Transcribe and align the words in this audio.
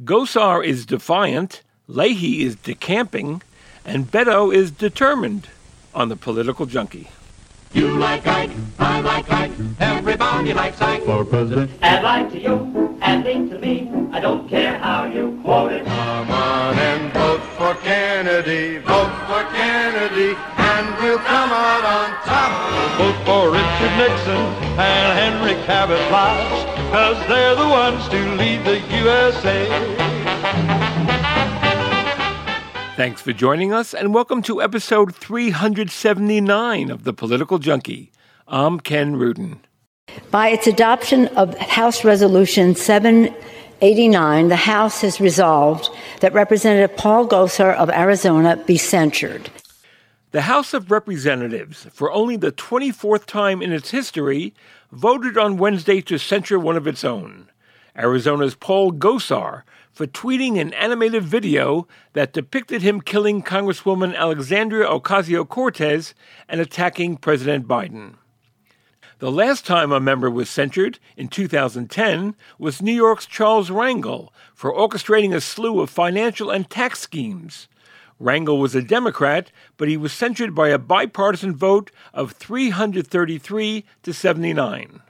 Gosar 0.00 0.64
is 0.64 0.86
defiant, 0.86 1.62
Leahy 1.86 2.42
is 2.42 2.56
decamping, 2.56 3.42
and 3.84 4.10
Beto 4.10 4.54
is 4.54 4.70
determined 4.70 5.48
on 5.94 6.08
the 6.08 6.16
political 6.16 6.66
junkie. 6.66 7.08
You 7.74 7.88
like 7.98 8.26
Ike, 8.26 8.50
I 8.78 9.00
like 9.00 9.30
Ike, 9.30 9.52
everybody 9.80 10.52
likes 10.52 10.80
Ike 10.80 11.02
for 11.04 11.24
president. 11.24 11.70
And 11.82 12.02
like 12.02 12.30
to 12.32 12.38
you, 12.38 12.98
and 13.02 13.24
link 13.24 13.50
to 13.50 13.58
me, 13.58 13.90
I 14.12 14.20
don't 14.20 14.48
care 14.48 14.78
how 14.78 15.04
you 15.06 15.40
quote 15.42 15.72
it. 15.72 15.84
Come 15.84 16.30
on 16.30 16.74
and 16.78 17.12
vote 17.12 17.42
for 17.56 17.74
Kennedy, 17.82 18.78
vote 18.78 19.12
for 19.26 19.44
Kennedy, 19.56 20.36
and 20.56 21.02
we'll 21.02 21.18
come 21.18 21.50
out 21.50 21.84
on 21.84 22.10
top. 22.24 22.52
Vote 22.98 23.24
for 23.24 23.50
Richard 23.50 23.96
Nixon 23.96 24.42
and 24.78 25.18
Henry 25.18 25.54
Cabot 25.64 26.00
Lodge, 26.10 26.71
cause 26.92 27.26
they're 27.26 27.54
the 27.54 27.66
ones 27.66 28.06
to 28.10 28.18
lead 28.34 28.62
the 28.66 28.78
USA. 28.98 29.66
Thanks 32.96 33.22
for 33.22 33.32
joining 33.32 33.72
us, 33.72 33.94
and 33.94 34.12
welcome 34.12 34.42
to 34.42 34.60
episode 34.60 35.14
379 35.14 36.90
of 36.90 37.04
The 37.04 37.14
Political 37.14 37.60
Junkie. 37.60 38.12
I'm 38.46 38.78
Ken 38.78 39.16
Rudin. 39.16 39.60
By 40.30 40.48
its 40.48 40.66
adoption 40.66 41.28
of 41.28 41.56
House 41.56 42.04
Resolution 42.04 42.74
789, 42.74 44.48
the 44.48 44.56
House 44.56 45.00
has 45.00 45.18
resolved 45.18 45.88
that 46.20 46.34
Representative 46.34 46.94
Paul 46.98 47.26
Gosar 47.26 47.74
of 47.74 47.88
Arizona 47.88 48.62
be 48.66 48.76
censured. 48.76 49.48
The 50.32 50.42
House 50.42 50.74
of 50.74 50.90
Representatives, 50.90 51.86
for 51.92 52.12
only 52.12 52.36
the 52.36 52.52
24th 52.52 53.24
time 53.24 53.62
in 53.62 53.72
its 53.72 53.90
history, 53.90 54.54
voted 54.92 55.38
on 55.38 55.56
Wednesday 55.56 56.02
to 56.02 56.18
censure 56.18 56.58
one 56.58 56.76
of 56.76 56.86
its 56.86 57.02
own. 57.02 57.48
Arizona's 57.96 58.54
Paul 58.54 58.92
Gosar 58.92 59.62
for 59.90 60.06
tweeting 60.06 60.60
an 60.60 60.72
animated 60.74 61.24
video 61.24 61.88
that 62.12 62.32
depicted 62.32 62.82
him 62.82 63.00
killing 63.00 63.42
Congresswoman 63.42 64.14
Alexandria 64.14 64.86
Ocasio 64.86 65.48
Cortez 65.48 66.14
and 66.48 66.60
attacking 66.60 67.16
President 67.16 67.66
Biden. 67.66 68.14
The 69.18 69.30
last 69.30 69.64
time 69.64 69.92
a 69.92 70.00
member 70.00 70.30
was 70.30 70.50
censured, 70.50 70.98
in 71.16 71.28
2010, 71.28 72.34
was 72.58 72.82
New 72.82 72.92
York's 72.92 73.24
Charles 73.24 73.70
Rangel 73.70 74.30
for 74.54 74.74
orchestrating 74.74 75.34
a 75.34 75.40
slew 75.40 75.80
of 75.80 75.90
financial 75.90 76.50
and 76.50 76.68
tax 76.68 77.00
schemes. 77.00 77.68
Rangel 78.22 78.60
was 78.60 78.74
a 78.74 78.82
Democrat, 78.82 79.50
but 79.76 79.88
he 79.88 79.96
was 79.96 80.12
censured 80.12 80.54
by 80.54 80.68
a 80.68 80.78
bipartisan 80.78 81.56
vote 81.56 81.90
of 82.14 82.32
333 82.32 83.84
to 84.04 84.12
79. 84.12 85.02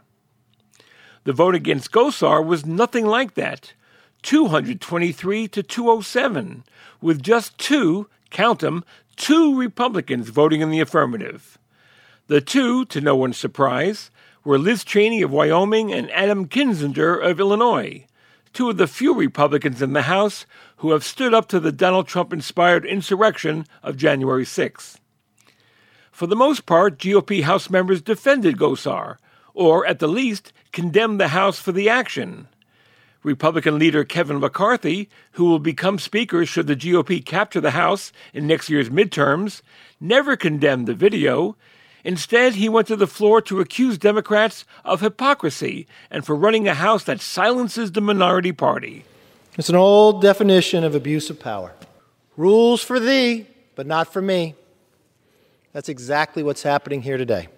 The 1.25 1.33
vote 1.33 1.55
against 1.55 1.93
Gosar 1.93 2.45
was 2.45 2.65
nothing 2.65 3.07
like 3.07 3.35
that. 3.35 3.75
223 4.23 5.49
to 5.49 5.63
207, 5.63 6.65
with 7.01 7.23
just 7.23 7.59
two, 7.59 8.09
count 8.31 8.61
them, 8.61 8.85
two 9.17 9.59
Republicans 9.59 10.31
voting 10.31 10.61
in 10.61 10.71
the 10.71 10.81
affirmative. 10.81 11.59
The 12.29 12.41
two, 12.41 12.85
to 12.87 13.01
no 13.01 13.15
one's 13.15 13.37
surprise, 13.37 14.11
were 14.45 14.59
Liz 14.59 14.85
Cheney 14.85 15.23
of 15.23 15.31
Wyoming 15.31 15.93
and 15.93 16.11
Adam 16.13 16.49
Kinzinger 16.49 17.23
of 17.23 17.39
Illinois, 17.39 18.07
two 18.53 18.71
of 18.71 18.77
the 18.77 18.87
few 18.87 19.15
Republicans 19.15 19.83
in 19.83 19.93
the 19.93 20.03
House 20.03 20.47
who 20.83 20.91
have 20.91 21.05
stood 21.05 21.33
up 21.33 21.47
to 21.47 21.61
the 21.61 21.71
Donald 21.71 22.09
Trump 22.09 22.33
inspired 22.33 22.85
insurrection 22.85 23.65
of 23.85 23.97
January 23.97 24.45
6th. 24.45 24.97
For 26.11 26.27
the 26.27 26.35
most 26.35 26.67
part, 26.67 26.99
GOP 26.99 27.45
House 27.45 27.71
members 27.71 28.03
defended 28.03 28.57
Gosar, 28.59 29.19
or 29.55 29.87
at 29.87 30.01
the 30.01 30.09
least 30.09 30.53
condemned 30.73 31.21
the 31.21 31.29
House 31.29 31.61
for 31.61 31.71
the 31.71 31.89
action. 31.89 32.49
Republican 33.23 33.79
leader 33.79 34.03
Kevin 34.03 34.41
McCarthy, 34.41 35.09
who 35.33 35.45
will 35.45 35.61
become 35.61 36.01
Speaker 36.01 36.45
should 36.45 36.67
the 36.67 36.75
GOP 36.75 37.25
capture 37.25 37.61
the 37.61 37.71
House 37.71 38.13
in 38.35 38.49
next 38.49 38.69
year's 38.69 38.91
midterms, 38.91 39.63
never 40.01 40.37
condemned 40.37 40.89
the 40.89 40.95
video. 40.95 41.57
Instead, 42.03 42.57
he 42.57 42.69
went 42.69 42.89
to 42.89 42.97
the 42.97 43.07
floor 43.07 43.41
to 43.43 43.61
accuse 43.61 43.99
Democrats 43.99 44.65
of 44.85 45.01
hypocrisy 45.01 45.87
and 46.11 46.27
for 46.27 46.35
running 46.35 46.67
a 46.67 46.75
House 46.75 47.05
that 47.05 47.21
silences 47.21 47.93
the 47.93 48.01
minority 48.01 48.51
party. 48.51 49.05
It's 49.59 49.69
an 49.69 49.77
old 49.77 50.23
definition 50.23 50.83
of 50.83 50.95
abuse 50.95 51.29
of 51.29 51.39
power. 51.39 51.73
Rules 52.39 52.83
for 52.83 52.99
thee, 52.99 53.47
but 53.75 53.87
not 53.87 54.11
for 54.11 54.23
me. 54.23 54.55
That's 55.73 55.91
exactly 55.91 56.43
what's 56.43 56.63
happening 56.63 57.03
here 57.03 57.19
today. 57.19 57.49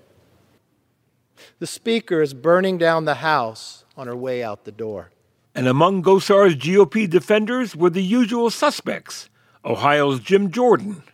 The 1.60 1.66
Speaker 1.66 2.20
is 2.20 2.34
burning 2.34 2.78
down 2.78 3.04
the 3.04 3.16
House 3.16 3.84
on 3.96 4.08
her 4.08 4.16
way 4.16 4.42
out 4.42 4.64
the 4.64 4.72
door. 4.72 5.10
And 5.54 5.68
among 5.68 6.02
Gosar's 6.02 6.56
GOP 6.56 7.08
defenders 7.08 7.76
were 7.76 7.90
the 7.90 8.02
usual 8.02 8.50
suspects 8.50 9.28
Ohio's 9.64 10.18
Jim 10.18 10.50
Jordan. 10.50 11.04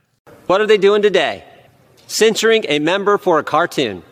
What 0.47 0.63
are 0.63 0.67
they 0.67 0.79
doing 0.79 1.03
today? 1.03 1.45
Censoring 2.07 2.65
a 2.69 2.79
member 2.79 3.19
for 3.19 3.39
a 3.39 3.45
cartoon. 3.45 4.03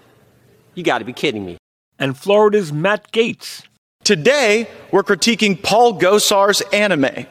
You 0.75 0.83
got 0.83 0.99
to 0.99 1.05
be 1.05 1.15
kidding 1.15 1.47
me. 1.47 1.57
And 1.99 2.17
Florida's 2.17 2.73
Matt 2.73 3.11
Gaetz. 3.11 3.68
Today, 4.09 4.67
we're 4.91 5.03
critiquing 5.03 5.63
Paul 5.63 6.01
Gosar's 6.01 6.63
anime. 6.73 7.27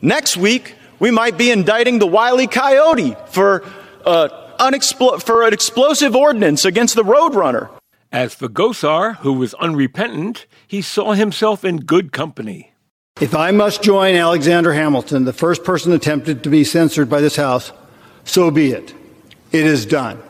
Next 0.00 0.36
week, 0.36 0.76
we 1.00 1.10
might 1.10 1.36
be 1.36 1.50
indicting 1.50 1.98
the 1.98 2.06
Wily 2.06 2.46
Coyote 2.46 3.16
for, 3.26 3.64
uh, 4.04 4.28
unexplo- 4.60 5.20
for 5.20 5.44
an 5.44 5.52
explosive 5.52 6.14
ordinance 6.14 6.64
against 6.64 6.94
the 6.94 7.02
Roadrunner. 7.02 7.70
As 8.12 8.36
for 8.36 8.46
Gosar, 8.46 9.16
who 9.16 9.32
was 9.32 9.54
unrepentant, 9.54 10.46
he 10.68 10.80
saw 10.80 11.14
himself 11.14 11.64
in 11.64 11.78
good 11.78 12.12
company. 12.12 12.72
If 13.20 13.34
I 13.34 13.50
must 13.50 13.82
join 13.82 14.14
Alexander 14.14 14.74
Hamilton, 14.74 15.24
the 15.24 15.32
first 15.32 15.64
person 15.64 15.90
attempted 15.90 16.44
to 16.44 16.48
be 16.48 16.62
censored 16.62 17.10
by 17.10 17.20
this 17.20 17.34
House, 17.34 17.72
so 18.22 18.52
be 18.52 18.70
it. 18.70 18.94
It 19.50 19.66
is 19.66 19.84
done. 19.84 20.22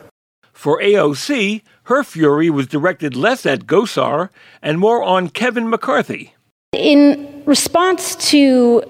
For 0.53 0.81
AOC, 0.81 1.61
her 1.87 2.03
fury 2.03 2.49
was 2.49 2.67
directed 2.67 3.15
less 3.15 3.45
at 3.45 3.65
Gosar 3.65 4.29
and 4.61 4.77
more 4.77 5.01
on 5.03 5.29
Kevin 5.29 5.69
McCarthy. 5.69 6.33
In 6.73 7.43
response 7.45 8.17
to 8.29 8.83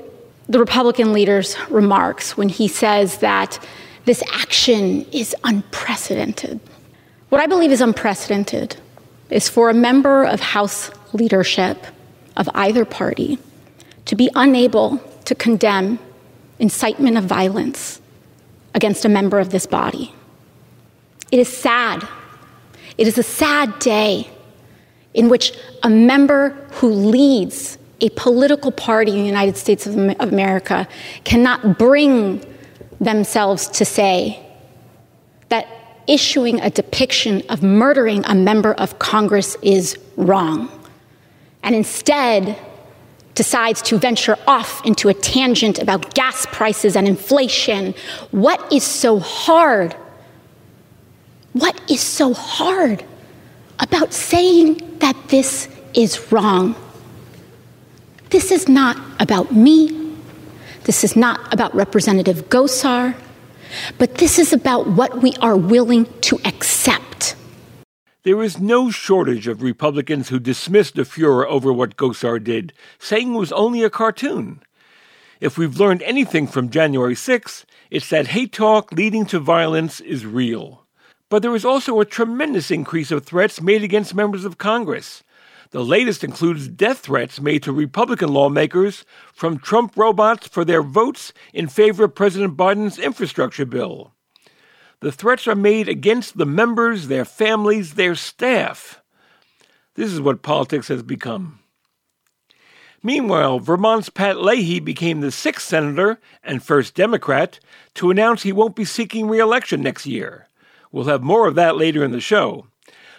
the 0.49 0.57
Republican 0.57 1.13
leader's 1.13 1.55
remarks 1.69 2.35
when 2.35 2.49
he 2.49 2.67
says 2.67 3.19
that 3.19 3.59
this 4.05 4.23
action 4.33 5.05
is 5.11 5.35
unprecedented, 5.43 6.59
what 7.29 7.39
I 7.39 7.45
believe 7.45 7.71
is 7.71 7.81
unprecedented 7.81 8.77
is 9.29 9.47
for 9.47 9.69
a 9.69 9.75
member 9.75 10.23
of 10.23 10.39
House 10.39 10.89
leadership 11.13 11.85
of 12.35 12.49
either 12.55 12.83
party 12.83 13.37
to 14.05 14.15
be 14.15 14.27
unable 14.33 14.97
to 15.25 15.35
condemn 15.35 15.99
incitement 16.57 17.15
of 17.15 17.25
violence 17.25 18.01
against 18.73 19.05
a 19.05 19.09
member 19.09 19.37
of 19.39 19.51
this 19.51 19.67
body. 19.67 20.15
It 21.31 21.37
is 21.37 21.47
sad. 21.47 22.07
It 22.97 23.07
is 23.07 23.17
a 23.17 23.23
sad 23.23 23.79
day 23.79 24.29
in 25.13 25.29
which 25.29 25.53
a 25.83 25.89
member 25.89 26.49
who 26.73 26.89
leads 26.89 27.77
a 28.01 28.09
political 28.09 28.71
party 28.71 29.11
in 29.11 29.17
the 29.19 29.25
United 29.25 29.57
States 29.57 29.87
of 29.87 29.95
America 30.19 30.87
cannot 31.23 31.79
bring 31.79 32.43
themselves 32.99 33.67
to 33.69 33.85
say 33.85 34.39
that 35.49 35.67
issuing 36.07 36.61
a 36.61 36.69
depiction 36.69 37.41
of 37.49 37.63
murdering 37.63 38.23
a 38.25 38.35
member 38.35 38.73
of 38.75 38.99
Congress 38.99 39.57
is 39.61 39.97
wrong, 40.15 40.69
and 41.63 41.75
instead 41.75 42.57
decides 43.35 43.81
to 43.83 43.97
venture 43.97 44.37
off 44.47 44.83
into 44.85 45.09
a 45.09 45.13
tangent 45.13 45.77
about 45.77 46.15
gas 46.15 46.47
prices 46.47 46.95
and 46.95 47.07
inflation. 47.07 47.93
What 48.31 48.73
is 48.73 48.83
so 48.83 49.19
hard? 49.19 49.95
What 51.59 51.81
is 51.89 52.01
so 52.01 52.35
hard 52.35 53.03
about 53.79 54.13
saying 54.13 54.99
that 54.99 55.15
this 55.29 55.67
is 55.95 56.31
wrong? 56.31 56.75
This 58.29 58.51
is 58.51 58.67
not 58.67 58.95
about 59.19 59.51
me. 59.51 60.13
This 60.83 61.03
is 61.03 61.15
not 61.15 61.51
about 61.51 61.73
Representative 61.73 62.49
Gosar. 62.49 63.15
But 63.97 64.15
this 64.19 64.37
is 64.37 64.53
about 64.53 64.85
what 64.87 65.23
we 65.23 65.33
are 65.41 65.57
willing 65.57 66.05
to 66.21 66.39
accept. 66.45 67.35
There 68.21 68.43
is 68.43 68.59
no 68.59 68.91
shortage 68.91 69.47
of 69.47 69.63
Republicans 69.63 70.29
who 70.29 70.39
dismissed 70.39 70.95
the 70.95 71.05
furor 71.05 71.47
over 71.47 71.73
what 71.73 71.97
Gosar 71.97 72.43
did, 72.43 72.71
saying 72.99 73.33
it 73.33 73.37
was 73.37 73.51
only 73.51 73.81
a 73.81 73.89
cartoon. 73.89 74.61
If 75.41 75.57
we've 75.57 75.79
learned 75.79 76.03
anything 76.03 76.45
from 76.45 76.69
January 76.69 77.15
6, 77.15 77.65
it's 77.89 78.09
that 78.11 78.27
hate 78.27 78.51
talk 78.51 78.91
leading 78.91 79.25
to 79.27 79.39
violence 79.39 79.99
is 80.01 80.23
real. 80.23 80.86
But 81.29 81.41
there 81.41 81.55
is 81.55 81.65
also 81.65 81.99
a 81.99 82.05
tremendous 82.05 82.71
increase 82.71 83.11
of 83.11 83.25
threats 83.25 83.61
made 83.61 83.83
against 83.83 84.15
members 84.15 84.45
of 84.45 84.57
Congress. 84.57 85.23
The 85.71 85.83
latest 85.83 86.23
includes 86.23 86.69
death 86.69 86.99
threats 86.99 87.41
made 87.41 87.63
to 87.63 87.73
Republican 87.73 88.29
lawmakers 88.29 89.03
from 89.33 89.59
Trump 89.59 89.97
robots 89.97 90.47
for 90.47 90.63
their 90.63 90.81
votes 90.81 91.33
in 91.53 91.67
favor 91.67 92.05
of 92.05 92.15
President 92.15 92.55
Biden's 92.55 92.97
infrastructure 92.97 93.65
bill. 93.65 94.13
The 95.01 95.11
threats 95.11 95.47
are 95.47 95.55
made 95.55 95.89
against 95.89 96.37
the 96.37 96.45
members, 96.45 97.07
their 97.07 97.25
families, 97.25 97.95
their 97.95 98.15
staff. 98.15 99.01
This 99.95 100.13
is 100.13 100.21
what 100.21 100.41
politics 100.41 100.87
has 100.87 101.03
become. 101.03 101.59
Meanwhile, 103.03 103.59
Vermont's 103.59 104.09
Pat 104.09 104.41
Leahy 104.41 104.79
became 104.79 105.21
the 105.21 105.31
sixth 105.31 105.67
senator 105.67 106.19
and 106.43 106.63
first 106.63 106.95
Democrat 106.95 107.59
to 107.95 108.09
announce 108.09 108.41
he 108.41 108.51
won't 108.51 108.75
be 108.75 108.85
seeking 108.85 109.27
re-election 109.27 109.81
next 109.81 110.05
year. 110.05 110.46
We'll 110.91 111.05
have 111.05 111.23
more 111.23 111.47
of 111.47 111.55
that 111.55 111.77
later 111.77 112.03
in 112.03 112.11
the 112.11 112.19
show. 112.19 112.67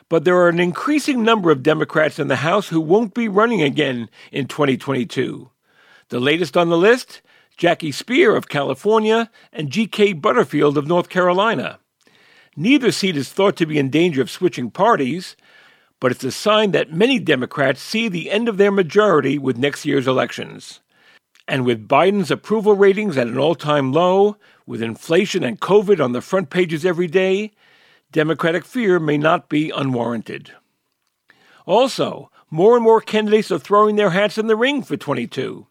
But 0.08 0.24
there 0.24 0.36
are 0.36 0.48
an 0.48 0.60
increasing 0.60 1.22
number 1.22 1.50
of 1.50 1.62
Democrats 1.62 2.18
in 2.18 2.28
the 2.28 2.36
House 2.36 2.68
who 2.68 2.80
won't 2.80 3.14
be 3.14 3.28
running 3.28 3.62
again 3.62 4.08
in 4.32 4.46
2022. 4.46 5.50
The 6.08 6.20
latest 6.20 6.56
on 6.56 6.70
the 6.70 6.78
list 6.78 7.20
Jackie 7.58 7.90
Speier 7.90 8.36
of 8.36 8.48
California 8.48 9.30
and 9.52 9.70
G.K. 9.70 10.14
Butterfield 10.14 10.78
of 10.78 10.86
North 10.86 11.08
Carolina. 11.08 11.80
Neither 12.56 12.92
seat 12.92 13.16
is 13.16 13.32
thought 13.32 13.56
to 13.56 13.66
be 13.66 13.78
in 13.78 13.90
danger 13.90 14.22
of 14.22 14.30
switching 14.30 14.70
parties, 14.70 15.36
but 16.00 16.12
it's 16.12 16.24
a 16.24 16.30
sign 16.30 16.70
that 16.70 16.92
many 16.92 17.18
Democrats 17.18 17.82
see 17.82 18.08
the 18.08 18.30
end 18.30 18.48
of 18.48 18.56
their 18.56 18.70
majority 18.70 19.38
with 19.38 19.58
next 19.58 19.84
year's 19.84 20.06
elections. 20.06 20.80
And 21.48 21.64
with 21.64 21.88
Biden's 21.88 22.30
approval 22.30 22.74
ratings 22.74 23.16
at 23.16 23.26
an 23.26 23.38
all 23.38 23.54
time 23.54 23.90
low, 23.90 24.36
with 24.66 24.82
inflation 24.82 25.42
and 25.42 25.58
COVID 25.58 25.98
on 25.98 26.12
the 26.12 26.20
front 26.20 26.50
pages 26.50 26.84
every 26.84 27.06
day, 27.06 27.52
Democratic 28.12 28.66
fear 28.66 29.00
may 29.00 29.16
not 29.16 29.48
be 29.48 29.70
unwarranted. 29.70 30.52
Also, 31.64 32.30
more 32.50 32.74
and 32.74 32.84
more 32.84 33.00
candidates 33.00 33.50
are 33.50 33.58
throwing 33.58 33.96
their 33.96 34.10
hats 34.10 34.36
in 34.36 34.46
the 34.46 34.56
ring 34.56 34.82
for 34.82 34.98
22. 34.98 35.66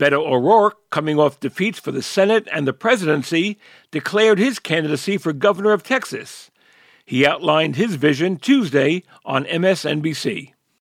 Beto 0.00 0.26
O'Rourke, 0.26 0.90
coming 0.90 1.20
off 1.20 1.38
defeats 1.38 1.78
for 1.78 1.92
the 1.92 2.02
Senate 2.02 2.48
and 2.52 2.66
the 2.66 2.72
presidency, 2.72 3.56
declared 3.92 4.40
his 4.40 4.58
candidacy 4.58 5.16
for 5.16 5.32
governor 5.32 5.72
of 5.72 5.84
Texas. 5.84 6.50
He 7.04 7.24
outlined 7.24 7.76
his 7.76 7.94
vision 7.94 8.36
Tuesday 8.36 9.04
on 9.24 9.44
MSNBC. 9.44 10.53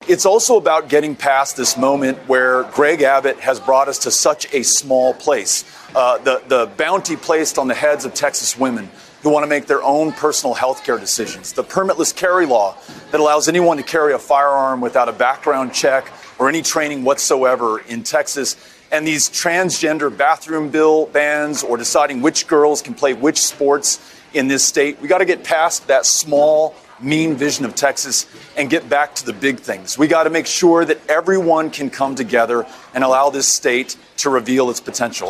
It's 0.09 0.25
also 0.25 0.57
about 0.57 0.89
getting 0.89 1.17
past 1.17 1.57
this 1.57 1.77
moment 1.77 2.17
where 2.29 2.63
Greg 2.71 3.03
Abbott 3.03 3.41
has 3.41 3.59
brought 3.59 3.89
us 3.89 3.99
to 4.01 4.13
such 4.13 4.47
a 4.55 4.63
small 4.63 5.13
place. 5.13 5.65
Uh, 5.97 6.19
the, 6.19 6.41
the 6.47 6.71
bounty 6.77 7.17
placed 7.17 7.59
on 7.59 7.67
the 7.67 7.75
heads 7.75 8.05
of 8.05 8.15
Texas 8.15 8.57
women 8.57 8.89
who 9.23 9.31
want 9.31 9.43
to 9.43 9.49
make 9.49 9.67
their 9.67 9.83
own 9.83 10.13
personal 10.13 10.55
health 10.55 10.85
care 10.85 10.97
decisions. 10.97 11.53
The 11.55 11.65
permitless 11.65 12.15
carry 12.15 12.47
law 12.47 12.77
that 13.11 13.19
allows 13.19 13.49
anyone 13.49 13.79
to 13.79 13.83
carry 13.83 14.13
a 14.13 14.19
firearm 14.19 14.81
without 14.81 15.09
a 15.09 15.13
background 15.13 15.75
check 15.75 16.09
or 16.39 16.49
any 16.49 16.63
training 16.63 17.03
whatsoever 17.03 17.81
in 17.81 18.05
Texas. 18.05 18.55
And 18.93 19.05
these 19.05 19.29
transgender 19.29 20.17
bathroom 20.17 20.69
bill 20.71 21.07
bans 21.07 21.65
or 21.65 21.77
deciding 21.77 22.23
which 22.23 22.47
girls 22.47 22.81
can 22.81 22.95
play 22.95 23.13
which 23.13 23.43
sports 23.43 23.99
in 24.35 24.47
this 24.47 24.65
state. 24.65 25.01
We 25.01 25.09
got 25.09 25.19
to 25.19 25.25
get 25.25 25.43
past 25.43 25.89
that 25.89 26.07
small, 26.07 26.77
mean 27.01 27.35
vision 27.35 27.65
of 27.65 27.75
Texas 27.75 28.27
and 28.57 28.71
get 28.71 28.89
back 28.89 29.15
to 29.17 29.27
the 29.27 29.33
big 29.33 29.59
things. 29.59 29.99
We 29.99 30.07
got 30.07 30.25
to 30.25 30.31
make 30.31 30.47
sure 30.47 30.85
that 30.85 30.99
everyone 31.09 31.71
can 31.71 31.91
come 31.91 32.15
together 32.15 32.67
and 32.95 33.05
allow 33.05 33.31
this 33.31 33.49
state 33.49 33.97
to 34.19 34.31
reveal 34.31 34.71
its 34.71 34.81
potential. 34.81 35.29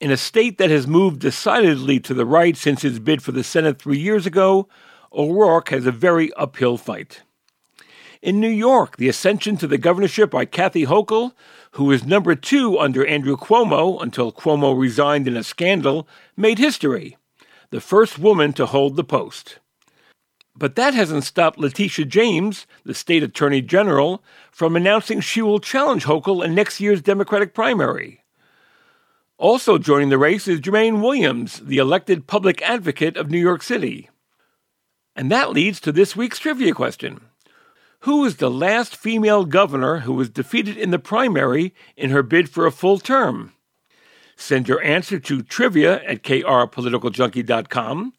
In 0.00 0.10
a 0.10 0.16
state 0.16 0.58
that 0.58 0.70
has 0.70 0.86
moved 0.86 1.20
decidedly 1.20 2.00
to 2.00 2.14
the 2.14 2.24
right 2.24 2.56
since 2.56 2.82
his 2.82 2.98
bid 2.98 3.22
for 3.22 3.32
the 3.32 3.44
Senate 3.44 3.78
three 3.78 3.98
years 3.98 4.26
ago, 4.26 4.68
O'Rourke 5.12 5.68
has 5.70 5.86
a 5.86 5.92
very 5.92 6.32
uphill 6.34 6.76
fight. 6.76 7.22
In 8.22 8.40
New 8.40 8.50
York, 8.50 8.96
the 8.96 9.08
ascension 9.08 9.56
to 9.58 9.66
the 9.66 9.78
governorship 9.78 10.30
by 10.30 10.44
Kathy 10.44 10.84
Hochul, 10.84 11.32
who 11.72 11.84
was 11.84 12.04
number 12.04 12.34
two 12.34 12.78
under 12.78 13.06
Andrew 13.06 13.36
Cuomo 13.36 14.02
until 14.02 14.32
Cuomo 14.32 14.78
resigned 14.78 15.26
in 15.26 15.36
a 15.36 15.44
scandal, 15.44 16.06
made 16.36 16.58
history 16.58 17.16
the 17.70 17.80
first 17.80 18.18
woman 18.18 18.52
to 18.52 18.66
hold 18.66 18.96
the 18.96 19.04
post. 19.04 19.59
But 20.56 20.74
that 20.74 20.94
hasn't 20.94 21.24
stopped 21.24 21.58
Letitia 21.58 22.04
James, 22.04 22.66
the 22.84 22.94
state 22.94 23.22
attorney 23.22 23.62
general, 23.62 24.22
from 24.50 24.76
announcing 24.76 25.20
she 25.20 25.42
will 25.42 25.60
challenge 25.60 26.04
Hochul 26.04 26.44
in 26.44 26.54
next 26.54 26.80
year's 26.80 27.02
Democratic 27.02 27.54
primary. 27.54 28.24
Also 29.38 29.78
joining 29.78 30.10
the 30.10 30.18
race 30.18 30.46
is 30.46 30.60
Jumaane 30.60 31.00
Williams, 31.00 31.60
the 31.60 31.78
elected 31.78 32.26
public 32.26 32.60
advocate 32.62 33.16
of 33.16 33.30
New 33.30 33.38
York 33.38 33.62
City. 33.62 34.10
And 35.16 35.30
that 35.30 35.50
leads 35.50 35.80
to 35.80 35.92
this 35.92 36.14
week's 36.14 36.38
trivia 36.38 36.74
question. 36.74 37.20
Who 38.00 38.20
was 38.22 38.36
the 38.36 38.50
last 38.50 38.96
female 38.96 39.44
governor 39.44 40.00
who 40.00 40.14
was 40.14 40.30
defeated 40.30 40.76
in 40.76 40.90
the 40.90 40.98
primary 40.98 41.74
in 41.96 42.10
her 42.10 42.22
bid 42.22 42.48
for 42.48 42.66
a 42.66 42.72
full 42.72 42.98
term? 42.98 43.52
Send 44.36 44.68
your 44.68 44.82
answer 44.82 45.18
to 45.18 45.42
trivia 45.42 46.02
at 46.04 46.22
krpoliticaljunkie.com. 46.22 48.14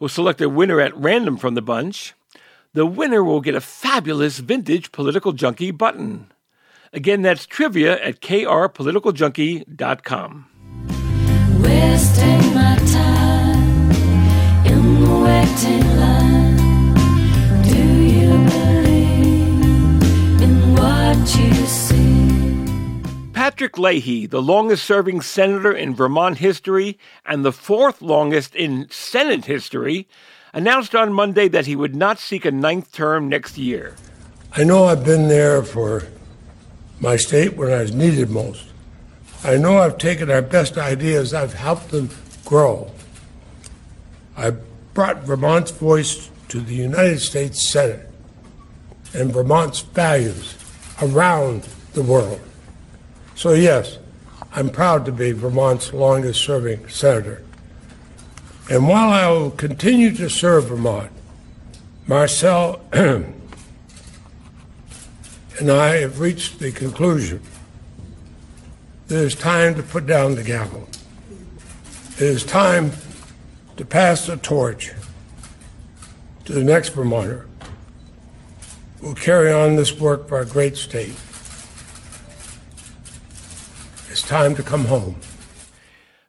We'll 0.00 0.08
select 0.08 0.40
a 0.40 0.48
winner 0.48 0.80
at 0.80 0.96
random 0.96 1.36
from 1.36 1.54
the 1.54 1.60
bunch. 1.60 2.14
The 2.72 2.86
winner 2.86 3.22
will 3.22 3.42
get 3.42 3.54
a 3.54 3.60
fabulous 3.60 4.38
vintage 4.38 4.92
Political 4.92 5.32
Junkie 5.32 5.72
button. 5.72 6.32
Again, 6.94 7.20
that's 7.20 7.44
trivia 7.44 8.02
at 8.02 8.20
krpoliticaljunkie.com. 8.20 10.46
Wasting 11.62 12.54
my 12.54 12.76
time 12.90 13.90
in 14.64 15.04
the 15.04 15.18
waiting 15.20 15.96
line. 15.98 16.94
Do 17.62 17.76
you 18.02 18.38
believe 18.48 20.42
in 20.42 20.74
what 20.74 21.18
you 21.36 21.52
see? 21.66 21.99
Patrick 23.50 23.78
Leahy, 23.78 24.26
the 24.26 24.40
longest 24.40 24.84
serving 24.84 25.20
senator 25.22 25.72
in 25.72 25.92
Vermont 25.92 26.38
history 26.38 26.96
and 27.26 27.44
the 27.44 27.50
fourth 27.50 28.00
longest 28.00 28.54
in 28.54 28.88
Senate 28.90 29.46
history, 29.46 30.06
announced 30.54 30.94
on 30.94 31.12
Monday 31.12 31.48
that 31.48 31.66
he 31.66 31.74
would 31.74 31.96
not 31.96 32.20
seek 32.20 32.44
a 32.44 32.52
ninth 32.52 32.92
term 32.92 33.28
next 33.28 33.58
year. 33.58 33.96
I 34.52 34.62
know 34.62 34.84
I've 34.84 35.04
been 35.04 35.26
there 35.26 35.64
for 35.64 36.04
my 37.00 37.16
state 37.16 37.56
when 37.56 37.72
I 37.72 37.82
was 37.82 37.92
needed 37.92 38.30
most. 38.30 38.66
I 39.42 39.56
know 39.56 39.78
I've 39.78 39.98
taken 39.98 40.30
our 40.30 40.42
best 40.42 40.78
ideas, 40.78 41.34
I've 41.34 41.54
helped 41.54 41.88
them 41.88 42.08
grow. 42.44 42.92
I 44.36 44.52
brought 44.94 45.24
Vermont's 45.24 45.72
voice 45.72 46.30
to 46.50 46.60
the 46.60 46.76
United 46.76 47.18
States 47.18 47.68
Senate 47.68 48.08
and 49.12 49.32
Vermont's 49.32 49.80
values 49.80 50.54
around 51.02 51.66
the 51.94 52.02
world. 52.02 52.40
So, 53.40 53.54
yes, 53.54 53.96
I'm 54.52 54.68
proud 54.68 55.06
to 55.06 55.12
be 55.12 55.32
Vermont's 55.32 55.94
longest 55.94 56.42
serving 56.42 56.90
senator. 56.90 57.42
And 58.70 58.86
while 58.86 59.08
I 59.08 59.30
will 59.30 59.50
continue 59.50 60.14
to 60.16 60.28
serve 60.28 60.66
Vermont, 60.66 61.10
Marcelle 62.06 62.82
and 62.92 63.32
I 65.58 66.00
have 66.00 66.20
reached 66.20 66.58
the 66.58 66.70
conclusion 66.70 67.40
that 69.06 69.22
it 69.22 69.24
is 69.24 69.34
time 69.34 69.74
to 69.76 69.82
put 69.82 70.06
down 70.06 70.34
the 70.34 70.44
gavel. 70.44 70.86
It 72.16 72.20
is 72.20 72.44
time 72.44 72.92
to 73.78 73.86
pass 73.86 74.26
the 74.26 74.36
torch 74.36 74.92
to 76.44 76.52
the 76.52 76.62
next 76.62 76.90
Vermonter 76.90 77.46
who 79.00 79.06
will 79.06 79.14
carry 79.14 79.50
on 79.50 79.76
this 79.76 79.98
work 79.98 80.28
for 80.28 80.36
our 80.36 80.44
great 80.44 80.76
state. 80.76 81.16
It's 84.10 84.22
time 84.22 84.56
to 84.56 84.64
come 84.64 84.86
home. 84.86 85.14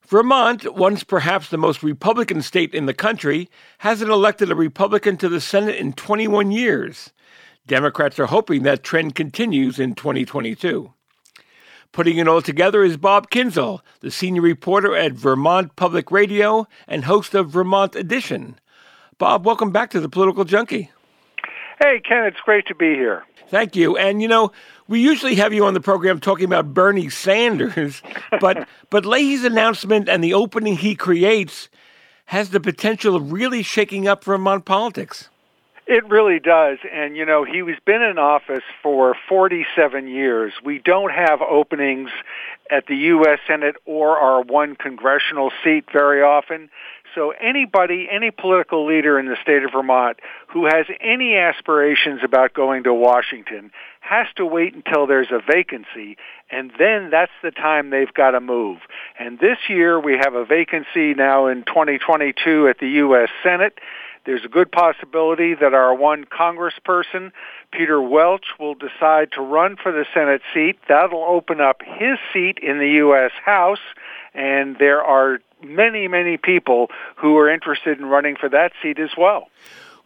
Vermont, 0.07 0.75
once 0.75 1.03
perhaps 1.03 1.49
the 1.49 1.57
most 1.57 1.81
Republican 1.81 2.43
state 2.43 2.75
in 2.75 2.85
the 2.85 2.93
country, 2.93 3.49
hasn't 3.79 4.11
elected 4.11 4.51
a 4.51 4.55
Republican 4.55 5.17
to 5.17 5.27
the 5.27 5.41
Senate 5.41 5.77
in 5.77 5.93
21 5.93 6.51
years. 6.51 7.11
Democrats 7.65 8.19
are 8.19 8.27
hoping 8.27 8.61
that 8.61 8.83
trend 8.83 9.15
continues 9.15 9.79
in 9.79 9.95
2022. 9.95 10.93
Putting 11.91 12.19
it 12.19 12.27
all 12.27 12.43
together 12.43 12.83
is 12.83 12.97
Bob 12.97 13.31
Kinzel, 13.31 13.79
the 14.01 14.11
senior 14.11 14.43
reporter 14.43 14.95
at 14.95 15.13
Vermont 15.13 15.75
Public 15.75 16.11
Radio 16.11 16.67
and 16.87 17.05
host 17.05 17.33
of 17.33 17.49
Vermont 17.49 17.95
Edition. 17.95 18.59
Bob, 19.17 19.43
welcome 19.43 19.71
back 19.71 19.89
to 19.89 19.99
the 19.99 20.07
Political 20.07 20.43
Junkie. 20.45 20.91
Hey, 21.81 21.99
Ken, 21.99 22.25
it's 22.25 22.41
great 22.41 22.67
to 22.67 22.75
be 22.75 22.93
here. 22.93 23.23
Thank 23.47 23.75
you. 23.75 23.97
And 23.97 24.21
you 24.21 24.27
know, 24.27 24.51
we 24.91 24.99
usually 24.99 25.35
have 25.35 25.53
you 25.53 25.65
on 25.65 25.73
the 25.73 25.79
program 25.79 26.19
talking 26.19 26.43
about 26.43 26.73
Bernie 26.73 27.09
Sanders, 27.09 28.01
but 28.41 28.67
but 28.89 29.05
Leahy's 29.05 29.45
announcement 29.45 30.09
and 30.09 30.21
the 30.21 30.33
opening 30.33 30.75
he 30.75 30.95
creates 30.95 31.69
has 32.25 32.49
the 32.49 32.59
potential 32.59 33.15
of 33.15 33.31
really 33.31 33.63
shaking 33.63 34.05
up 34.05 34.25
Vermont 34.25 34.65
politics. 34.65 35.29
It 35.87 36.07
really 36.07 36.39
does. 36.39 36.77
And, 36.93 37.17
you 37.17 37.25
know, 37.25 37.43
he's 37.43 37.79
been 37.85 38.01
in 38.01 38.17
office 38.17 38.63
for 38.83 39.15
47 39.27 40.07
years. 40.07 40.53
We 40.63 40.79
don't 40.79 41.11
have 41.11 41.41
openings 41.41 42.09
at 42.69 42.87
the 42.87 42.95
U.S. 42.95 43.39
Senate 43.47 43.75
or 43.85 44.17
our 44.17 44.41
one 44.41 44.75
congressional 44.75 45.51
seat 45.63 45.85
very 45.91 46.21
often. 46.21 46.69
So 47.13 47.31
anybody, 47.31 48.07
any 48.09 48.31
political 48.31 48.85
leader 48.85 49.19
in 49.19 49.25
the 49.25 49.35
state 49.41 49.63
of 49.63 49.71
Vermont 49.73 50.19
who 50.47 50.65
has 50.65 50.85
any 51.01 51.35
aspirations 51.35 52.21
about 52.23 52.53
going 52.53 52.83
to 52.83 52.93
Washington 52.93 53.71
has 54.01 54.27
to 54.35 54.45
wait 54.45 54.75
until 54.75 55.07
there's 55.07 55.31
a 55.31 55.39
vacancy, 55.39 56.17
and 56.49 56.71
then 56.77 57.09
that's 57.11 57.31
the 57.41 57.51
time 57.51 57.89
they've 57.89 58.13
got 58.13 58.31
to 58.31 58.41
move. 58.41 58.79
And 59.17 59.39
this 59.39 59.57
year 59.69 59.99
we 59.99 60.17
have 60.17 60.33
a 60.33 60.43
vacancy 60.43 61.13
now 61.13 61.47
in 61.47 61.63
2022 61.63 62.67
at 62.67 62.79
the 62.79 62.89
U.S. 62.89 63.29
Senate. 63.41 63.79
There's 64.25 64.43
a 64.43 64.49
good 64.49 64.71
possibility 64.71 65.55
that 65.55 65.73
our 65.73 65.95
one 65.95 66.25
congressperson, 66.25 67.31
Peter 67.71 68.01
Welch, 68.01 68.45
will 68.59 68.75
decide 68.75 69.31
to 69.33 69.41
run 69.41 69.77
for 69.81 69.91
the 69.91 70.05
Senate 70.13 70.41
seat. 70.53 70.77
That'll 70.87 71.23
open 71.23 71.61
up 71.61 71.81
his 71.83 72.17
seat 72.33 72.59
in 72.61 72.79
the 72.79 72.89
U.S. 72.97 73.31
House, 73.43 73.79
and 74.33 74.77
there 74.77 75.01
are 75.01 75.39
many, 75.63 76.07
many 76.07 76.37
people 76.37 76.89
who 77.15 77.37
are 77.37 77.49
interested 77.49 77.99
in 77.99 78.05
running 78.05 78.35
for 78.35 78.49
that 78.49 78.73
seat 78.81 78.99
as 78.99 79.11
well. 79.17 79.47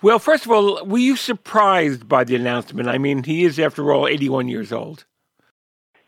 Well, 0.01 0.19
first 0.19 0.45
of 0.45 0.51
all, 0.51 0.85
were 0.85 0.97
you 0.97 1.15
surprised 1.15 2.07
by 2.07 2.23
the 2.23 2.35
announcement? 2.35 2.89
I 2.89 2.97
mean, 2.97 3.23
he 3.23 3.43
is, 3.45 3.59
after 3.59 3.91
all, 3.91 4.07
81 4.07 4.47
years 4.47 4.71
old. 4.71 5.05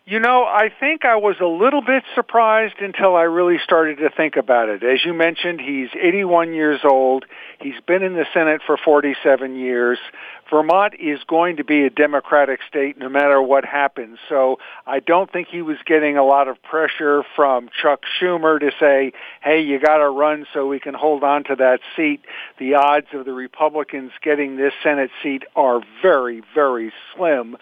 You 0.10 0.22
know, 0.22 0.46
I 0.46 0.70
think 0.80 1.04
I 1.04 1.18
was 1.18 1.36
a 1.42 1.46
little 1.46 1.82
bit 1.82 2.02
surprised 2.16 2.76
until 2.80 3.18
I 3.18 3.24
really 3.24 3.58
started 3.62 3.98
to 3.98 4.10
think 4.10 4.38
about 4.38 4.70
it. 4.70 4.82
As 4.82 5.04
you 5.04 5.14
mentioned, 5.14 5.60
he's 5.60 5.90
81 6.02 6.54
years 6.54 6.80
old. 6.86 7.26
He's 7.60 7.82
been 7.86 8.04
in 8.04 8.14
the 8.14 8.26
Senate 8.34 8.62
for 8.66 8.78
47 8.78 9.58
years. 9.58 10.00
Vermont 10.50 10.94
is 10.98 11.20
going 11.28 11.58
to 11.58 11.66
be 11.66 11.84
a 11.84 11.90
Democratic 11.90 12.62
state 12.70 12.98
no 12.98 13.10
matter 13.10 13.42
what 13.42 13.66
happens. 13.66 14.18
So 14.30 14.60
I 14.86 15.02
don't 15.02 15.30
think 15.30 15.50
he 15.50 15.62
was 15.62 15.76
getting 15.86 16.16
a 16.16 16.24
lot 16.24 16.48
of 16.48 16.64
pressure 16.64 17.24
from 17.36 17.68
Chuck 17.82 18.04
Schumer 18.18 18.62
to 18.62 18.72
say, 18.80 19.12
hey, 19.42 19.60
you 19.60 19.78
got 19.78 19.98
to 19.98 20.10
run 20.10 20.46
so 20.54 20.68
we 20.68 20.80
can 20.80 20.94
hold 20.94 21.26
on 21.26 21.44
to 21.46 21.56
that 21.58 21.82
seat. 21.98 22.22
The 22.60 22.76
odds 22.76 23.08
of 23.12 23.26
the 23.26 23.34
Republicans 23.34 24.14
getting 24.24 24.56
this 24.56 24.72
Senate 24.82 25.12
seat 25.22 25.44
are 25.54 25.82
very, 26.02 26.44
very 26.56 26.94
slim. 27.14 27.58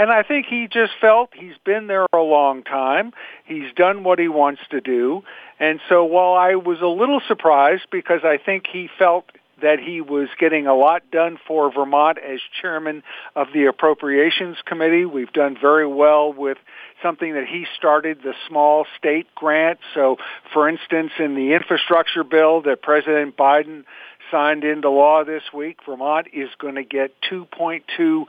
And 0.00 0.10
I 0.10 0.22
think 0.22 0.46
he 0.46 0.66
just 0.66 0.92
felt 0.98 1.28
he's 1.34 1.58
been 1.62 1.86
there 1.86 2.06
a 2.14 2.20
long 2.20 2.62
time. 2.62 3.12
He's 3.44 3.70
done 3.76 4.02
what 4.02 4.18
he 4.18 4.28
wants 4.28 4.62
to 4.70 4.80
do. 4.80 5.24
And 5.58 5.78
so 5.90 6.04
while 6.04 6.32
I 6.32 6.54
was 6.54 6.80
a 6.80 6.86
little 6.86 7.20
surprised 7.28 7.82
because 7.92 8.20
I 8.24 8.38
think 8.38 8.64
he 8.66 8.88
felt 8.98 9.26
that 9.60 9.78
he 9.78 10.00
was 10.00 10.30
getting 10.38 10.66
a 10.66 10.74
lot 10.74 11.10
done 11.10 11.38
for 11.46 11.70
Vermont 11.70 12.16
as 12.16 12.40
chairman 12.62 13.02
of 13.36 13.48
the 13.52 13.66
Appropriations 13.66 14.56
Committee. 14.64 15.04
We've 15.04 15.32
done 15.34 15.54
very 15.60 15.86
well 15.86 16.32
with 16.32 16.56
something 17.02 17.34
that 17.34 17.46
he 17.46 17.66
started, 17.76 18.22
the 18.22 18.32
small 18.48 18.86
state 18.96 19.26
grant. 19.34 19.80
So, 19.92 20.16
for 20.54 20.66
instance, 20.66 21.12
in 21.18 21.34
the 21.34 21.52
infrastructure 21.52 22.24
bill 22.24 22.62
that 22.62 22.80
President 22.80 23.36
Biden 23.36 23.84
signed 24.30 24.64
into 24.64 24.90
law 24.90 25.24
this 25.24 25.42
week, 25.52 25.78
Vermont 25.84 26.28
is 26.32 26.48
going 26.58 26.76
to 26.76 26.84
get 26.84 27.12
$2.2 27.30 28.26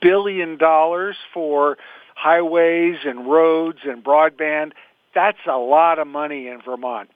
billion 0.00 0.58
for 1.32 1.78
highways 2.14 2.96
and 3.04 3.30
roads 3.30 3.78
and 3.84 4.02
broadband. 4.04 4.72
That's 5.14 5.38
a 5.46 5.56
lot 5.56 5.98
of 5.98 6.06
money 6.06 6.48
in 6.48 6.60
Vermont. 6.62 7.10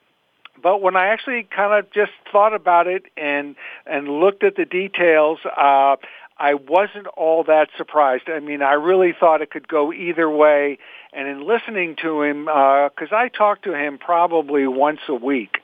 But 0.61 0.81
when 0.81 0.95
I 0.95 1.07
actually 1.07 1.47
kind 1.55 1.73
of 1.73 1.91
just 1.91 2.11
thought 2.31 2.53
about 2.53 2.87
it 2.87 3.03
and 3.17 3.55
and 3.85 4.07
looked 4.07 4.43
at 4.43 4.55
the 4.55 4.65
details, 4.65 5.39
uh, 5.45 5.95
I 6.37 6.55
wasn't 6.55 7.07
all 7.15 7.43
that 7.45 7.69
surprised. 7.77 8.23
I 8.27 8.39
mean, 8.39 8.61
I 8.61 8.73
really 8.73 9.13
thought 9.17 9.41
it 9.41 9.51
could 9.51 9.67
go 9.67 9.93
either 9.93 10.29
way. 10.29 10.77
And 11.11 11.27
in 11.27 11.47
listening 11.47 11.95
to 12.01 12.23
him, 12.23 12.45
because 12.45 13.11
uh, 13.11 13.15
I 13.15 13.29
talk 13.29 13.63
to 13.63 13.73
him 13.73 13.97
probably 13.97 14.65
once 14.67 15.01
a 15.07 15.15
week, 15.15 15.59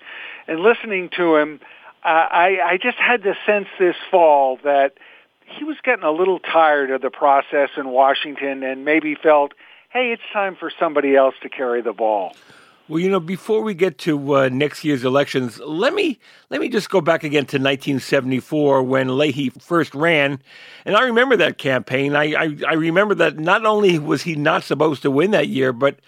and 0.48 0.60
listening 0.60 1.10
to 1.18 1.36
him, 1.38 1.60
uh, 2.04 2.08
I, 2.08 2.60
I 2.64 2.78
just 2.82 2.98
had 2.98 3.24
the 3.24 3.36
sense 3.46 3.68
this 3.78 3.96
fall 4.10 4.58
that 4.64 4.94
he 5.46 5.64
was 5.64 5.78
getting 5.84 6.04
a 6.04 6.12
little 6.12 6.40
tired 6.40 6.92
of 6.92 7.02
the 7.02 7.10
process 7.10 7.70
in 7.76 7.90
Washington 7.90 8.64
and 8.64 8.86
maybe 8.86 9.16
felt, 9.16 9.54
hey, 9.92 10.12
it's 10.12 10.22
time 10.32 10.56
for 10.56 10.72
somebody 10.80 11.16
else 11.16 11.36
to 11.42 11.50
carry 11.50 11.82
the 11.82 11.94
ball. 11.94 12.36
Well, 12.88 13.00
you 13.00 13.10
know, 13.10 13.20
before 13.20 13.62
we 13.62 13.76
get 13.76 14.00
to 14.00 14.36
uh, 14.36 14.50
next 14.50 14.84
year's 14.84 15.06
elections, 15.06 15.60
let 15.60 15.94
me 15.94 16.20
let 16.50 16.60
me 16.60 16.70
just 16.70 16.90
go 16.90 17.02
back 17.02 17.24
again 17.24 17.46
to 17.46 17.58
1974 17.58 18.82
when 18.82 19.16
Leahy 19.16 19.52
first 19.52 19.94
ran, 19.94 20.42
and 20.86 20.96
I 20.96 21.04
remember 21.04 21.38
that 21.38 21.60
campaign. 21.60 22.16
I, 22.16 22.34
I, 22.34 22.58
I 22.68 22.74
remember 22.74 23.14
that 23.14 23.38
not 23.38 23.64
only 23.64 24.00
was 24.00 24.24
he 24.24 24.34
not 24.34 24.64
supposed 24.64 25.04
to 25.04 25.12
win 25.12 25.30
that 25.32 25.50
year, 25.50 25.72
but 25.72 26.00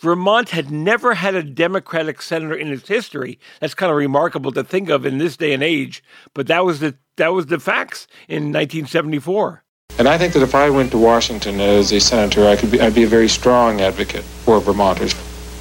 Vermont 0.00 0.50
had 0.50 0.70
never 0.70 1.14
had 1.14 1.34
a 1.34 1.42
Democratic 1.42 2.22
senator 2.22 2.54
in 2.54 2.72
its 2.72 2.88
history. 2.88 3.38
That's 3.60 3.74
kind 3.74 3.90
of 3.90 3.96
remarkable 3.96 4.52
to 4.52 4.62
think 4.62 4.88
of 4.88 5.04
in 5.04 5.18
this 5.18 5.36
day 5.36 5.52
and 5.52 5.62
age, 5.62 6.02
but 6.34 6.46
that 6.46 6.64
was 6.64 6.80
the 6.80 6.96
that 7.16 7.32
was 7.32 7.46
the 7.46 7.58
facts 7.58 8.06
in 8.28 8.52
1974. 8.52 9.64
And 9.98 10.06
I 10.06 10.16
think 10.16 10.34
that 10.34 10.42
if 10.42 10.54
I 10.54 10.70
went 10.70 10.92
to 10.92 10.98
Washington 10.98 11.58
as 11.58 11.90
a 11.90 11.98
senator, 11.98 12.46
I 12.46 12.54
could 12.54 12.70
be 12.70 12.80
I'd 12.80 12.94
be 12.94 13.02
a 13.02 13.08
very 13.08 13.28
strong 13.28 13.80
advocate 13.80 14.22
for 14.22 14.60
Vermonters 14.60 15.14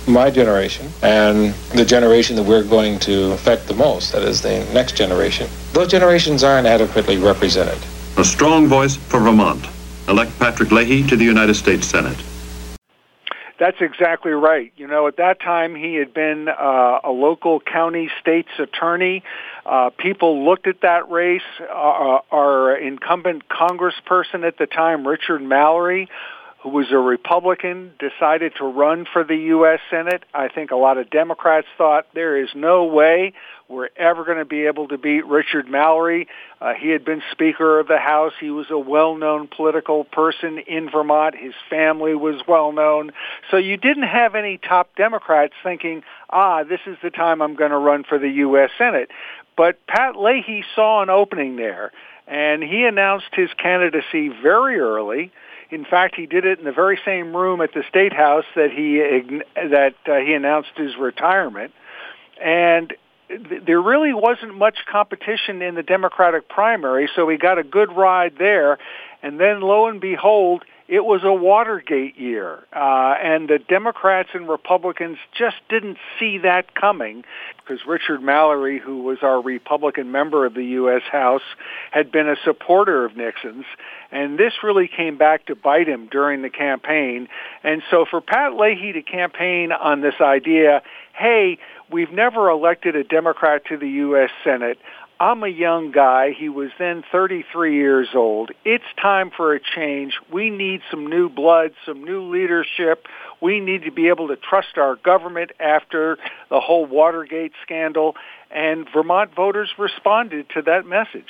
my 0.07 0.29
generation 0.29 0.89
and 1.01 1.53
the 1.75 1.83
generation 1.83 2.35
that 2.37 2.43
we're 2.43 2.63
going 2.63 2.97
to 2.99 3.33
affect 3.33 3.67
the 3.67 3.73
most, 3.73 4.13
that 4.13 4.23
is 4.23 4.41
the 4.41 4.65
next 4.73 4.95
generation, 4.95 5.49
those 5.73 5.89
generations 5.89 6.43
aren't 6.43 6.65
adequately 6.65 7.17
represented. 7.17 7.77
A 8.17 8.23
strong 8.23 8.67
voice 8.67 8.95
for 8.95 9.19
Vermont. 9.19 9.67
Elect 10.07 10.31
Patrick 10.39 10.71
Leahy 10.71 11.05
to 11.07 11.17
the 11.17 11.25
United 11.25 11.55
States 11.55 11.85
Senate. 11.85 12.17
That's 13.59 13.77
exactly 13.79 14.31
right. 14.31 14.71
You 14.77 14.87
know, 14.87 15.07
at 15.07 15.17
that 15.17 15.39
time 15.39 15.73
he 15.75 15.95
had 15.95 16.13
been 16.13 16.47
uh, 16.47 16.99
a 17.03 17.09
local 17.09 17.59
county 17.59 18.09
state's 18.21 18.51
attorney. 18.59 19.23
Uh, 19.65 19.89
people 19.97 20.45
looked 20.45 20.67
at 20.67 20.81
that 20.81 21.09
race. 21.09 21.41
Uh, 21.59 22.19
our 22.31 22.77
incumbent 22.77 23.49
congressperson 23.49 24.45
at 24.45 24.57
the 24.59 24.67
time, 24.67 25.07
Richard 25.07 25.41
Mallary, 25.41 26.07
who 26.61 26.69
was 26.69 26.91
a 26.91 26.97
Republican, 26.97 27.93
decided 27.97 28.53
to 28.57 28.65
run 28.65 29.05
for 29.11 29.23
the 29.23 29.35
U.S. 29.35 29.79
Senate. 29.89 30.23
I 30.35 30.49
think 30.49 30.69
a 30.69 30.75
lot 30.75 30.99
of 30.99 31.09
Democrats 31.09 31.67
thought 31.79 32.05
there 32.13 32.39
is 32.41 32.49
no 32.53 32.85
way 32.85 33.33
we're 33.69 33.89
ever 33.97 34.23
going 34.23 34.37
to 34.37 34.45
be 34.45 34.65
able 34.65 34.87
to 34.87 34.97
beat 34.97 35.25
Richard 35.25 35.67
Mallary. 35.67 36.27
Uh, 36.61 36.73
he 36.73 36.89
had 36.89 37.03
been 37.03 37.21
Speaker 37.31 37.79
of 37.79 37.87
the 37.87 37.97
House. 37.97 38.33
He 38.39 38.49
was 38.49 38.67
a 38.69 38.79
well-known 38.79 39.47
political 39.47 40.05
person 40.05 40.59
in 40.59 40.89
Vermont. 40.89 41.35
His 41.35 41.53
family 41.69 42.15
was 42.15 42.41
well-known. 42.47 43.11
So 43.51 43.57
you 43.57 43.77
didn't 43.77 44.07
have 44.07 44.35
any 44.35 44.57
top 44.57 44.95
Democrats 44.95 45.53
thinking, 45.63 46.03
ah, 46.29 46.63
this 46.63 46.79
is 46.85 46.97
the 47.03 47.09
time 47.09 47.41
I'm 47.41 47.55
going 47.55 47.71
to 47.71 47.77
run 47.77 48.03
for 48.03 48.17
the 48.17 48.29
U.S. 48.29 48.69
Senate. 48.77 49.09
But 49.57 49.85
Pat 49.87 50.15
Leahy 50.15 50.63
saw 50.75 51.01
an 51.01 51.09
opening 51.09 51.55
there, 51.57 51.91
and 52.27 52.63
he 52.63 52.85
announced 52.85 53.33
his 53.33 53.49
candidacy 53.57 54.29
very 54.29 54.79
early. 54.79 55.31
In 55.69 55.83
fact, 55.83 56.15
he 56.15 56.25
did 56.25 56.45
it 56.45 56.59
in 56.59 56.65
the 56.65 56.71
very 56.71 56.99
same 57.03 57.35
room 57.35 57.59
at 57.59 57.73
the 57.73 57.83
state 57.89 58.13
house 58.13 58.45
that 58.55 58.71
he 58.71 58.99
that 59.55 59.95
uh, 60.07 60.15
he 60.25 60.33
announced 60.33 60.71
his 60.77 60.95
retirement, 60.95 61.73
and 62.41 62.93
there 63.29 63.81
really 63.81 64.13
wasn't 64.13 64.55
much 64.55 64.77
competition 64.89 65.61
in 65.61 65.75
the 65.75 65.83
Democratic 65.83 66.47
primary, 66.47 67.09
so 67.15 67.27
he 67.27 67.37
got 67.37 67.57
a 67.57 67.63
good 67.63 67.91
ride 67.95 68.35
there. 68.37 68.77
And 69.21 69.39
then, 69.39 69.61
lo 69.61 69.87
and 69.87 69.99
behold, 69.99 70.63
it 70.87 71.03
was 71.03 71.21
a 71.25 71.33
Watergate 71.33 72.17
year, 72.17 72.63
uh, 72.73 73.15
and 73.21 73.49
the 73.49 73.59
Democrats 73.59 74.29
and 74.33 74.47
Republicans 74.47 75.17
just 75.37 75.57
didn't 75.69 75.97
see 76.17 76.37
that 76.39 76.73
coming 76.75 77.25
because 77.57 77.85
Richard 77.85 78.21
Mallary, 78.21 78.79
who 78.79 79.03
was 79.03 79.17
our 79.21 79.41
Republican 79.41 80.13
member 80.13 80.45
of 80.45 80.53
the 80.53 80.63
U.S. 80.63 81.01
House, 81.11 81.41
had 81.91 82.09
been 82.09 82.29
a 82.29 82.37
supporter 82.45 83.03
of 83.03 83.17
Nixon's, 83.17 83.65
and 84.11 84.39
this 84.39 84.53
really 84.63 84.87
came 84.87 85.17
back 85.17 85.47
to 85.47 85.55
bite 85.55 85.89
him 85.89 86.07
during 86.09 86.41
the 86.41 86.49
campaign. 86.49 87.27
And 87.63 87.81
so 87.91 88.05
for 88.09 88.21
Pat 88.21 88.53
Leahy 88.53 88.93
to 88.93 89.01
campaign 89.01 89.73
on 89.73 89.99
this 89.99 90.21
idea, 90.21 90.83
hey, 91.17 91.57
we've 91.91 92.11
never 92.11 92.49
elected 92.49 92.95
a 92.95 93.03
Democrat 93.03 93.65
to 93.65 93.77
the 93.77 93.89
U.S. 93.89 94.29
Senate. 94.43 94.77
I'm 95.19 95.43
a 95.43 95.47
young 95.47 95.91
guy. 95.91 96.31
He 96.31 96.47
was 96.47 96.69
then 96.77 97.03
33 97.11 97.73
years 97.73 98.09
old. 98.13 98.51
It's 98.63 98.83
time 99.01 99.31
for 99.35 99.55
a 99.55 99.59
change. 99.59 100.13
We 100.31 100.51
need 100.51 100.81
some 100.91 101.07
new 101.07 101.27
blood, 101.27 101.71
some 101.87 102.03
new 102.03 102.31
leadership. 102.31 103.07
We 103.41 103.59
need 103.59 103.83
to 103.83 103.91
be 103.91 104.09
able 104.09 104.27
to 104.27 104.35
trust 104.35 104.77
our 104.77 104.95
government 104.97 105.51
after 105.59 106.17
the 106.49 106.59
whole 106.59 106.85
Watergate 106.85 107.53
scandal. 107.63 108.15
And 108.51 108.87
Vermont 108.93 109.33
voters 109.33 109.71
responded 109.79 110.49
to 110.51 110.61
that 110.63 110.85
message. 110.85 111.29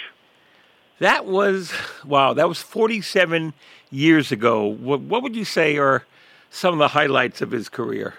That 0.99 1.25
was, 1.25 1.71
wow, 2.03 2.33
that 2.33 2.49
was 2.49 2.61
47 2.61 3.53
years 3.89 4.33
ago. 4.33 4.65
What, 4.65 4.99
what 4.99 5.23
would 5.23 5.35
you 5.35 5.45
say 5.45 5.77
are 5.77 6.03
some 6.49 6.73
of 6.73 6.79
the 6.79 6.89
highlights 6.89 7.41
of 7.41 7.51
his 7.51 7.69
career? 7.69 8.15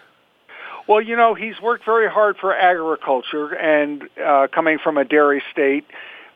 Well, 0.89 1.03
you 1.03 1.17
know, 1.17 1.35
he's 1.35 1.61
worked 1.61 1.85
very 1.85 2.11
hard 2.11 2.39
for 2.39 2.57
agriculture, 2.57 3.53
and 3.55 4.05
uh, 4.25 4.49
coming 4.51 4.79
from 4.83 4.97
a 4.97 5.05
dairy 5.05 5.43
state, 5.53 5.85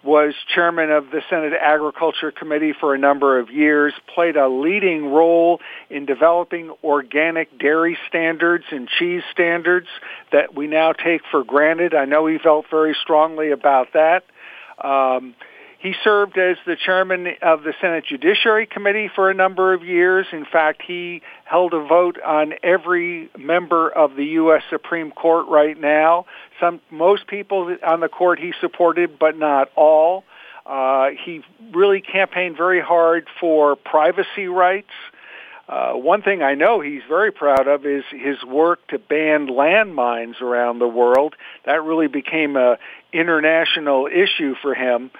was 0.04 0.34
chairman 0.54 0.90
of 0.90 1.10
the 1.10 1.22
Senate 1.30 1.54
Agriculture 1.58 2.30
Committee 2.30 2.74
for 2.78 2.94
a 2.94 2.98
number 2.98 3.38
of 3.38 3.50
years, 3.50 3.94
played 4.14 4.36
a 4.36 4.48
leading 4.48 5.06
role 5.06 5.60
in 5.88 6.04
developing 6.04 6.74
organic 6.84 7.56
dairy 7.58 7.96
standards 8.08 8.64
and 8.70 8.88
cheese 8.88 9.22
standards 9.32 9.86
that 10.32 10.54
we 10.54 10.66
now 10.66 10.92
take 10.92 11.22
for 11.30 11.44
granted. 11.44 11.94
I 11.94 12.04
know 12.04 12.26
he 12.26 12.36
felt 12.36 12.66
very 12.68 12.94
strongly 13.00 13.52
about 13.52 13.94
that. 13.94 14.24
Um, 14.84 15.34
he 15.82 15.94
served 16.04 16.38
as 16.38 16.58
the 16.64 16.76
chairman 16.76 17.26
of 17.42 17.64
the 17.64 17.74
Senate 17.80 18.04
Judiciary 18.06 18.66
Committee 18.66 19.10
for 19.12 19.30
a 19.30 19.34
number 19.34 19.74
of 19.74 19.82
years. 19.82 20.28
In 20.30 20.44
fact, 20.44 20.80
he 20.86 21.22
held 21.44 21.74
a 21.74 21.84
vote 21.84 22.18
on 22.24 22.52
every 22.62 23.28
member 23.36 23.90
of 23.90 24.14
the 24.14 24.24
U.S. 24.24 24.62
Supreme 24.70 25.10
Court 25.10 25.48
right 25.48 25.76
now. 25.76 26.26
Some, 26.60 26.80
most 26.92 27.26
people 27.26 27.76
on 27.84 27.98
the 27.98 28.08
court 28.08 28.38
he 28.38 28.52
supported, 28.60 29.18
but 29.18 29.36
not 29.36 29.70
all. 29.74 30.22
Uh, 30.64 31.10
he 31.24 31.42
really 31.74 32.00
campaigned 32.00 32.56
very 32.56 32.80
hard 32.80 33.26
for 33.40 33.74
privacy 33.74 34.46
rights. 34.46 34.92
Uh, 35.68 35.94
one 35.94 36.22
thing 36.22 36.42
I 36.42 36.54
know 36.54 36.80
he's 36.80 37.02
very 37.08 37.32
proud 37.32 37.66
of 37.66 37.86
is 37.86 38.04
his 38.10 38.36
work 38.44 38.86
to 38.88 39.00
ban 39.00 39.48
landmines 39.48 40.40
around 40.40 40.78
the 40.78 40.86
world. 40.86 41.34
That 41.66 41.82
really 41.82 42.06
became 42.06 42.56
a 42.56 42.78
international 43.12 44.06
issue 44.06 44.54
for 44.62 44.74
him. 44.74 45.10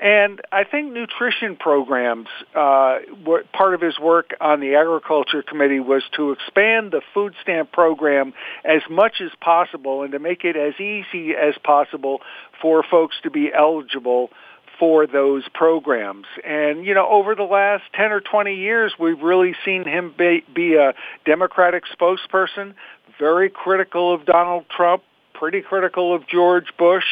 And 0.00 0.40
I 0.52 0.64
think 0.64 0.92
nutrition 0.92 1.56
programs, 1.56 2.28
uh, 2.54 2.98
were, 3.26 3.44
part 3.52 3.74
of 3.74 3.80
his 3.80 3.98
work 3.98 4.30
on 4.40 4.60
the 4.60 4.76
Agriculture 4.76 5.42
Committee 5.42 5.80
was 5.80 6.04
to 6.16 6.32
expand 6.32 6.92
the 6.92 7.02
food 7.12 7.34
stamp 7.42 7.72
program 7.72 8.32
as 8.64 8.82
much 8.88 9.20
as 9.20 9.30
possible 9.40 10.02
and 10.02 10.12
to 10.12 10.18
make 10.18 10.44
it 10.44 10.56
as 10.56 10.74
easy 10.80 11.34
as 11.34 11.54
possible 11.64 12.20
for 12.62 12.84
folks 12.88 13.16
to 13.24 13.30
be 13.30 13.50
eligible 13.52 14.30
for 14.78 15.06
those 15.06 15.42
programs. 15.52 16.26
And, 16.44 16.84
you 16.84 16.94
know, 16.94 17.08
over 17.08 17.34
the 17.34 17.42
last 17.42 17.82
10 17.94 18.12
or 18.12 18.20
20 18.20 18.54
years, 18.54 18.92
we've 18.98 19.20
really 19.20 19.54
seen 19.64 19.84
him 19.84 20.14
be, 20.16 20.44
be 20.54 20.76
a 20.76 20.94
Democratic 21.24 21.84
spokesperson, 21.98 22.74
very 23.18 23.50
critical 23.50 24.14
of 24.14 24.24
Donald 24.24 24.66
Trump, 24.70 25.02
pretty 25.34 25.62
critical 25.62 26.14
of 26.14 26.26
George 26.28 26.72
Bush. 26.78 27.04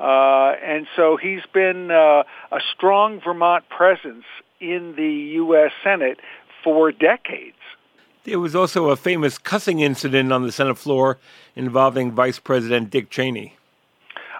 Uh, 0.00 0.54
and 0.64 0.86
so 0.96 1.16
he's 1.16 1.42
been 1.52 1.90
uh, 1.90 2.24
a 2.50 2.60
strong 2.74 3.20
Vermont 3.20 3.68
presence 3.68 4.24
in 4.60 4.94
the 4.96 5.12
U.S. 5.36 5.72
Senate 5.82 6.18
for 6.64 6.92
decades. 6.92 7.56
There 8.24 8.38
was 8.38 8.54
also 8.54 8.90
a 8.90 8.96
famous 8.96 9.36
cussing 9.36 9.80
incident 9.80 10.32
on 10.32 10.42
the 10.42 10.52
Senate 10.52 10.78
floor 10.78 11.18
involving 11.56 12.12
Vice 12.12 12.38
President 12.38 12.90
Dick 12.90 13.10
Cheney. 13.10 13.56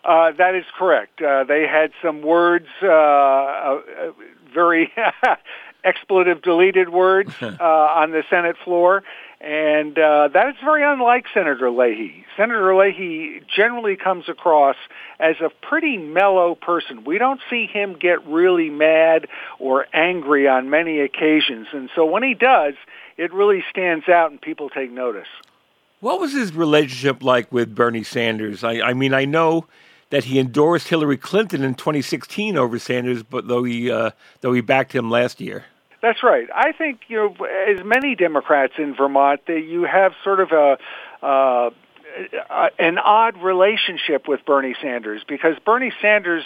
Uh, 0.05 0.33
that 0.33 0.55
is 0.55 0.65
correct. 0.77 1.21
Uh, 1.21 1.45
they 1.45 1.67
had 1.67 1.93
some 2.03 2.23
words, 2.23 2.67
uh, 2.83 2.87
uh 2.89 3.81
very 4.53 4.93
expletive 5.85 6.43
deleted 6.43 6.89
words 6.89 7.33
uh, 7.43 7.57
on 7.61 8.11
the 8.11 8.23
Senate 8.31 8.57
floor, 8.65 9.03
and 9.41 9.99
uh, 9.99 10.29
that 10.33 10.51
is 10.51 10.55
very 10.63 10.85
unlike 10.85 11.27
Senator 11.35 11.71
Leahy. 11.71 12.25
Senator 12.37 12.77
Leahy 12.77 13.43
generally 13.55 13.97
comes 13.97 14.29
across 14.29 14.77
as 15.19 15.37
a 15.41 15.51
pretty 15.67 15.99
mellow 15.99 16.55
person. 16.55 17.05
We 17.05 17.19
don't 17.19 17.41
see 17.51 17.67
him 17.67 17.97
get 17.99 18.25
really 18.27 18.71
mad 18.71 19.27
or 19.59 19.87
angry 19.93 20.47
on 20.47 20.71
many 20.71 21.01
occasions. 21.01 21.67
And 21.73 21.91
so 21.97 22.05
when 22.05 22.23
he 22.23 22.35
does, 22.35 22.75
it 23.17 23.33
really 23.33 23.65
stands 23.69 24.09
out 24.09 24.31
and 24.31 24.41
people 24.41 24.71
take 24.71 24.93
notice. 24.93 25.29
What 25.99 26.21
was 26.21 26.33
his 26.33 26.55
relationship 26.55 27.23
like 27.23 27.51
with 27.51 27.75
Bernie 27.75 28.03
Sanders? 28.05 28.63
I, 28.63 28.81
I 28.81 28.95
mean, 28.95 29.13
I 29.13 29.25
know 29.25 29.67
that 30.13 30.25
he 30.25 30.39
endorsed 30.39 30.89
Hillary 30.89 31.17
Clinton 31.17 31.65
in 31.65 31.75
2016 31.75 32.59
over 32.59 32.79
Sanders, 32.79 33.23
but 33.23 33.49
though 33.49 33.65
he 33.65 33.91
uh, 33.91 34.11
though 34.43 34.53
he 34.53 34.61
backed 34.61 34.95
him 34.95 35.11
last 35.11 35.41
year. 35.41 35.65
That's 36.03 36.23
right. 36.23 36.49
I 36.55 36.73
think 36.73 37.01
you 37.09 37.17
know, 37.17 37.47
as 37.47 37.83
many 37.83 38.15
Democrats 38.15 38.75
in 38.77 38.95
Vermont, 38.95 39.41
that 39.47 39.61
you 39.61 39.85
have 39.85 40.13
sort 40.23 40.41
of 40.41 40.53
a 40.53 40.77
uh, 41.25 41.71
an 42.79 42.99
odd 42.99 43.43
relationship 43.43 44.29
with 44.29 44.45
Bernie 44.45 44.77
Sanders 44.83 45.23
because 45.27 45.57
Bernie 45.65 45.95
Sanders 46.03 46.45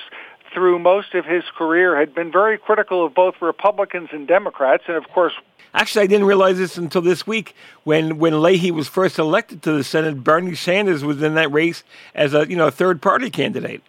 through 0.57 0.79
most 0.79 1.13
of 1.13 1.27
his 1.27 1.45
career 1.55 1.99
had 1.99 2.15
been 2.15 2.33
very 2.33 2.57
critical 2.57 3.05
of 3.05 3.13
both 3.13 3.35
Republicans 3.43 4.09
and 4.11 4.27
Democrats 4.27 4.85
and 4.89 4.97
of 4.97 5.05
course 5.11 5.35
Actually, 5.75 6.05
I 6.05 6.07
didn't 6.07 6.27
realize 6.27 6.57
this 6.57 6.79
until 6.79 7.03
this 7.03 7.27
week 7.27 7.55
when 7.85 8.17
when 8.17 8.41
Leahy 8.41 8.71
was 8.71 8.89
first 8.89 9.19
elected 9.19 9.63
to 9.65 9.73
the 9.73 9.85
Senate. 9.85 10.25
Bernie 10.25 10.55
Sanders 10.55 11.05
was 11.05 11.23
in 11.23 11.35
that 11.35 11.53
race 11.53 11.85
as 12.15 12.33
a 12.33 12.49
you 12.49 12.57
know 12.57 12.71
third 12.71 13.03
party 13.03 13.29
candidate. 13.29 13.83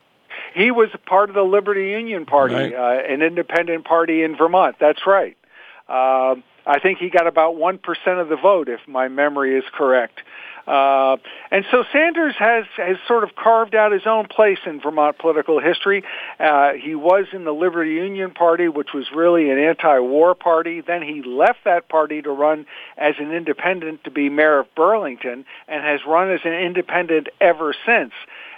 He 0.54 0.70
was 0.70 0.90
part 1.06 1.30
of 1.30 1.36
the 1.36 1.44
Liberty 1.44 1.92
Union 1.92 2.26
Party, 2.26 2.56
right. 2.56 2.74
uh, 2.74 3.14
an 3.14 3.22
independent 3.22 3.86
party 3.86 4.24
in 4.24 4.36
Vermont. 4.36 4.76
That's 4.82 5.08
right. 5.08 5.38
Uh, 5.88 6.36
I 6.66 6.80
think 6.82 7.00
he 7.00 7.10
got 7.10 7.28
about 7.28 7.56
1% 7.56 7.80
of 8.22 8.28
the 8.28 8.36
vote, 8.36 8.68
if 8.68 8.82
my 8.86 9.08
memory 9.08 9.58
is 9.58 9.64
correct. 9.72 10.20
Uh, 10.68 11.16
and 11.50 11.66
so 11.72 11.84
Sanders 11.94 12.36
has, 12.38 12.66
has 12.76 12.98
sort 13.08 13.24
of 13.24 13.36
carved 13.36 13.74
out 13.74 13.94
his 13.94 14.06
own 14.06 14.28
place 14.28 14.60
in 14.66 14.82
Vermont 14.82 15.18
political 15.18 15.62
history. 15.62 16.04
Uh, 16.40 16.74
he 16.74 16.94
was 16.94 17.26
in 17.32 17.46
the 17.46 17.54
Liberty 17.54 17.92
Union 17.92 18.32
Party, 18.32 18.68
which 18.68 18.90
was 18.94 19.06
really 19.16 19.50
an 19.50 19.58
anti-war 19.58 20.36
party. 20.36 20.82
Then 20.82 21.02
he 21.02 21.24
left 21.24 21.60
that 21.64 21.88
party 21.88 22.22
to 22.22 22.32
run 22.32 22.66
as 22.98 23.16
an 23.18 23.32
independent 23.32 24.04
to 24.04 24.12
be 24.12 24.30
mayor 24.30 24.60
of 24.60 24.76
Burlington 24.76 25.46
and 25.70 25.84
has 25.84 26.02
run 26.06 26.30
as 26.32 26.42
an 26.44 26.54
independent 26.54 27.30
ever 27.40 27.74
since. 27.86 28.12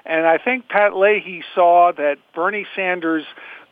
And 0.06 0.26
I 0.26 0.40
think 0.40 0.68
Pat 0.68 0.96
Leahy 0.96 1.44
saw 1.54 1.92
that 1.96 2.18
Bernie 2.34 2.66
Sanders 2.76 3.26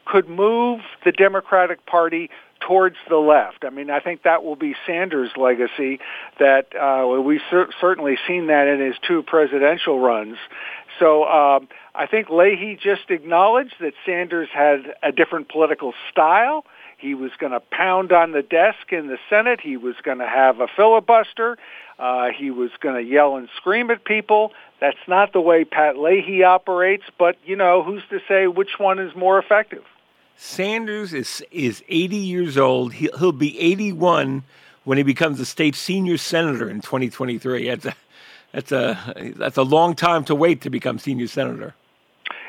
could 0.05 0.29
move 0.29 0.81
the 1.03 1.11
Democratic 1.11 1.85
Party 1.85 2.29
towards 2.59 2.97
the 3.09 3.17
left. 3.17 3.63
I 3.63 3.69
mean, 3.69 3.89
I 3.89 3.99
think 3.99 4.23
that 4.23 4.43
will 4.43 4.55
be 4.55 4.75
Sanders' 4.85 5.31
legacy. 5.37 5.99
That 6.39 6.75
uh, 6.75 7.21
we've 7.21 7.41
cer- 7.49 7.69
certainly 7.79 8.17
seen 8.27 8.47
that 8.47 8.67
in 8.67 8.79
his 8.79 8.95
two 9.07 9.23
presidential 9.23 9.99
runs. 9.99 10.37
So 10.99 11.25
um, 11.25 11.67
I 11.93 12.07
think 12.07 12.29
Leahy 12.29 12.77
just 12.81 13.09
acknowledged 13.09 13.75
that 13.79 13.93
Sanders 14.05 14.49
had 14.53 14.95
a 15.03 15.11
different 15.11 15.49
political 15.49 15.93
style. 16.11 16.65
He 16.97 17.13
was 17.13 17.31
going 17.37 17.51
to 17.51 17.59
pound 17.59 18.11
on 18.11 18.31
the 18.31 18.41
desk 18.41 18.91
in 18.91 19.07
the 19.07 19.17
Senate. 19.29 19.59
He 19.61 19.77
was 19.77 19.95
going 20.01 20.17
to 20.17 20.27
have 20.27 20.59
a 20.59 20.67
filibuster. 20.75 21.57
Uh, 21.99 22.29
he 22.35 22.49
was 22.49 22.71
going 22.79 22.95
to 22.95 23.09
yell 23.09 23.37
and 23.37 23.49
scream 23.57 23.91
at 23.91 24.03
people. 24.03 24.51
That's 24.81 24.97
not 25.07 25.33
the 25.33 25.41
way 25.41 25.63
Pat 25.63 25.97
Leahy 25.97 26.43
operates, 26.43 27.03
but 27.17 27.37
you 27.45 27.55
know, 27.55 27.83
who's 27.83 28.03
to 28.09 28.19
say 28.27 28.47
which 28.47 28.79
one 28.79 28.99
is 28.99 29.15
more 29.15 29.37
effective? 29.39 29.83
Sanders 30.37 31.13
is 31.13 31.43
is 31.51 31.83
80 31.89 32.15
years 32.15 32.57
old. 32.57 32.93
He'll, 32.93 33.17
he'll 33.17 33.31
be 33.31 33.59
81 33.59 34.43
when 34.83 34.97
he 34.97 35.03
becomes 35.03 35.39
a 35.39 35.45
state 35.45 35.75
senior 35.75 36.17
senator 36.17 36.69
in 36.69 36.79
2023. 36.81 37.67
That's 37.69 37.85
a 37.85 37.95
that's 38.53 38.71
a 38.71 39.33
that's 39.35 39.57
a 39.57 39.63
long 39.63 39.95
time 39.95 40.23
to 40.25 40.35
wait 40.35 40.61
to 40.61 40.69
become 40.69 40.99
senior 40.99 41.27
senator. 41.27 41.73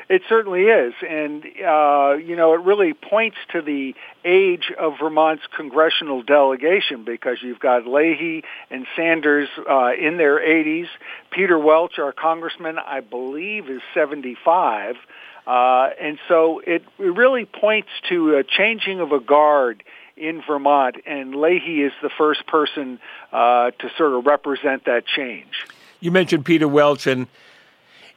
It 0.07 0.23
certainly 0.27 0.63
is, 0.63 0.93
and 1.07 1.43
uh, 1.43 2.13
you 2.13 2.35
know 2.35 2.53
it 2.53 2.61
really 2.61 2.93
points 2.93 3.37
to 3.53 3.61
the 3.61 3.95
age 4.23 4.71
of 4.79 4.93
Vermont's 4.99 5.43
congressional 5.55 6.23
delegation 6.23 7.03
because 7.03 7.37
you've 7.43 7.59
got 7.59 7.85
Leahy 7.85 8.43
and 8.71 8.87
Sanders 8.95 9.49
uh, 9.69 9.91
in 9.99 10.17
their 10.17 10.39
80s. 10.39 10.87
Peter 11.31 11.59
Welch, 11.59 11.99
our 11.99 12.11
congressman, 12.11 12.79
I 12.79 13.01
believe, 13.01 13.69
is 13.69 13.81
75. 13.93 14.95
Uh, 15.49 15.89
and 15.99 16.19
so 16.27 16.59
it, 16.59 16.83
it 16.99 17.03
really 17.03 17.43
points 17.43 17.89
to 18.07 18.35
a 18.35 18.43
changing 18.43 18.99
of 18.99 19.11
a 19.11 19.19
guard 19.19 19.83
in 20.15 20.43
Vermont, 20.45 20.97
and 21.07 21.33
Leahy 21.33 21.81
is 21.81 21.91
the 22.03 22.09
first 22.15 22.45
person 22.45 22.99
uh, 23.31 23.71
to 23.71 23.89
sort 23.97 24.13
of 24.13 24.27
represent 24.27 24.85
that 24.85 25.07
change. 25.07 25.65
You 26.01 26.11
mentioned 26.11 26.45
Peter 26.45 26.67
Welch, 26.67 27.07
and 27.07 27.25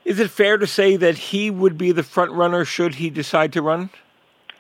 is 0.05 0.21
it 0.21 0.31
fair 0.31 0.59
to 0.59 0.67
say 0.67 0.97
that 0.97 1.17
he 1.17 1.51
would 1.51 1.79
be 1.79 1.91
the 1.91 2.03
front 2.03 2.33
runner 2.33 2.67
should 2.67 2.97
he 2.97 3.09
decide 3.09 3.55
to 3.55 3.63
run? 3.63 3.89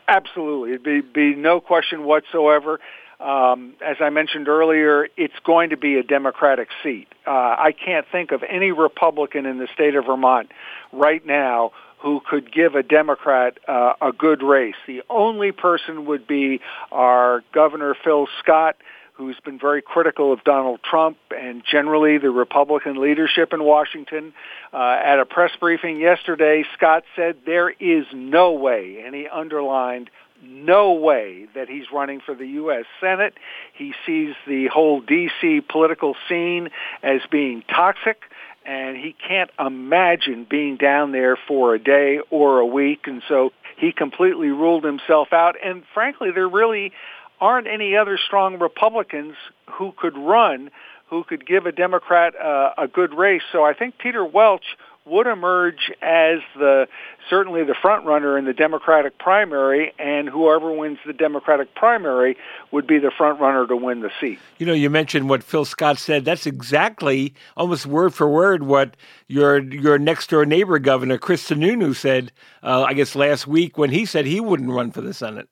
Absolutely, 0.09 0.71
it'd 0.71 0.83
be, 0.83 1.03
be 1.03 1.35
no 1.35 1.61
question 1.61 2.05
whatsoever. 2.05 2.81
Um, 3.21 3.75
as 3.85 3.99
I 4.01 4.09
mentioned 4.09 4.49
earlier, 4.49 5.09
it's 5.19 5.39
going 5.45 5.71
to 5.71 5.77
be 5.77 5.97
a 5.97 6.03
Democratic 6.03 6.69
seat. 6.83 7.07
Uh, 7.27 7.31
I 7.31 7.73
can't 7.73 8.07
think 8.11 8.33
of 8.33 8.43
any 8.43 8.73
Republican 8.73 9.45
in 9.45 9.59
the 9.59 9.69
state 9.75 9.95
of 9.95 10.07
Vermont 10.07 10.51
right 10.91 11.25
now 11.25 11.73
who 12.03 12.21
could 12.29 12.53
give 12.53 12.75
a 12.75 12.83
Democrat 12.83 13.59
uh, 13.69 13.93
a 14.03 14.13
good 14.13 14.43
race. 14.43 14.75
The 14.87 15.03
only 15.09 15.53
person 15.53 16.07
would 16.07 16.27
be 16.27 16.61
our 16.91 17.43
Governor 17.55 17.95
Phil 18.03 18.27
Scott, 18.41 18.77
who's 19.15 19.39
been 19.45 19.59
very 19.59 19.83
critical 19.83 20.33
of 20.33 20.43
Donald 20.43 20.81
Trump 20.83 21.17
and 21.31 21.63
generally 21.71 22.19
the 22.19 22.31
Republican 22.31 23.01
leadership 23.01 23.53
in 23.53 23.63
Washington. 23.63 24.33
Uh, 24.73 24.99
at 25.05 25.21
a 25.21 25.25
press 25.25 25.53
briefing 25.61 26.01
yesterday, 26.01 26.65
Scott 26.77 27.05
said 27.15 27.37
there 27.47 27.71
is 27.71 28.05
no 28.13 28.53
way, 28.53 29.03
and 29.07 29.15
he 29.15 29.29
underlined 29.29 30.11
no 30.45 30.95
way 30.95 31.47
that 31.55 31.69
he's 31.69 31.85
running 31.93 32.21
for 32.21 32.35
the 32.35 32.47
U.S. 32.47 32.85
Senate. 33.01 33.35
He 33.75 33.95
sees 34.05 34.35
the 34.45 34.67
whole 34.67 35.01
D.C. 35.01 35.61
political 35.61 36.17
scene 36.29 36.71
as 37.01 37.21
being 37.31 37.63
toxic 37.73 38.23
and 38.65 38.97
he 38.97 39.15
can't 39.29 39.51
imagine 39.59 40.47
being 40.49 40.77
down 40.77 41.13
there 41.13 41.37
for 41.49 41.75
a 41.75 41.79
day 41.79 42.21
or 42.31 42.59
a 42.59 42.67
week, 42.67 43.07
and 43.07 43.23
so 43.29 43.53
he 43.77 43.93
completely 43.93 44.49
ruled 44.49 44.85
himself 44.85 45.33
out. 45.33 45.57
And 45.65 45.83
frankly, 45.95 46.31
there 46.33 46.49
really 46.49 46.93
aren't 47.41 47.67
any 47.67 47.97
other 47.97 48.19
strong 48.25 48.59
Republicans 48.59 49.35
who 49.73 49.93
could 49.97 50.17
run, 50.17 50.71
who 51.11 51.25
could 51.25 51.47
give 51.47 51.67
a 51.67 51.73
Democrat 51.73 52.35
uh, 52.37 52.71
a 52.79 52.87
good 52.87 53.13
race. 53.13 53.43
So 53.51 53.65
I 53.65 53.75
think 53.75 53.99
Peter 53.99 54.25
Welch 54.25 54.65
would 55.05 55.27
emerge 55.27 55.91
as 56.01 56.39
the 56.57 56.87
certainly 57.29 57.65
the 57.65 57.75
front 57.81 58.05
runner 58.05 58.39
in 58.39 58.45
the 58.45 58.53
Democratic 58.53 59.19
primary, 59.19 59.93
and 59.99 60.29
whoever 60.29 60.73
wins 60.73 60.99
the 61.07 61.13
Democratic 61.13 61.75
primary 61.75 62.37
would 62.71 62.87
be 62.87 62.99
the 62.99 63.11
front 63.11 63.41
runner 63.41 63.67
to 63.67 63.77
win 63.77 64.01
the 64.01 64.11
seat. 64.21 64.39
You 64.59 64.67
know, 64.67 64.73
you 64.73 64.91
mentioned 64.91 65.29
what 65.29 65.43
Phil 65.43 65.65
Scott 65.65 65.99
said. 65.99 66.25
That's 66.25 66.47
exactly, 66.47 67.35
almost 67.57 67.87
word 67.87 68.15
for 68.15 68.29
word, 68.29 68.63
what 68.63 68.97
your 69.27 69.61
your 69.61 69.99
next 69.99 70.31
door 70.31 70.47
neighbor 70.47 70.79
governor 70.79 71.19
Chris 71.19 71.49
Sununu 71.49 71.95
said. 71.95 72.33
Uh, 72.63 72.83
I 72.83 72.95
guess 72.95 73.15
last 73.15 73.47
week 73.47 73.77
when 73.77 73.91
he 73.91 74.07
said 74.07 74.25
he 74.27 74.41
wouldn't 74.41 74.71
run 74.71 74.93
for 74.93 75.01
the 75.01 75.15
Senate. 75.15 75.49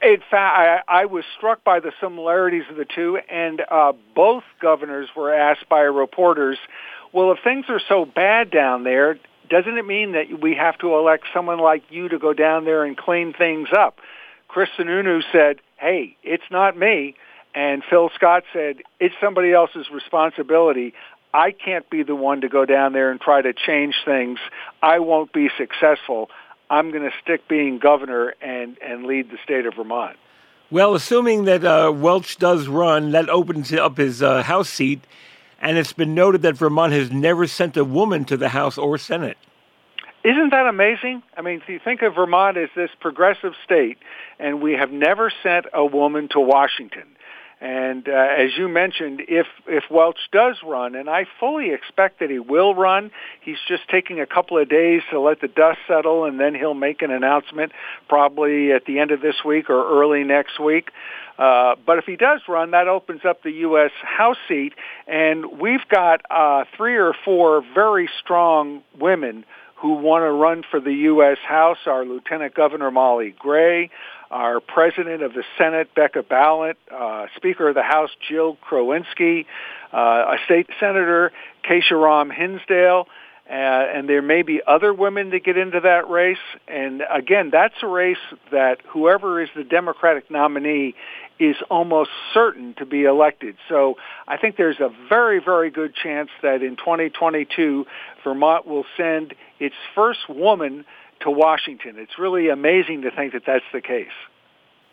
In 0.00 0.18
fact, 0.30 0.86
I, 0.88 1.02
I 1.02 1.04
was 1.06 1.24
struck 1.36 1.64
by 1.64 1.80
the 1.80 1.90
similarities 2.00 2.62
of 2.70 2.76
the 2.76 2.84
two, 2.84 3.18
and 3.28 3.62
uh, 3.68 3.92
both 4.14 4.44
governors 4.60 5.08
were 5.16 5.34
asked 5.34 5.68
by 5.68 5.80
reporters, 5.80 6.58
"Well, 7.12 7.32
if 7.32 7.38
things 7.42 7.66
are 7.68 7.80
so 7.88 8.04
bad 8.04 8.50
down 8.50 8.84
there, 8.84 9.18
doesn't 9.48 9.78
it 9.78 9.86
mean 9.86 10.12
that 10.12 10.40
we 10.40 10.54
have 10.54 10.78
to 10.78 10.94
elect 10.96 11.24
someone 11.32 11.58
like 11.58 11.82
you 11.90 12.08
to 12.08 12.18
go 12.18 12.32
down 12.32 12.64
there 12.64 12.84
and 12.84 12.96
clean 12.96 13.32
things 13.32 13.68
up?" 13.76 13.98
Chris 14.48 14.68
Sununu 14.78 15.22
said, 15.32 15.60
"Hey, 15.76 16.16
it's 16.22 16.50
not 16.50 16.76
me," 16.76 17.14
and 17.54 17.82
Phil 17.84 18.10
Scott 18.14 18.44
said, 18.52 18.82
"It's 18.98 19.14
somebody 19.20 19.52
else's 19.52 19.90
responsibility." 19.90 20.94
I 21.34 21.50
can't 21.50 21.88
be 21.90 22.02
the 22.02 22.14
one 22.14 22.40
to 22.40 22.48
go 22.48 22.64
down 22.64 22.94
there 22.94 23.10
and 23.10 23.20
try 23.20 23.42
to 23.42 23.52
change 23.52 23.94
things. 24.04 24.38
I 24.82 24.98
won't 24.98 25.30
be 25.32 25.50
successful. 25.58 26.30
I'm 26.70 26.90
going 26.90 27.02
to 27.02 27.12
stick 27.22 27.48
being 27.48 27.78
governor 27.78 28.34
and, 28.40 28.78
and 28.80 29.04
lead 29.04 29.30
the 29.30 29.38
state 29.44 29.66
of 29.66 29.74
Vermont. 29.74 30.16
Well, 30.70 30.94
assuming 30.94 31.44
that 31.44 31.64
uh, 31.64 31.92
Welch 31.94 32.36
does 32.36 32.68
run, 32.68 33.12
that 33.12 33.28
opens 33.28 33.72
up 33.72 33.96
his 33.96 34.22
uh, 34.22 34.42
House 34.42 34.68
seat, 34.68 35.00
and 35.60 35.78
it's 35.78 35.92
been 35.92 36.14
noted 36.14 36.42
that 36.42 36.56
Vermont 36.56 36.92
has 36.92 37.10
never 37.10 37.46
sent 37.46 37.76
a 37.76 37.84
woman 37.84 38.24
to 38.26 38.36
the 38.36 38.50
House 38.50 38.78
or 38.78 38.98
Senate. 38.98 39.36
Isn't 40.24 40.50
that 40.50 40.66
amazing? 40.66 41.22
I 41.36 41.42
mean, 41.42 41.60
if 41.62 41.68
you 41.68 41.78
think 41.82 42.02
of 42.02 42.14
Vermont 42.14 42.56
as 42.56 42.68
this 42.74 42.90
progressive 43.00 43.52
state, 43.64 43.98
and 44.38 44.60
we 44.60 44.72
have 44.72 44.90
never 44.90 45.32
sent 45.42 45.66
a 45.72 45.84
woman 45.84 46.28
to 46.32 46.40
Washington. 46.40 47.04
And 47.60 48.08
uh, 48.08 48.12
as 48.12 48.50
you 48.56 48.68
mentioned, 48.68 49.22
if 49.26 49.46
if 49.66 49.84
Welch 49.90 50.18
does 50.30 50.56
run, 50.64 50.94
and 50.94 51.10
I 51.10 51.26
fully 51.40 51.70
expect 51.72 52.20
that 52.20 52.30
he 52.30 52.38
will 52.38 52.74
run, 52.74 53.10
he's 53.40 53.58
just 53.66 53.82
taking 53.90 54.20
a 54.20 54.26
couple 54.26 54.58
of 54.58 54.68
days 54.68 55.02
to 55.10 55.18
let 55.18 55.40
the 55.40 55.48
dust 55.48 55.78
settle, 55.88 56.24
and 56.24 56.38
then 56.38 56.54
he'll 56.54 56.74
make 56.74 57.02
an 57.02 57.10
announcement 57.10 57.72
probably 58.08 58.70
at 58.70 58.84
the 58.84 59.00
end 59.00 59.10
of 59.10 59.20
this 59.20 59.44
week 59.44 59.70
or 59.70 60.00
early 60.00 60.22
next 60.22 60.60
week. 60.60 60.90
Uh, 61.38 61.76
but 61.86 61.98
if 61.98 62.04
he 62.04 62.16
does 62.16 62.40
run, 62.48 62.72
that 62.72 62.88
opens 62.88 63.20
up 63.24 63.42
the 63.42 63.52
U.S. 63.52 63.92
House 64.02 64.36
seat, 64.48 64.74
and 65.06 65.60
we've 65.60 65.86
got 65.88 66.22
uh, 66.30 66.64
three 66.76 66.96
or 66.96 67.14
four 67.24 67.62
very 67.74 68.10
strong 68.20 68.82
women 68.98 69.44
who 69.76 69.94
want 69.94 70.22
to 70.24 70.30
run 70.30 70.64
for 70.68 70.80
the 70.80 70.92
U.S. 70.92 71.38
House. 71.46 71.78
Our 71.86 72.04
Lieutenant 72.04 72.54
Governor 72.54 72.90
Molly 72.90 73.34
Gray, 73.38 73.90
our 74.30 74.58
President 74.58 75.22
of 75.22 75.32
the 75.32 75.44
Senate, 75.56 75.94
Becca 75.94 76.24
Balint, 76.24 76.74
uh, 76.92 77.26
Speaker 77.36 77.68
of 77.68 77.76
the 77.76 77.82
House, 77.82 78.10
Jill 78.28 78.58
Krowinski, 78.68 79.46
uh, 79.92 79.96
a 79.96 80.36
state 80.44 80.68
senator, 80.80 81.30
Kesha 81.64 81.92
Ram 81.92 82.30
Hinsdale, 82.30 83.06
uh, 83.48 83.52
and 83.52 84.08
there 84.08 84.20
may 84.20 84.42
be 84.42 84.60
other 84.66 84.92
women 84.92 85.30
that 85.30 85.42
get 85.42 85.56
into 85.56 85.80
that 85.80 86.08
race. 86.10 86.36
And 86.66 87.02
again, 87.10 87.48
that's 87.50 87.74
a 87.82 87.86
race 87.86 88.18
that 88.50 88.78
whoever 88.86 89.40
is 89.40 89.48
the 89.56 89.64
Democratic 89.64 90.30
nominee 90.30 90.94
is 91.38 91.56
almost 91.70 92.10
certain 92.34 92.74
to 92.74 92.84
be 92.84 93.04
elected. 93.04 93.56
So 93.68 93.96
I 94.26 94.36
think 94.36 94.56
there's 94.56 94.80
a 94.80 94.90
very, 95.08 95.40
very 95.42 95.70
good 95.70 95.94
chance 95.94 96.28
that 96.42 96.62
in 96.62 96.76
2022, 96.76 97.86
Vermont 98.22 98.66
will 98.66 98.84
send 98.96 99.34
its 99.58 99.76
first 99.94 100.28
woman 100.28 100.84
to 101.20 101.30
Washington. 101.30 101.96
It's 101.96 102.18
really 102.18 102.48
amazing 102.50 103.02
to 103.02 103.10
think 103.10 103.32
that 103.32 103.42
that's 103.46 103.64
the 103.72 103.80
case. 103.80 104.08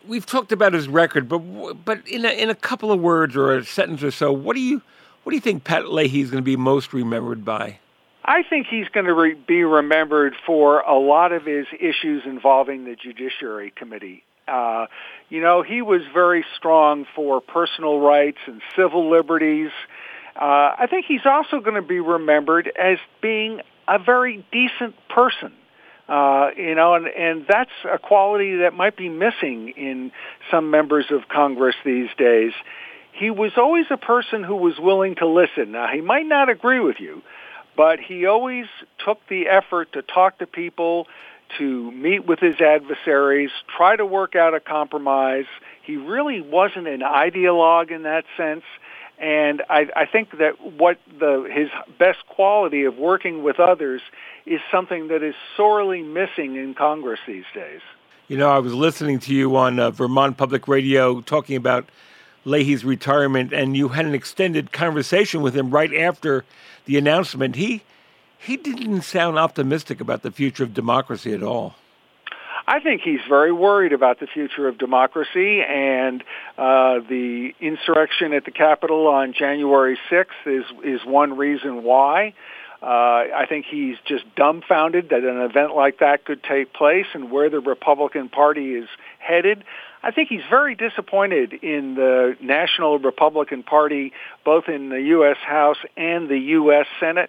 We've 0.06 0.26
talked 0.26 0.52
about 0.52 0.72
his 0.72 0.88
record, 0.88 1.28
but 1.28 1.38
but 1.84 2.06
in 2.06 2.24
a, 2.24 2.28
in 2.28 2.48
a 2.48 2.54
couple 2.54 2.92
of 2.92 3.00
words 3.00 3.36
or 3.36 3.56
a 3.56 3.64
sentence 3.64 4.04
or 4.04 4.12
so, 4.12 4.32
what 4.32 4.54
do 4.54 4.62
you 4.62 4.80
what 5.24 5.30
do 5.30 5.34
you 5.36 5.40
think 5.40 5.64
Pat 5.64 5.90
Leahy 5.90 6.20
is 6.20 6.30
going 6.30 6.42
to 6.42 6.46
be 6.46 6.56
most 6.56 6.92
remembered 6.92 7.44
by? 7.44 7.80
I 8.26 8.42
think 8.42 8.66
he's 8.68 8.88
going 8.88 9.06
to 9.06 9.14
re- 9.14 9.34
be 9.34 9.62
remembered 9.62 10.34
for 10.44 10.80
a 10.80 10.98
lot 10.98 11.30
of 11.30 11.44
his 11.44 11.66
issues 11.78 12.24
involving 12.26 12.84
the 12.84 12.96
Judiciary 12.96 13.72
Committee. 13.74 14.24
Uh, 14.48 14.86
you 15.28 15.40
know, 15.40 15.62
he 15.62 15.80
was 15.80 16.02
very 16.12 16.44
strong 16.56 17.06
for 17.14 17.40
personal 17.40 18.00
rights 18.00 18.38
and 18.46 18.60
civil 18.76 19.08
liberties. 19.10 19.70
Uh, 20.34 20.74
I 20.78 20.86
think 20.90 21.06
he's 21.06 21.24
also 21.24 21.60
going 21.60 21.80
to 21.80 21.86
be 21.86 22.00
remembered 22.00 22.70
as 22.76 22.98
being 23.22 23.60
a 23.86 23.98
very 24.00 24.44
decent 24.50 24.96
person. 25.08 25.52
Uh, 26.08 26.50
you 26.56 26.74
know, 26.74 26.94
and, 26.94 27.06
and 27.06 27.46
that's 27.48 27.70
a 27.92 27.98
quality 27.98 28.56
that 28.58 28.74
might 28.74 28.96
be 28.96 29.08
missing 29.08 29.70
in 29.76 30.12
some 30.50 30.70
members 30.70 31.06
of 31.10 31.28
Congress 31.28 31.74
these 31.84 32.08
days. 32.16 32.52
He 33.12 33.30
was 33.30 33.52
always 33.56 33.86
a 33.90 33.96
person 33.96 34.44
who 34.44 34.56
was 34.56 34.74
willing 34.78 35.16
to 35.16 35.26
listen. 35.26 35.72
Now, 35.72 35.88
he 35.92 36.00
might 36.00 36.26
not 36.26 36.48
agree 36.48 36.80
with 36.80 36.96
you, 37.00 37.22
but 37.76 38.00
he 38.00 38.26
always 38.26 38.66
took 39.04 39.18
the 39.28 39.48
effort 39.48 39.92
to 39.92 40.02
talk 40.02 40.38
to 40.38 40.46
people, 40.46 41.06
to 41.58 41.90
meet 41.92 42.26
with 42.26 42.40
his 42.40 42.60
adversaries, 42.60 43.50
try 43.76 43.96
to 43.96 44.06
work 44.06 44.34
out 44.34 44.54
a 44.54 44.60
compromise. 44.60 45.46
He 45.82 45.96
really 45.96 46.40
wasn't 46.40 46.88
an 46.88 47.00
ideologue 47.00 47.90
in 47.90 48.02
that 48.02 48.24
sense. 48.36 48.64
And 49.18 49.62
I, 49.70 49.88
I 49.96 50.06
think 50.06 50.38
that 50.38 50.60
what 50.60 50.98
the, 51.18 51.48
his 51.50 51.70
best 51.98 52.26
quality 52.26 52.84
of 52.84 52.98
working 52.98 53.42
with 53.42 53.58
others 53.58 54.02
is 54.44 54.60
something 54.70 55.08
that 55.08 55.22
is 55.22 55.34
sorely 55.56 56.02
missing 56.02 56.56
in 56.56 56.74
Congress 56.74 57.20
these 57.26 57.44
days. 57.54 57.80
You 58.28 58.36
know, 58.36 58.50
I 58.50 58.58
was 58.58 58.74
listening 58.74 59.20
to 59.20 59.34
you 59.34 59.56
on 59.56 59.78
uh, 59.78 59.90
Vermont 59.90 60.36
Public 60.36 60.68
Radio 60.68 61.20
talking 61.20 61.56
about 61.56 61.88
Leahy's 62.46 62.84
retirement, 62.84 63.52
and 63.52 63.76
you 63.76 63.88
had 63.88 64.06
an 64.06 64.14
extended 64.14 64.72
conversation 64.72 65.42
with 65.42 65.54
him 65.54 65.70
right 65.70 65.92
after 65.94 66.44
the 66.86 66.96
announcement. 66.96 67.56
He 67.56 67.82
he 68.38 68.56
didn't 68.56 69.02
sound 69.02 69.38
optimistic 69.38 70.00
about 70.00 70.22
the 70.22 70.30
future 70.30 70.62
of 70.62 70.72
democracy 70.72 71.32
at 71.32 71.42
all. 71.42 71.74
I 72.68 72.80
think 72.80 73.02
he's 73.02 73.20
very 73.28 73.52
worried 73.52 73.92
about 73.92 74.20
the 74.20 74.26
future 74.26 74.68
of 74.68 74.78
democracy, 74.78 75.60
and 75.62 76.22
uh, 76.56 77.00
the 77.08 77.52
insurrection 77.60 78.32
at 78.32 78.44
the 78.44 78.50
Capitol 78.50 79.08
on 79.08 79.32
January 79.32 79.98
6th 80.10 80.26
is 80.46 80.64
is 80.84 81.04
one 81.04 81.36
reason 81.36 81.82
why. 81.82 82.34
Uh, 82.82 83.32
I 83.34 83.46
think 83.48 83.66
he's 83.68 83.96
just 84.06 84.24
dumbfounded 84.36 85.08
that 85.08 85.24
an 85.24 85.40
event 85.40 85.74
like 85.74 85.98
that 86.00 86.24
could 86.24 86.42
take 86.42 86.72
place 86.72 87.06
and 87.14 87.30
where 87.30 87.48
the 87.48 87.58
Republican 87.58 88.28
Party 88.28 88.74
is 88.74 88.88
headed. 89.18 89.64
I 90.06 90.12
think 90.12 90.28
he's 90.28 90.44
very 90.48 90.76
disappointed 90.76 91.52
in 91.52 91.96
the 91.96 92.36
National 92.40 93.00
Republican 93.00 93.64
Party, 93.64 94.12
both 94.44 94.68
in 94.68 94.88
the 94.88 95.00
U.S. 95.00 95.36
House 95.38 95.78
and 95.96 96.28
the 96.28 96.38
U.S. 96.38 96.86
Senate, 97.00 97.28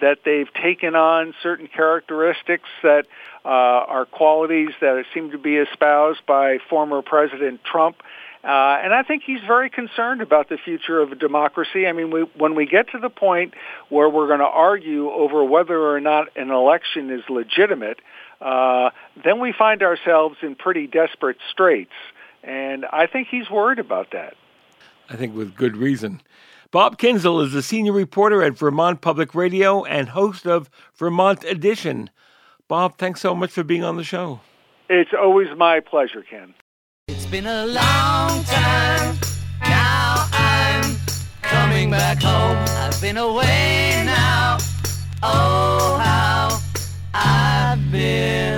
that 0.00 0.20
they've 0.24 0.50
taken 0.54 0.94
on 0.94 1.34
certain 1.42 1.66
characteristics 1.66 2.70
that 2.82 3.06
uh, 3.44 3.48
are 3.48 4.06
qualities 4.06 4.70
that 4.80 5.04
seem 5.12 5.32
to 5.32 5.38
be 5.38 5.56
espoused 5.56 6.24
by 6.26 6.56
former 6.70 7.02
President 7.02 7.62
Trump. 7.62 7.96
Uh, 8.42 8.80
and 8.82 8.94
I 8.94 9.02
think 9.02 9.22
he's 9.26 9.40
very 9.46 9.68
concerned 9.68 10.22
about 10.22 10.48
the 10.48 10.56
future 10.56 11.02
of 11.02 11.18
democracy. 11.18 11.86
I 11.86 11.92
mean, 11.92 12.10
we, 12.10 12.22
when 12.38 12.54
we 12.54 12.64
get 12.64 12.90
to 12.92 12.98
the 12.98 13.10
point 13.10 13.52
where 13.90 14.08
we're 14.08 14.28
going 14.28 14.40
to 14.40 14.46
argue 14.46 15.10
over 15.10 15.44
whether 15.44 15.78
or 15.78 16.00
not 16.00 16.28
an 16.36 16.50
election 16.50 17.10
is 17.10 17.22
legitimate, 17.28 18.00
uh, 18.40 18.90
then 19.22 19.40
we 19.40 19.52
find 19.52 19.82
ourselves 19.82 20.36
in 20.42 20.54
pretty 20.54 20.86
desperate 20.86 21.36
straits. 21.50 21.92
And 22.46 22.84
I 22.86 23.06
think 23.06 23.28
he's 23.30 23.50
worried 23.50 23.78
about 23.78 24.10
that. 24.12 24.34
I 25.08 25.16
think 25.16 25.34
with 25.34 25.56
good 25.56 25.76
reason. 25.76 26.20
Bob 26.70 26.98
Kinzel 26.98 27.44
is 27.44 27.54
a 27.54 27.62
senior 27.62 27.92
reporter 27.92 28.42
at 28.42 28.58
Vermont 28.58 29.00
Public 29.00 29.34
Radio 29.34 29.84
and 29.84 30.08
host 30.08 30.46
of 30.46 30.68
Vermont 30.96 31.44
Edition. 31.44 32.10
Bob, 32.68 32.98
thanks 32.98 33.20
so 33.20 33.34
much 33.34 33.50
for 33.50 33.62
being 33.62 33.84
on 33.84 33.96
the 33.96 34.04
show. 34.04 34.40
It's 34.88 35.12
always 35.18 35.48
my 35.56 35.80
pleasure, 35.80 36.22
Ken. 36.28 36.54
It's 37.08 37.26
been 37.26 37.46
a 37.46 37.66
long 37.66 38.44
time. 38.44 39.16
Now 39.62 40.26
I'm 40.32 40.96
coming 41.42 41.90
back 41.90 42.20
home. 42.20 42.56
I've 42.78 43.00
been 43.00 43.16
away 43.18 44.02
now. 44.04 44.58
Oh, 45.22 45.98
how 46.02 46.60
I've 47.14 47.92
been 47.92 48.53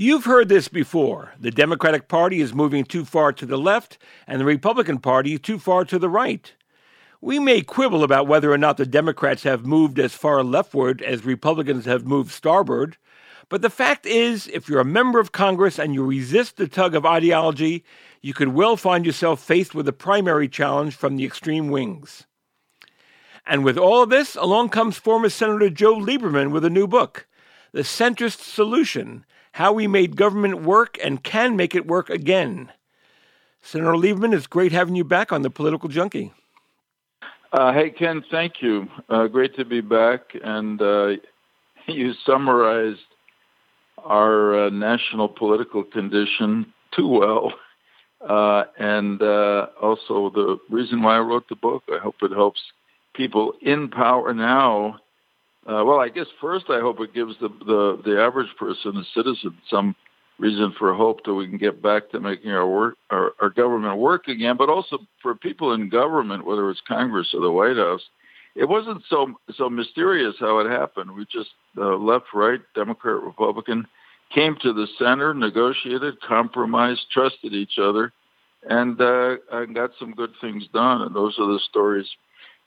You've 0.00 0.26
heard 0.26 0.48
this 0.48 0.68
before. 0.68 1.32
The 1.40 1.50
Democratic 1.50 2.06
Party 2.06 2.40
is 2.40 2.54
moving 2.54 2.84
too 2.84 3.04
far 3.04 3.32
to 3.32 3.44
the 3.44 3.58
left, 3.58 3.98
and 4.28 4.40
the 4.40 4.44
Republican 4.44 4.98
Party 4.98 5.36
too 5.38 5.58
far 5.58 5.84
to 5.86 5.98
the 5.98 6.08
right. 6.08 6.54
We 7.20 7.40
may 7.40 7.62
quibble 7.62 8.04
about 8.04 8.28
whether 8.28 8.52
or 8.52 8.58
not 8.58 8.76
the 8.76 8.86
Democrats 8.86 9.42
have 9.42 9.66
moved 9.66 9.98
as 9.98 10.14
far 10.14 10.44
leftward 10.44 11.02
as 11.02 11.24
Republicans 11.24 11.84
have 11.86 12.06
moved 12.06 12.30
starboard, 12.30 12.96
but 13.48 13.60
the 13.60 13.70
fact 13.70 14.06
is, 14.06 14.46
if 14.52 14.68
you're 14.68 14.78
a 14.78 14.84
member 14.84 15.18
of 15.18 15.32
Congress 15.32 15.80
and 15.80 15.94
you 15.94 16.04
resist 16.04 16.58
the 16.58 16.68
tug 16.68 16.94
of 16.94 17.04
ideology, 17.04 17.82
you 18.22 18.32
could 18.32 18.54
well 18.54 18.76
find 18.76 19.04
yourself 19.04 19.42
faced 19.42 19.74
with 19.74 19.88
a 19.88 19.92
primary 19.92 20.48
challenge 20.48 20.94
from 20.94 21.16
the 21.16 21.24
extreme 21.24 21.70
wings. 21.70 22.24
And 23.44 23.64
with 23.64 23.76
all 23.76 24.04
of 24.04 24.10
this, 24.10 24.36
along 24.36 24.68
comes 24.68 24.96
former 24.96 25.28
Senator 25.28 25.70
Joe 25.70 25.96
Lieberman 25.96 26.52
with 26.52 26.64
a 26.64 26.70
new 26.70 26.86
book, 26.86 27.26
The 27.72 27.82
Centrist 27.82 28.42
Solution 28.42 29.24
How 29.58 29.72
We 29.72 29.88
Made 29.88 30.14
Government 30.14 30.62
Work 30.62 30.98
and 31.02 31.20
Can 31.20 31.56
Make 31.56 31.74
It 31.74 31.84
Work 31.84 32.10
Again. 32.10 32.70
Senator 33.60 33.94
Lieberman, 33.94 34.32
it's 34.32 34.46
great 34.46 34.70
having 34.70 34.94
you 34.94 35.02
back 35.02 35.32
on 35.32 35.42
the 35.42 35.50
Political 35.50 35.88
Junkie. 35.88 36.32
Uh, 37.52 37.72
hey, 37.72 37.90
Ken, 37.90 38.22
thank 38.30 38.62
you. 38.62 38.86
Uh, 39.08 39.26
great 39.26 39.56
to 39.56 39.64
be 39.64 39.80
back. 39.80 40.20
And 40.44 40.80
uh, 40.80 41.08
you 41.88 42.12
summarized 42.24 43.00
our 44.04 44.66
uh, 44.66 44.70
national 44.70 45.28
political 45.28 45.82
condition 45.82 46.72
too 46.92 47.08
well. 47.08 47.52
Uh, 48.20 48.64
and 48.80 49.22
uh, 49.22 49.68
also 49.80 50.28
the 50.30 50.58
reason 50.68 51.02
why 51.02 51.14
I 51.14 51.20
wrote 51.20 51.48
the 51.48 51.54
book. 51.54 51.84
I 51.88 51.98
hope 52.02 52.16
it 52.22 52.32
helps 52.32 52.60
people 53.14 53.52
in 53.62 53.88
power 53.88 54.34
now. 54.34 54.98
Well, 55.68 56.00
I 56.00 56.08
guess 56.08 56.26
first 56.40 56.66
I 56.70 56.80
hope 56.80 56.98
it 57.00 57.12
gives 57.14 57.34
the, 57.40 57.48
the, 57.48 58.00
the 58.04 58.20
average 58.20 58.48
person, 58.58 58.94
the 58.94 59.04
citizen, 59.14 59.56
some 59.68 59.94
reason 60.38 60.74
for 60.78 60.94
hope 60.94 61.24
that 61.24 61.34
we 61.34 61.46
can 61.46 61.58
get 61.58 61.82
back 61.82 62.10
to 62.10 62.20
making 62.20 62.50
our 62.52 62.66
work, 62.66 62.96
our, 63.10 63.32
our 63.40 63.50
government 63.50 63.98
work 63.98 64.28
again, 64.28 64.56
but 64.56 64.70
also 64.70 64.98
for 65.20 65.34
people 65.34 65.74
in 65.74 65.88
government, 65.88 66.46
whether 66.46 66.70
it's 66.70 66.80
Congress 66.86 67.28
or 67.34 67.40
the 67.40 67.50
White 67.50 67.76
House. 67.76 68.02
It 68.54 68.68
wasn't 68.68 69.02
so 69.08 69.34
so 69.56 69.68
mysterious 69.68 70.34
how 70.40 70.58
it 70.58 70.70
happened. 70.70 71.14
We 71.14 71.26
just 71.26 71.50
uh, 71.76 71.96
left, 71.96 72.26
right, 72.34 72.60
Democrat, 72.74 73.22
Republican, 73.22 73.86
came 74.34 74.56
to 74.62 74.72
the 74.72 74.86
center, 74.98 75.34
negotiated, 75.34 76.20
compromised, 76.26 77.02
trusted 77.12 77.52
each 77.52 77.78
other, 77.80 78.12
and 78.68 79.00
uh, 79.00 79.36
got 79.74 79.90
some 79.98 80.12
good 80.12 80.32
things 80.40 80.64
done. 80.72 81.02
And 81.02 81.14
those 81.14 81.36
are 81.38 81.46
the 81.46 81.60
stories 81.68 82.08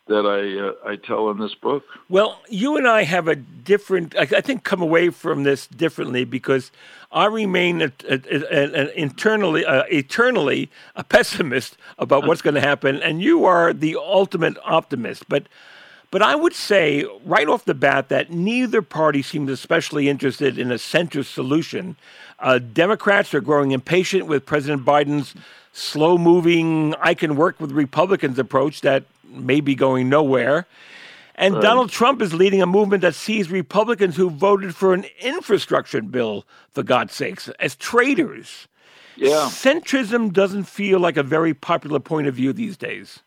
that 0.08 0.26
I 0.26 0.88
uh, 0.88 0.92
I 0.92 0.96
tell 0.96 1.30
in 1.30 1.40
this 1.40 1.56
book. 1.56 1.84
Well, 2.10 2.40
you 2.50 2.78
and 2.78 2.88
I 2.88 3.04
have 3.04 3.28
a 3.28 3.36
different. 3.36 4.16
I, 4.16 4.22
I 4.22 4.42
think 4.42 4.64
come 4.64 4.82
away 4.82 5.10
from 5.10 5.44
this 5.44 5.68
differently 5.68 6.26
because 6.26 6.72
I 7.12 7.26
remain 7.26 7.82
a, 7.82 7.92
a, 8.10 8.20
a, 8.30 9.00
internally 9.00 9.66
uh, 9.66 9.84
eternally 9.92 10.70
a 10.96 11.04
pessimist 11.04 11.78
about 11.98 12.28
what's 12.28 12.42
going 12.42 12.56
to 12.56 12.62
happen, 12.62 13.02
and 13.02 13.22
you 13.22 13.46
are 13.46 13.74
the 13.74 13.96
ultimate 13.96 14.58
optimist. 14.64 15.30
But 15.30 15.48
but 16.10 16.22
I 16.22 16.36
would 16.36 16.54
say 16.54 17.06
right 17.24 17.48
off 17.48 17.66
the 17.66 17.74
bat 17.74 18.10
that 18.10 18.32
neither 18.32 18.82
party 18.82 19.22
seems 19.22 19.50
especially 19.50 20.10
interested 20.10 20.58
in 20.58 20.72
a 20.72 20.76
centrist 20.76 21.34
solution. 21.34 21.96
Uh, 22.40 22.58
Democrats 22.58 23.34
are 23.34 23.42
growing 23.42 23.72
impatient 23.72 24.26
with 24.26 24.46
President 24.46 24.84
Biden's 24.84 25.36
slow 25.74 26.18
moving, 26.18 26.96
I 27.00 27.14
can 27.14 27.36
work 27.36 27.60
with 27.60 27.72
Republicans 27.72 28.38
approach 28.40 28.82
that 28.82 29.04
may 29.32 29.62
be 29.62 29.76
going 29.76 30.10
nowhere. 30.10 30.68
And 31.36 31.56
right. 31.56 31.64
Donald 31.64 31.90
Trump 31.90 32.22
is 32.22 32.34
leading 32.34 32.62
a 32.62 32.68
movement 32.68 33.02
that 33.02 33.16
sees 33.16 33.50
Republicans 33.50 34.16
who 34.16 34.30
voted 34.30 34.76
for 34.76 34.94
an 34.94 35.06
infrastructure 35.20 36.02
bill, 36.02 36.46
for 36.70 36.84
God's 36.84 37.14
sakes, 37.14 37.50
as 37.60 37.76
traitors. 37.76 38.68
Yeah. 39.16 39.50
Centrism 39.50 40.32
doesn't 40.32 40.66
feel 40.66 41.00
like 41.00 41.18
a 41.18 41.24
very 41.24 41.54
popular 41.54 42.00
point 42.00 42.28
of 42.28 42.36
view 42.36 42.54
these 42.54 42.78
days. 42.78 43.20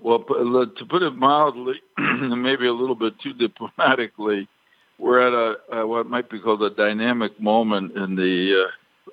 Well, 0.00 0.20
to 0.20 0.86
put 0.88 1.02
it 1.02 1.14
mildly, 1.16 1.80
and 1.98 2.42
maybe 2.42 2.66
a 2.66 2.72
little 2.72 2.94
bit 2.94 3.18
too 3.20 3.34
diplomatically, 3.34 4.48
we're 4.98 5.20
at 5.20 5.32
a, 5.32 5.80
a 5.80 5.86
what 5.86 6.06
might 6.06 6.30
be 6.30 6.38
called 6.38 6.62
a 6.62 6.70
dynamic 6.70 7.38
moment 7.40 7.96
in 7.96 8.16
the 8.16 8.68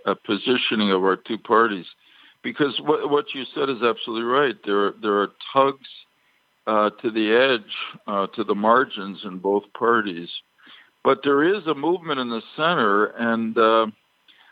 uh, 0.05 0.13
positioning 0.25 0.91
of 0.91 1.03
our 1.03 1.17
two 1.17 1.37
parties, 1.37 1.87
because 2.41 2.79
what, 2.79 3.09
what 3.09 3.25
you 3.33 3.43
said 3.53 3.69
is 3.69 3.81
absolutely 3.81 4.23
right. 4.23 4.55
There, 4.63 4.93
there 5.01 5.19
are 5.19 5.31
tugs 5.51 5.89
uh, 6.69 6.91
to 7.01 7.09
the 7.09 7.31
edge, 7.31 7.75
uh, 8.05 8.27
to 8.27 8.43
the 8.43 8.53
margins 8.53 9.19
in 9.23 9.39
both 9.39 9.63
parties. 9.73 10.29
But 11.03 11.21
there 11.23 11.43
is 11.43 11.65
a 11.65 11.73
movement 11.73 12.19
in 12.19 12.29
the 12.29 12.43
center, 12.55 13.05
and 13.05 13.57
uh, 13.57 13.87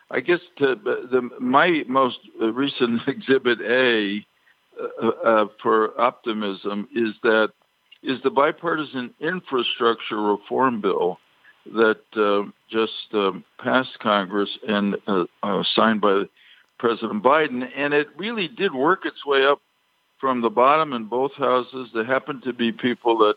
I 0.09 0.21
guess 0.21 0.39
to, 0.57 0.75
the, 0.83 1.29
my 1.39 1.83
most 1.87 2.17
recent 2.39 3.01
exhibit 3.07 3.59
A 3.61 4.25
uh, 4.81 5.07
uh, 5.07 5.45
for 5.61 5.99
optimism 6.01 6.87
is 6.95 7.13
that 7.21 7.51
is 8.01 8.17
the 8.23 8.31
bipartisan 8.31 9.13
infrastructure 9.19 10.21
reform 10.21 10.81
bill 10.81 11.19
that 11.67 11.99
just 12.71 13.13
passed 13.63 13.99
Congress 14.01 14.49
and 14.67 14.95
signed 15.75 16.01
by 16.01 16.23
President 16.79 17.23
Biden, 17.23 17.67
and 17.75 17.93
it 17.93 18.07
really 18.17 18.47
did 18.47 18.73
work 18.73 19.05
its 19.05 19.23
way 19.25 19.45
up 19.45 19.61
from 20.19 20.41
the 20.41 20.49
bottom 20.49 20.93
in 20.93 21.05
both 21.05 21.33
houses. 21.33 21.89
There 21.93 22.05
happened 22.05 22.43
to 22.43 22.53
be 22.53 22.71
people 22.71 23.17
that 23.19 23.35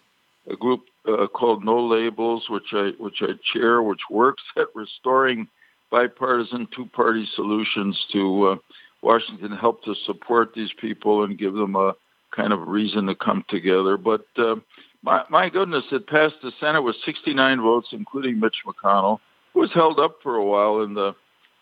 a 0.50 0.56
group 0.56 0.82
uh, 1.06 1.26
called 1.26 1.64
No 1.64 1.78
Labels, 1.86 2.46
which 2.48 2.72
I 2.72 2.90
which 2.98 3.22
I 3.22 3.32
chair, 3.52 3.82
which 3.82 4.00
works 4.10 4.42
at 4.56 4.66
restoring 4.74 5.48
bipartisan 5.90 6.68
two-party 6.74 7.28
solutions 7.34 7.98
to 8.12 8.46
uh, 8.46 8.56
Washington, 9.02 9.52
help 9.52 9.82
to 9.84 9.94
support 10.06 10.52
these 10.54 10.70
people 10.80 11.24
and 11.24 11.38
give 11.38 11.54
them 11.54 11.74
a 11.74 11.94
kind 12.34 12.52
of 12.52 12.68
reason 12.68 13.06
to 13.06 13.14
come 13.14 13.44
together. 13.48 13.96
But 13.96 14.24
uh, 14.38 14.56
my, 15.02 15.24
my 15.28 15.48
goodness, 15.48 15.84
it 15.90 16.06
passed 16.06 16.36
the 16.42 16.52
Senate 16.60 16.82
with 16.82 16.96
69 17.04 17.60
votes, 17.60 17.88
including 17.92 18.38
Mitch 18.38 18.58
McConnell, 18.66 19.18
who 19.52 19.60
was 19.60 19.72
held 19.74 19.98
up 19.98 20.16
for 20.22 20.36
a 20.36 20.44
while 20.44 20.82
in 20.82 20.94
the 20.94 21.14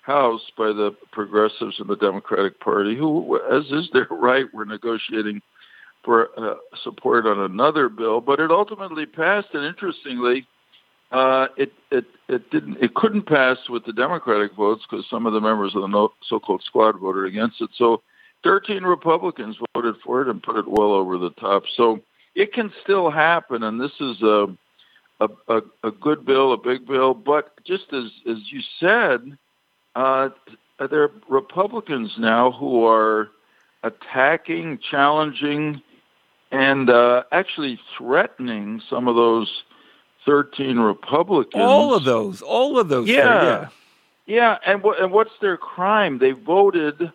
House 0.09 0.41
by 0.57 0.69
the 0.69 0.97
progressives 1.13 1.79
and 1.79 1.89
the 1.89 1.97
Democratic 1.97 2.59
Party, 2.61 2.97
who, 2.97 3.39
as 3.53 3.67
is 3.67 3.91
their 3.93 4.09
right, 4.11 4.47
were 4.55 4.65
negotiating 4.65 5.43
for 6.03 6.31
uh, 6.39 6.55
support 6.83 7.27
on 7.27 7.39
another 7.39 7.91
bill. 7.91 8.23
But 8.23 8.41
it 8.41 8.51
ultimately 8.51 9.05
passed, 9.05 9.49
and 9.53 9.65
interestingly, 9.65 10.47
uh, 11.13 11.49
it 11.59 11.73
it 11.91 12.07
it 12.29 12.51
didn't 12.51 12.79
it 12.83 12.95
couldn't 12.95 13.27
pass 13.27 13.59
with 13.69 13.85
the 13.85 13.93
Democratic 13.93 14.55
votes 14.55 14.83
because 14.89 15.05
some 15.11 15.27
of 15.27 15.35
the 15.35 15.43
members 15.43 15.75
of 15.75 15.83
the 15.83 15.89
no, 15.89 16.13
so-called 16.27 16.63
squad 16.65 16.99
voted 16.99 17.27
against 17.27 17.61
it. 17.61 17.69
So 17.77 18.01
13 18.45 18.85
Republicans 18.85 19.57
voted 19.75 19.97
for 20.03 20.23
it 20.23 20.29
and 20.29 20.43
put 20.43 20.57
it 20.57 20.67
well 20.67 20.93
over 20.93 21.19
the 21.19 21.31
top. 21.31 21.65
So 21.77 22.01
it 22.35 22.55
can 22.55 22.73
still 22.83 23.11
happen, 23.11 23.63
and 23.63 23.79
this 23.79 23.93
is 24.01 24.23
a 24.23 24.47
a, 25.21 25.29
a, 25.49 25.61
a 25.85 25.91
good 25.91 26.25
bill, 26.25 26.55
a 26.55 26.57
big 26.57 26.87
bill. 26.87 27.13
But 27.13 27.63
just 27.67 27.93
as 27.93 28.05
as 28.27 28.39
you 28.51 28.63
said 28.81 29.37
uh, 29.99 30.29
there 30.91 31.03
are 31.03 31.13
Republicans 31.29 32.13
now 32.19 32.53
who 32.53 32.85
are 32.87 33.29
attacking, 33.83 34.79
challenging, 34.79 35.83
and 36.53 36.89
uh, 36.89 37.25
actually 37.33 37.81
threatening 37.97 38.81
some 38.89 39.09
of 39.09 39.17
those 39.17 39.65
13 40.25 40.79
Republicans. 40.79 41.65
All 41.65 41.95
of 41.95 42.05
those. 42.05 42.43
All 42.43 42.79
of 42.79 42.89
those. 42.89 43.09
Yeah. 43.09 43.43
yeah. 43.43 43.69
Yeah. 44.27 44.59
And, 44.65 44.83
w- 44.83 45.03
and 45.03 45.11
what's 45.11 45.33
their 45.41 45.57
crime? 45.57 46.19
They 46.19 46.31
voted 46.31 47.11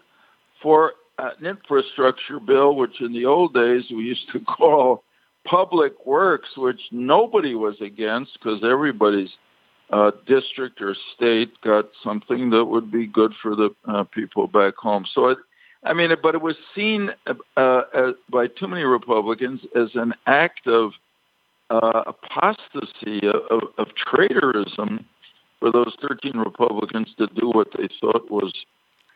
for 0.62 0.94
an 1.18 1.46
infrastructure 1.46 2.40
bill, 2.42 2.76
which 2.76 3.00
in 3.00 3.14
the 3.14 3.26
old 3.26 3.54
days 3.54 3.86
we 3.92 4.04
used 4.04 4.30
to 4.34 4.40
call 4.58 5.06
public 5.46 6.06
works, 6.06 6.50
which 6.58 6.82
nobody 6.92 7.56
was 7.56 7.80
against 7.80 8.34
because 8.34 8.62
everybody's 8.62 9.32
uh, 9.90 10.12
district 10.26 10.82
or 10.82 10.96
state 11.16 11.60
got 11.62 11.90
something 12.04 12.50
that 12.50 12.66
would 12.66 12.92
be 12.92 13.06
good 13.06 13.34
for 13.42 13.56
the 13.56 13.70
uh, 13.88 14.04
people 14.06 14.48
back 14.48 14.76
home. 14.76 15.06
So, 15.14 15.28
it, 15.28 15.38
I 15.84 15.94
mean, 15.94 16.12
but 16.22 16.36
it 16.36 16.42
was 16.42 16.56
seen 16.74 17.12
uh, 17.58 17.82
as, 17.94 18.14
by 18.30 18.48
too 18.48 18.68
many 18.68 18.84
Republicans 18.84 19.62
as 19.76 19.90
an 19.96 20.14
act 20.26 20.68
of 20.68 20.94
uh, 21.70 22.04
apostasy, 22.08 23.22
of, 23.28 23.64
of 23.78 23.88
traitorism 24.08 25.04
for 25.60 25.72
those 25.72 25.96
13 26.02 26.38
Republicans 26.38 27.10
to 27.18 27.28
do 27.28 27.50
what 27.50 27.70
they 27.78 27.88
thought 28.02 28.30
was 28.30 28.54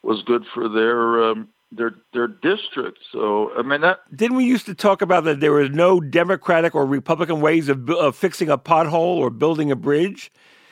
was 0.03 0.23
good 0.23 0.45
for 0.53 0.69
their 0.69 1.23
um, 1.23 1.49
their 1.71 1.95
their 2.13 2.27
district. 2.27 2.99
So 3.11 3.51
I 3.57 3.61
mean 3.61 3.81
that 3.81 3.99
didn't 4.15 4.37
we 4.37 4.45
used 4.45 4.65
to 4.67 4.75
talk 4.75 5.01
about 5.01 5.25
that 5.25 5.39
there 5.39 5.51
was 5.51 5.69
no 5.71 5.99
Democratic 5.99 6.73
or 6.73 6.85
Republican 6.85 7.41
ways 7.41 7.67
of, 7.67 7.89
of 7.89 8.15
fixing 8.15 8.49
a 8.49 8.57
pothole 8.57 9.17
or 9.17 9.29
building 9.29 9.71
a 9.71 9.75
bridge. 9.75 10.31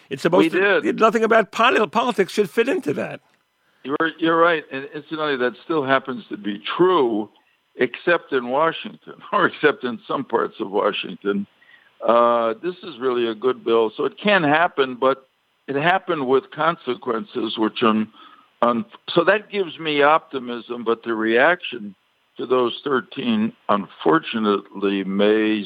It's 0.10 0.22
supposed 0.22 0.54
we 0.54 0.60
to. 0.60 0.82
Did. 0.82 1.00
Nothing 1.00 1.24
about 1.24 1.52
politics 1.52 2.32
should 2.32 2.50
fit 2.50 2.70
into 2.70 2.94
that. 2.94 3.22
You're 3.84 4.12
you're 4.18 4.38
right, 4.38 4.63
and 4.72 4.86
incidentally, 4.94 5.38
that 5.38 5.54
still 5.63 5.84
happens 5.84 6.26
to 6.30 6.38
be 6.38 6.62
true, 6.78 7.30
except 7.76 8.34
in 8.34 8.50
Washington, 8.50 9.15
or 9.32 9.48
except 9.48 9.84
in 9.84 10.00
some 10.08 10.26
parts 10.26 10.56
of 10.60 10.72
Washington. 10.72 11.48
Uh, 12.06 12.54
this 12.62 12.76
is 12.84 13.00
really 13.00 13.28
a 13.28 13.36
good 13.36 13.63
bill, 13.63 13.91
so 13.96 14.06
it 14.06 14.18
can 14.22 14.44
happen, 14.44 14.96
but 14.96 15.28
it 15.68 15.76
happened 15.76 16.28
with 16.28 16.52
consequences, 16.52 17.58
which 17.58 17.82
are. 17.84 18.06
so 19.10 19.24
that 19.24 19.50
gives 19.50 19.80
me 19.80 20.02
optimism. 20.02 20.84
But 20.84 21.04
the 21.04 21.13
reaction 21.13 21.96
to 22.38 22.46
those 22.46 22.80
13, 22.84 23.54
unfortunately, 23.70 25.04
may 25.04 25.65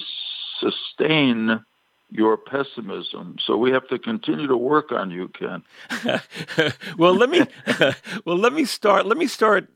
sustain 0.59 1.63
your 2.11 2.37
pessimism. 2.37 3.37
So 3.43 3.57
we 3.57 3.71
have 3.71 3.87
to 3.89 3.99
continue 3.99 4.47
to 4.47 4.57
work 4.57 4.91
on 4.91 5.11
you, 5.11 5.29
Ken. 5.29 5.63
well, 6.97 7.13
let 7.13 7.29
me 7.29 7.45
well 8.25 8.37
let 8.37 8.53
me 8.53 8.65
start. 8.65 9.05
Let 9.05 9.17
me 9.17 9.27
start 9.27 9.69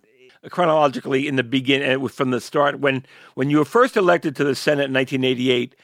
chronologically 0.50 1.28
in 1.28 1.36
the 1.36 1.44
beginning 1.44 2.08
from 2.10 2.32
the 2.32 2.42
start 2.42 2.80
when 2.80 3.06
when 3.36 3.50
you 3.50 3.58
were 3.60 3.66
first 3.66 3.96
elected 3.96 4.36
to 4.38 4.44
the 4.44 4.56
Senate 4.56 4.86
in 4.86 4.94
1988. 4.94 5.76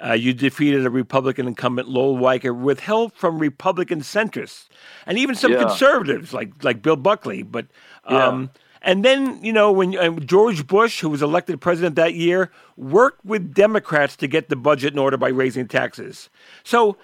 Uh, 0.00 0.12
you 0.12 0.32
defeated 0.32 0.86
a 0.86 0.90
Republican 0.90 1.48
incumbent, 1.48 1.88
Lowell 1.88 2.16
Weicker, 2.18 2.56
with 2.56 2.78
help 2.78 3.16
from 3.16 3.40
Republican 3.40 4.00
centrists 4.00 4.68
and 5.06 5.18
even 5.18 5.34
some 5.34 5.50
Yeah. 5.50 5.58
conservatives 5.58 6.32
like 6.32 6.62
like 6.62 6.82
Bill 6.82 6.94
Buckley. 6.94 7.42
But 7.42 7.66
um, 8.04 8.50
and 8.82 9.04
then 9.04 9.42
you 9.44 9.52
know 9.52 9.72
when 9.72 9.96
uh, 9.96 10.10
George 10.20 10.66
Bush, 10.66 11.00
who 11.00 11.08
was 11.08 11.22
elected 11.22 11.60
president 11.60 11.96
that 11.96 12.14
year, 12.14 12.50
worked 12.76 13.24
with 13.24 13.54
Democrats 13.54 14.16
to 14.16 14.28
get 14.28 14.48
the 14.48 14.56
budget 14.56 14.92
in 14.92 14.98
order 14.98 15.16
by 15.16 15.28
raising 15.28 15.66
taxes. 15.66 16.30
So 16.64 16.96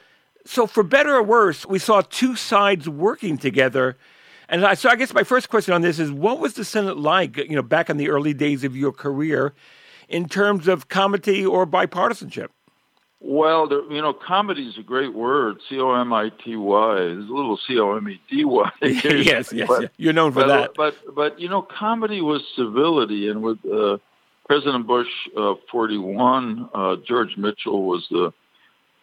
so 0.46 0.66
for 0.66 0.82
better 0.82 1.14
or 1.16 1.22
worse, 1.22 1.66
we 1.66 1.78
saw 1.78 2.02
two 2.02 2.36
sides 2.36 2.88
working 2.88 3.38
together. 3.38 3.96
And 4.48 4.64
I, 4.64 4.74
so 4.74 4.90
I 4.90 4.96
guess 4.96 5.14
my 5.14 5.24
first 5.24 5.48
question 5.48 5.72
on 5.72 5.80
this 5.80 5.98
is, 5.98 6.12
what 6.12 6.38
was 6.38 6.54
the 6.54 6.64
Senate 6.64 6.98
like, 6.98 7.38
you 7.38 7.56
know, 7.56 7.62
back 7.62 7.88
in 7.88 7.96
the 7.96 8.10
early 8.10 8.34
days 8.34 8.62
of 8.62 8.76
your 8.76 8.92
career, 8.92 9.54
in 10.08 10.28
terms 10.28 10.68
of 10.68 10.88
comity 10.88 11.46
or 11.46 11.66
bipartisanship? 11.66 12.48
Well, 13.26 13.66
there, 13.66 13.90
you 13.90 14.02
know, 14.02 14.12
comity 14.12 14.68
is 14.68 14.76
a 14.76 14.82
great 14.82 15.14
word. 15.14 15.56
C 15.70 15.78
O 15.80 15.94
M 15.94 16.12
I 16.12 16.28
T 16.44 16.56
Y. 16.56 16.94
There's 16.94 17.26
a 17.26 17.32
little 17.32 17.58
C 17.66 17.78
O 17.78 17.96
M 17.96 18.06
E 18.06 18.20
D 18.30 18.44
Y. 18.44 18.70
yes, 18.82 19.50
yes, 19.50 19.66
But- 19.66 19.82
yeah. 19.82 19.88
you're 19.96 20.12
known 20.12 20.32
for 20.32 20.40
but, 20.40 20.48
that. 20.48 20.70
But 20.76 20.94
but 21.14 21.40
you 21.40 21.48
know, 21.48 21.62
comity 21.62 22.20
was 22.20 22.42
civility, 22.54 23.30
and 23.30 23.42
with 23.42 23.58
uh, 23.64 23.96
President 24.46 24.86
Bush 24.86 25.08
uh, 25.38 25.54
41, 25.72 26.68
uh, 26.74 26.96
George 27.08 27.38
Mitchell 27.38 27.84
was 27.86 28.06
the 28.10 28.30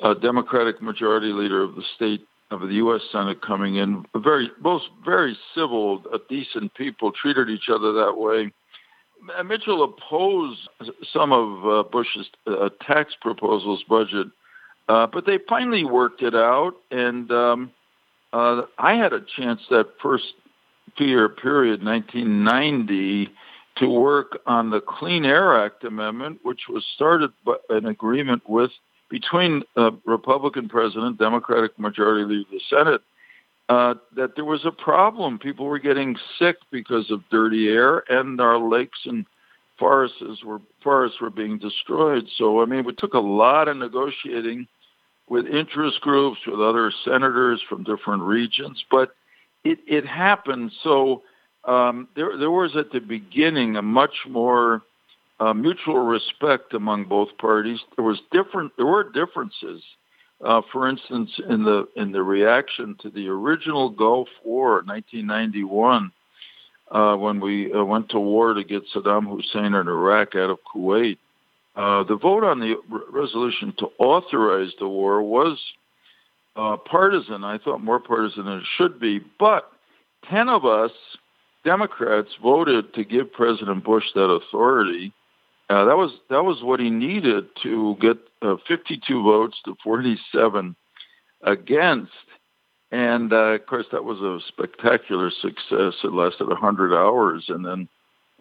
uh, 0.02 0.14
Democratic 0.14 0.84
Majority 0.84 1.34
Leader 1.34 1.64
of 1.64 1.74
the 1.74 1.84
state 1.96 2.28
of 2.52 2.62
the 2.62 2.76
U.S. 2.76 3.02
Senate 3.12 3.42
coming 3.42 3.78
in. 3.78 4.06
Very 4.16 4.52
both 4.62 4.84
very 5.04 5.36
civil, 5.56 6.04
uh, 6.14 6.20
decent 6.30 6.76
people 6.76 7.12
treated 7.12 7.50
each 7.50 7.70
other 7.74 7.92
that 7.94 8.16
way. 8.18 8.52
Mitchell 9.46 9.84
opposed 9.84 10.68
some 11.14 11.32
of 11.32 11.66
uh, 11.68 11.90
Bush's 11.90 12.28
uh, 12.48 12.70
tax 12.86 13.14
proposals 13.22 13.84
budget, 13.88 14.28
uh, 14.90 15.08
but 15.08 15.26
they 15.26 15.40
finally 15.48 15.84
worked 15.84 16.22
it 16.22 16.36
out, 16.36 16.74
and 16.90 17.32
um, 17.32 17.72
uh, 18.34 18.64
I 18.78 18.96
had 18.96 19.14
a 19.14 19.22
chance 19.38 19.62
that 19.70 19.88
first 20.02 20.34
two-year 20.98 21.30
period, 21.30 21.84
1990, 21.84 23.30
to 23.78 23.88
work 23.88 24.40
on 24.46 24.70
the 24.70 24.82
Clean 24.82 25.24
Air 25.24 25.64
Act 25.64 25.84
amendment, 25.84 26.40
which 26.44 26.62
was 26.68 26.84
started 26.96 27.32
by 27.46 27.56
an 27.70 27.86
agreement 27.86 28.44
with 28.48 28.72
between 29.10 29.64
uh, 29.76 29.92
Republican 30.06 30.70
president, 30.70 31.18
Democratic 31.18 31.78
majority 31.78 32.24
leader 32.24 32.42
of 32.42 32.52
the 32.52 32.62
Senate, 32.70 33.02
uh, 33.72 33.94
that 34.18 34.36
there 34.36 34.44
was 34.44 34.66
a 34.66 34.72
problem. 34.72 35.40
People 35.40 35.66
were 35.66 35.80
getting 35.80 36.18
sick 36.38 36.58
because 36.72 37.10
of 37.10 37.22
dirty 37.32 37.70
air, 37.70 38.04
and 38.10 38.42
our 38.42 38.58
lakes 38.58 39.00
and 39.06 39.26
forests 39.80 40.44
were 40.44 40.60
forests 40.84 41.22
were 41.22 41.30
being 41.30 41.58
destroyed. 41.58 42.28
So, 42.38 42.62
I 42.62 42.66
mean, 42.66 42.86
it 42.86 42.98
took 42.98 43.14
a 43.14 43.20
lot 43.20 43.70
of 43.70 43.78
negotiating 43.78 44.68
with 45.30 45.46
interest 45.48 46.02
groups, 46.02 46.40
with 46.46 46.60
other 46.60 46.92
senators 47.06 47.62
from 47.70 47.86
different 47.86 48.24
regions, 48.24 48.84
but 48.92 49.16
it, 49.64 49.80
it 49.88 50.06
happened. 50.06 50.74
So 50.84 51.22
um, 51.64 52.10
there, 52.18 52.38
there 52.38 52.52
was 52.52 52.76
at 52.76 52.92
the 52.92 53.00
beginning 53.00 53.78
a 53.78 53.82
much 53.82 54.26
more 54.28 54.82
uh, 55.40 55.54
mutual 55.54 56.00
respect 56.00 56.74
among 56.74 57.06
both 57.06 57.30
parties. 57.38 57.80
There 57.96 58.04
was 58.04 58.20
different. 58.34 58.74
There 58.76 58.86
were 58.86 59.10
differences. 59.10 59.82
Uh, 60.44 60.62
for 60.72 60.88
instance, 60.88 61.30
in 61.50 61.64
the 61.64 61.88
in 61.96 62.12
the 62.12 62.24
reaction 62.24 62.96
to 63.02 63.10
the 63.10 63.28
original 63.28 63.90
Gulf 63.90 64.28
War, 64.44 64.82
1991, 64.86 66.12
uh, 66.90 67.16
when 67.16 67.40
we 67.40 67.72
uh, 67.72 67.84
went 67.84 68.10
to 68.10 68.20
war 68.20 68.54
to 68.54 68.64
get 68.64 68.84
Saddam 68.94 69.28
Hussein 69.28 69.76
and 69.76 69.88
Iraq 69.88 70.36
out 70.36 70.50
of 70.50 70.60
Kuwait, 70.74 71.18
uh, 71.76 72.04
the 72.04 72.16
vote 72.16 72.44
on 72.44 72.60
the 72.60 72.76
re- 72.90 73.02
resolution 73.10 73.74
to 73.78 73.92
authorize 74.00 74.72
the 74.80 74.88
war 74.88 75.22
was 75.22 75.60
uh, 76.56 76.78
partisan. 76.78 77.44
I 77.44 77.60
thought 77.60 77.84
more 77.84 78.00
partisan 78.00 78.46
than 78.46 78.58
it 78.58 78.66
should 78.78 79.00
be, 79.00 79.20
but 79.40 79.72
ten 80.28 80.50
of 80.50 80.66
us 80.66 80.92
Democrats 81.64 82.30
voted 82.42 82.94
to 82.96 83.04
give 83.04 83.32
President 83.32 83.84
Bush 83.84 84.06
that 84.16 84.30
authority. 84.30 85.14
Uh, 85.72 85.86
that 85.86 85.96
was 85.96 86.12
that 86.30 86.44
was 86.44 86.62
what 86.62 86.82
he 86.82 86.90
needed 86.90 87.46
to 87.64 87.96
get 88.02 88.18
uh, 88.42 88.58
52 88.68 89.24
votes 89.24 89.58
to 89.64 89.74
47 89.82 90.76
against, 91.44 92.12
and 92.92 93.32
uh, 93.32 93.54
of 93.56 93.66
course 93.68 93.86
that 93.94 94.04
was 94.04 94.20
a 94.20 94.46
spectacular 94.50 95.32
success. 95.32 95.94
It 96.04 96.12
lasted 96.12 96.50
100 96.50 96.94
hours, 96.94 97.46
and 97.48 97.64
then 97.66 97.88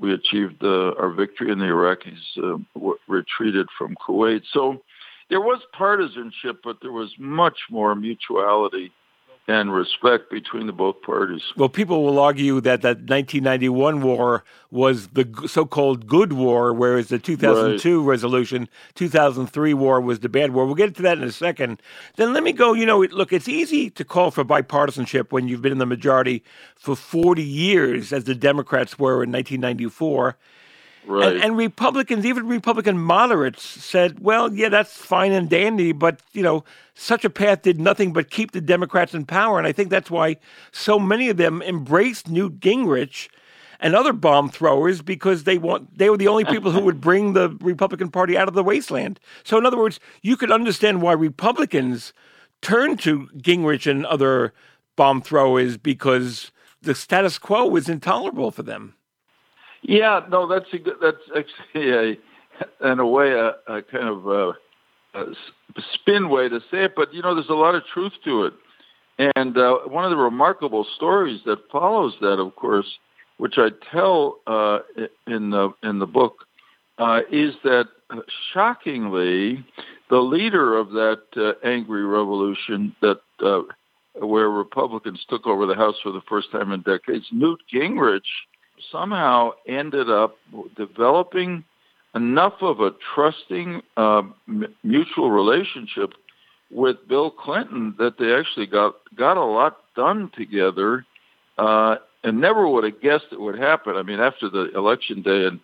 we 0.01 0.13
achieved 0.13 0.65
uh, 0.65 0.95
our 0.99 1.13
victory, 1.13 1.53
and 1.53 1.61
the 1.61 1.67
Iraqis 1.67 2.19
uh, 2.39 2.59
w- 2.75 2.99
retreated 3.07 3.69
from 3.79 3.95
Kuwait. 3.95 4.43
So 4.53 4.83
there 5.29 5.41
was 5.41 5.61
partisanship, 5.73 6.57
but 6.65 6.79
there 6.83 6.91
was 6.91 7.15
much 7.17 7.59
more 7.71 7.95
mutuality 7.95 8.91
and 9.49 9.75
respect 9.75 10.31
between 10.31 10.67
the 10.67 10.73
both 10.73 11.03
parties. 11.03 11.43
Well, 11.57 11.69
people 11.69 12.05
will 12.05 12.19
argue 12.21 12.61
that 12.61 12.83
that 12.83 12.99
1991 12.99 14.01
war 14.01 14.45
was 14.71 15.09
the 15.09 15.29
so-called 15.49 16.07
good 16.07 16.33
war, 16.33 16.73
whereas 16.73 17.09
the 17.09 17.19
2002 17.19 18.03
resolution, 18.03 18.69
2003 18.95 19.75
war 19.75 20.01
was 20.01 20.21
the 20.21 20.29
bad 20.29 20.53
war. 20.53 20.67
We'll 20.67 20.77
get 20.77 20.95
to 20.97 21.03
that 21.03 21.19
in 21.19 21.25
a 21.25 21.33
second. 21.33 21.83
Then 22.17 22.33
let 22.33 22.45
me 22.45 22.53
go. 22.53 22.75
You 22.75 22.87
know, 22.87 23.03
look, 23.03 23.33
it's 23.33 23.49
easy 23.49 23.91
to 23.91 24.05
call 24.05 24.31
for 24.31 24.45
bipartisanship 24.45 25.33
when 25.33 25.49
you've 25.49 25.63
been 25.63 25.73
in 25.73 25.79
the 25.79 25.87
majority 25.87 26.45
for 26.77 26.95
40 26.95 27.43
years, 27.43 28.13
as 28.13 28.25
the 28.25 28.35
Democrats 28.37 28.99
were 28.99 29.25
in 29.25 29.33
1994. 29.33 30.37
Right. 31.07 31.35
And, 31.35 31.43
and 31.43 31.57
Republicans, 31.57 32.27
even 32.27 32.47
Republican 32.47 32.99
moderates, 32.99 33.63
said, 33.63 34.21
"Well, 34.21 34.53
yeah, 34.53 34.69
that's 34.69 34.97
fine 34.97 35.33
and 35.33 35.49
dandy, 35.49 35.93
but 35.93 36.21
you 36.33 36.43
know, 36.43 36.65
such 36.95 37.25
a 37.25 37.31
path 37.31 37.63
did 37.63 37.81
nothing 37.81 38.13
but 38.13 38.31
keep 38.31 38.53
the 38.53 38.61
Democrats 38.61 39.15
in 39.15 39.25
power." 39.25 39.59
And 39.59 39.67
I 39.67 39.73
think 39.73 39.91
that's 39.91 40.11
why 40.11 40.37
so 40.73 40.99
many 40.99 41.29
of 41.29 41.37
them 41.37 41.63
embraced 41.63 42.29
Newt 42.29 42.61
Gingrich 42.61 43.29
and 43.81 43.95
other 43.95 44.13
bomb 44.13 44.51
throwers 44.51 45.03
because 45.03 45.45
they 45.45 45.59
want 45.59 45.97
they 45.97 46.11
were 46.11 46.19
the 46.19 46.29
only 46.29 46.45
people 46.45 46.71
who 46.71 46.81
would 46.81 47.01
bring 47.09 47.33
the 47.33 47.57
Republican 47.61 48.11
Party 48.11 48.37
out 48.37 48.49
of 48.49 48.55
the 48.55 48.65
wasteland. 48.65 49.19
So, 49.43 49.59
in 49.59 49.67
other 49.67 49.79
words, 49.79 49.99
you 50.23 50.37
could 50.37 50.53
understand 50.53 51.03
why 51.03 51.13
Republicans 51.13 52.13
turned 52.61 53.01
to 53.01 53.29
Gingrich 53.39 53.91
and 53.91 54.05
other 54.07 54.53
bomb 54.97 55.23
throwers 55.23 55.79
because 55.79 56.53
the 56.83 56.95
status 56.95 57.39
quo 57.39 57.67
was 57.67 57.89
intolerable 57.89 58.51
for 58.51 58.63
them. 58.63 58.95
Yeah, 59.83 60.21
no, 60.31 60.47
that's 60.47 60.73
a 60.73 60.79
good, 60.79 60.97
that's 61.01 61.17
actually 61.37 62.19
a, 62.83 62.93
in 62.93 62.99
a 62.99 63.07
way 63.07 63.33
a, 63.33 63.55
a 63.67 63.83
kind 63.83 64.09
of 64.09 64.27
a 64.27 64.53
spin 65.95 66.29
way 66.29 66.49
to 66.49 66.61
say 66.71 66.85
it, 66.85 66.93
but 66.95 67.13
you 67.13 67.23
know, 67.23 67.35
there's 67.35 67.49
a 67.49 67.55
lot 67.55 67.75
of 67.75 67.83
truth 67.93 68.13
to 68.25 68.45
it. 68.45 68.55
And 69.37 69.57
uh, 69.59 69.79
one 69.87 70.05
of 70.05 70.11
the 70.11 70.17
remarkable 70.17 70.87
stories 70.97 71.41
that 71.45 71.59
follows 71.71 72.15
that, 72.21 72.39
of 72.39 72.57
course, 72.57 72.87
which 73.37 73.55
I 73.59 73.69
tell 73.93 74.41
uh, 74.47 74.81
in 75.27 75.51
the 75.51 75.71
in 75.83 75.99
the 75.99 76.07
book, 76.07 76.45
uh, 76.99 77.21
is 77.31 77.55
that 77.65 77.87
uh, 78.11 78.21
shockingly, 78.53 79.65
the 80.09 80.19
leader 80.19 80.77
of 80.77 80.91
that 80.91 81.23
uh, 81.37 81.53
angry 81.67 82.05
revolution 82.05 82.95
that 83.03 83.21
uh, 83.45 83.63
where 84.25 84.51
Republicans 84.51 85.25
took 85.29 85.47
over 85.47 85.67
the 85.67 85.75
House 85.75 85.97
for 86.03 86.13
the 86.13 86.23
first 86.29 86.51
time 86.51 86.73
in 86.73 86.83
decades, 86.83 87.27
Newt 87.31 87.61
Gingrich 87.73 88.21
somehow 88.91 89.53
ended 89.67 90.11
up 90.11 90.37
developing 90.77 91.65
enough 92.15 92.55
of 92.61 92.81
a 92.81 92.93
trusting 93.15 93.83
uh, 93.97 94.23
m- 94.49 94.75
mutual 94.83 95.31
relationship 95.31 96.15
with 96.71 96.97
Bill 97.09 97.31
Clinton 97.31 97.95
that 97.99 98.19
they 98.19 98.33
actually 98.35 98.67
got 98.67 98.95
got 99.17 99.37
a 99.37 99.45
lot 99.45 99.79
done 99.97 100.31
together, 100.37 101.05
uh, 101.59 101.97
and 102.23 102.41
never 102.41 102.69
would 102.69 102.85
have 102.85 103.01
guessed 103.01 103.27
it 103.33 103.41
would 103.41 103.59
happen. 103.59 103.97
I 103.97 104.03
mean, 104.03 104.21
after 104.21 104.49
the 104.49 104.71
election 104.77 105.23
day 105.23 105.47
in 105.47 105.61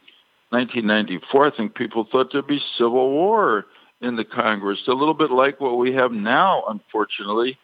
1994, 0.51 1.47
I 1.47 1.57
think 1.57 1.75
people 1.75 2.07
thought 2.11 2.33
there'd 2.33 2.47
be 2.47 2.61
civil 2.77 3.11
war 3.11 3.67
in 4.01 4.17
the 4.17 4.25
Congress, 4.25 4.81
a 4.89 4.93
little 4.93 5.15
bit 5.15 5.31
like 5.31 5.61
what 5.61 5.79
we 5.79 5.93
have 5.95 6.13
now, 6.13 6.65
unfortunately. 6.69 7.59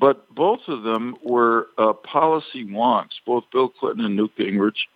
But 0.00 0.32
both 0.32 0.60
of 0.68 0.82
them 0.84 1.16
were 1.24 1.68
uh, 1.76 1.92
policy 1.92 2.64
wonks, 2.64 3.18
both 3.26 3.44
Bill 3.52 3.68
Clinton 3.68 4.04
and 4.04 4.16
Newt 4.16 4.30
Gingrich, 4.38 4.86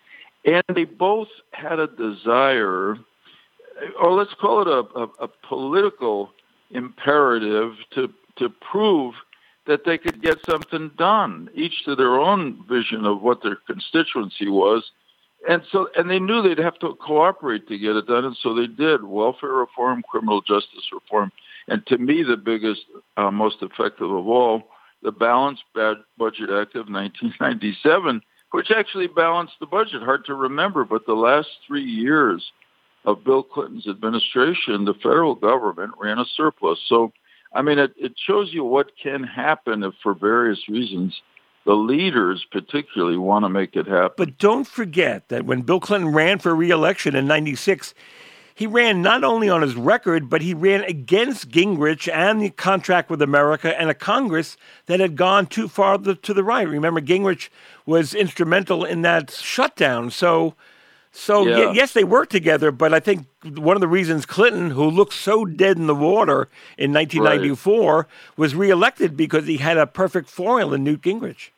and 0.44 0.64
they 0.74 0.84
both 0.84 1.28
had 1.52 1.78
a 1.78 1.86
desire, 1.86 2.96
or 4.00 4.12
let's 4.12 4.34
call 4.40 4.62
it 4.62 4.68
a, 4.68 4.98
a, 4.98 5.24
a 5.24 5.28
political 5.48 6.30
imperative 6.70 7.74
to 7.94 8.12
to 8.38 8.48
prove 8.48 9.14
that 9.66 9.84
they 9.84 9.98
could 9.98 10.22
get 10.22 10.38
something 10.48 10.90
done, 10.98 11.48
each 11.54 11.84
to 11.84 11.94
their 11.94 12.18
own 12.18 12.64
vision 12.68 13.04
of 13.04 13.22
what 13.22 13.42
their 13.42 13.56
constituency 13.66 14.48
was. 14.48 14.90
And 15.48 15.62
so, 15.70 15.88
and 15.96 16.08
they 16.08 16.18
knew 16.18 16.40
they'd 16.42 16.58
have 16.58 16.78
to 16.80 16.94
cooperate 16.94 17.68
to 17.68 17.78
get 17.78 17.96
it 17.96 18.06
done, 18.06 18.24
and 18.24 18.36
so 18.42 18.54
they 18.54 18.66
did. 18.66 19.04
Welfare 19.04 19.52
reform, 19.52 20.02
criminal 20.08 20.40
justice 20.40 20.88
reform, 20.92 21.32
and 21.68 21.84
to 21.86 21.98
me, 21.98 22.22
the 22.22 22.36
biggest, 22.36 22.82
uh, 23.16 23.30
most 23.30 23.56
effective 23.60 24.10
of 24.10 24.28
all, 24.28 24.62
the 25.02 25.12
Balanced 25.12 25.64
Budget 25.74 26.50
Act 26.50 26.76
of 26.76 26.88
1997, 26.88 28.22
which 28.52 28.70
actually 28.70 29.08
balanced 29.08 29.54
the 29.60 29.66
budget. 29.66 30.02
Hard 30.02 30.24
to 30.26 30.34
remember, 30.34 30.84
but 30.84 31.04
the 31.06 31.14
last 31.14 31.48
three 31.66 31.84
years 31.84 32.52
of 33.04 33.24
Bill 33.24 33.42
Clinton's 33.42 33.88
administration, 33.88 34.84
the 34.84 34.94
federal 34.94 35.34
government 35.34 35.92
ran 36.00 36.18
a 36.18 36.24
surplus. 36.36 36.78
So, 36.86 37.12
I 37.52 37.62
mean, 37.62 37.78
it, 37.78 37.92
it 37.96 38.12
shows 38.16 38.52
you 38.52 38.62
what 38.62 38.92
can 39.02 39.24
happen 39.24 39.82
if, 39.82 39.94
for 40.02 40.14
various 40.14 40.68
reasons, 40.68 41.20
the 41.64 41.74
leaders 41.74 42.44
particularly 42.50 43.16
want 43.16 43.44
to 43.44 43.48
make 43.48 43.74
it 43.74 43.86
happen. 43.86 44.14
But 44.16 44.38
don't 44.38 44.66
forget 44.66 45.28
that 45.28 45.46
when 45.46 45.62
Bill 45.62 45.80
Clinton 45.80 46.12
ran 46.12 46.38
for 46.38 46.54
reelection 46.54 47.16
in 47.16 47.26
96, 47.26 47.94
he 48.54 48.66
ran 48.66 49.02
not 49.02 49.24
only 49.24 49.48
on 49.48 49.62
his 49.62 49.74
record, 49.74 50.28
but 50.28 50.42
he 50.42 50.54
ran 50.54 50.82
against 50.84 51.50
Gingrich 51.50 52.12
and 52.12 52.40
the 52.40 52.50
contract 52.50 53.10
with 53.10 53.22
America 53.22 53.78
and 53.80 53.90
a 53.90 53.94
Congress 53.94 54.56
that 54.86 55.00
had 55.00 55.16
gone 55.16 55.46
too 55.46 55.68
far 55.68 55.98
to 55.98 56.34
the 56.34 56.44
right. 56.44 56.68
Remember, 56.68 57.00
Gingrich 57.00 57.48
was 57.86 58.14
instrumental 58.14 58.84
in 58.84 59.02
that 59.02 59.30
shutdown. 59.30 60.10
So, 60.10 60.54
so 61.10 61.46
Yeah. 61.46 61.66
y- 61.66 61.72
yes, 61.74 61.92
they 61.92 62.04
worked 62.04 62.32
together, 62.32 62.70
but 62.70 62.92
I 62.94 63.00
think 63.00 63.26
one 63.56 63.76
of 63.76 63.80
the 63.80 63.88
reasons 63.88 64.26
Clinton, 64.26 64.70
who 64.70 64.84
looked 64.84 65.14
so 65.14 65.44
dead 65.44 65.76
in 65.76 65.86
the 65.86 65.94
water 65.94 66.48
in 66.78 66.92
1994, 66.92 68.06
was 68.36 68.54
reelected 68.54 69.16
because 69.16 69.46
he 69.46 69.56
had 69.58 69.78
a 69.78 69.86
perfect 69.86 70.28
foil 70.28 70.72
in 70.74 70.84
Newt 70.84 71.02
Gingrich. 71.02 71.50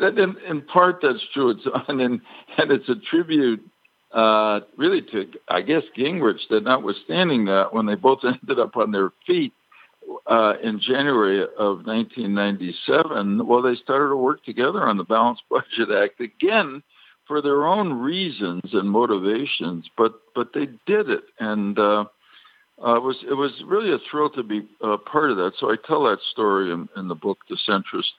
That 0.00 0.18
in, 0.18 0.36
in 0.46 0.60
part 0.62 1.00
that's 1.00 1.24
true. 1.32 1.50
It's 1.50 1.66
and 1.88 2.00
and 2.00 2.20
it's 2.58 2.88
a 2.88 2.96
tribute 2.96 3.66
uh, 4.12 4.60
really 4.76 5.02
to 5.02 5.26
I 5.48 5.62
guess 5.62 5.82
Gingrich 5.96 6.48
that 6.50 6.64
notwithstanding 6.64 7.46
that 7.46 7.72
when 7.72 7.86
they 7.86 7.94
both 7.94 8.20
ended 8.24 8.58
up 8.58 8.76
on 8.76 8.92
their 8.92 9.10
feet 9.26 9.52
uh, 10.26 10.54
in 10.62 10.80
January 10.80 11.42
of 11.42 11.84
1997, 11.84 13.46
well 13.46 13.62
they 13.62 13.74
started 13.76 14.08
to 14.08 14.16
work 14.16 14.44
together 14.44 14.86
on 14.86 14.96
the 14.96 15.04
Balanced 15.04 15.42
Budget 15.50 15.90
Act 15.94 16.20
again 16.20 16.82
for 17.26 17.42
their 17.42 17.66
own 17.66 17.92
reasons 17.92 18.62
and 18.72 18.90
motivations, 18.90 19.86
but 19.96 20.20
but 20.34 20.52
they 20.54 20.66
did 20.86 21.10
it 21.10 21.24
and. 21.38 21.78
Uh, 21.78 22.04
uh, 22.84 22.96
it 22.96 23.02
was 23.02 23.16
it 23.22 23.32
was 23.32 23.52
really 23.66 23.90
a 23.90 23.98
thrill 24.10 24.28
to 24.28 24.42
be 24.42 24.60
uh, 24.84 24.98
part 25.10 25.30
of 25.30 25.38
that. 25.38 25.52
So 25.58 25.70
I 25.70 25.76
tell 25.86 26.04
that 26.04 26.18
story 26.32 26.70
in, 26.70 26.88
in 26.94 27.08
the 27.08 27.14
book, 27.14 27.38
The 27.48 27.56
Centrist 27.66 28.12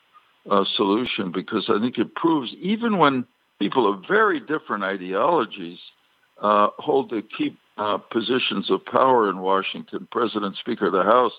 uh, 0.50 0.66
Solution, 0.76 1.32
because 1.32 1.70
I 1.70 1.80
think 1.80 1.98
it 1.98 2.16
proves 2.16 2.52
even 2.60 2.98
when 2.98 3.26
people 3.60 3.92
of 3.92 4.04
very 4.08 4.40
different 4.40 4.84
ideologies 4.84 5.80
uh, 6.42 6.68
hold 6.78 7.10
the 7.10 7.24
key 7.38 7.56
uh, 7.78 7.98
positions 7.98 8.70
of 8.70 8.86
power 8.86 9.30
in 9.30 9.40
Washington, 9.40 10.08
President, 10.12 10.56
Speaker 10.58 10.88
of 10.88 10.94
the 10.94 11.04
House, 11.04 11.34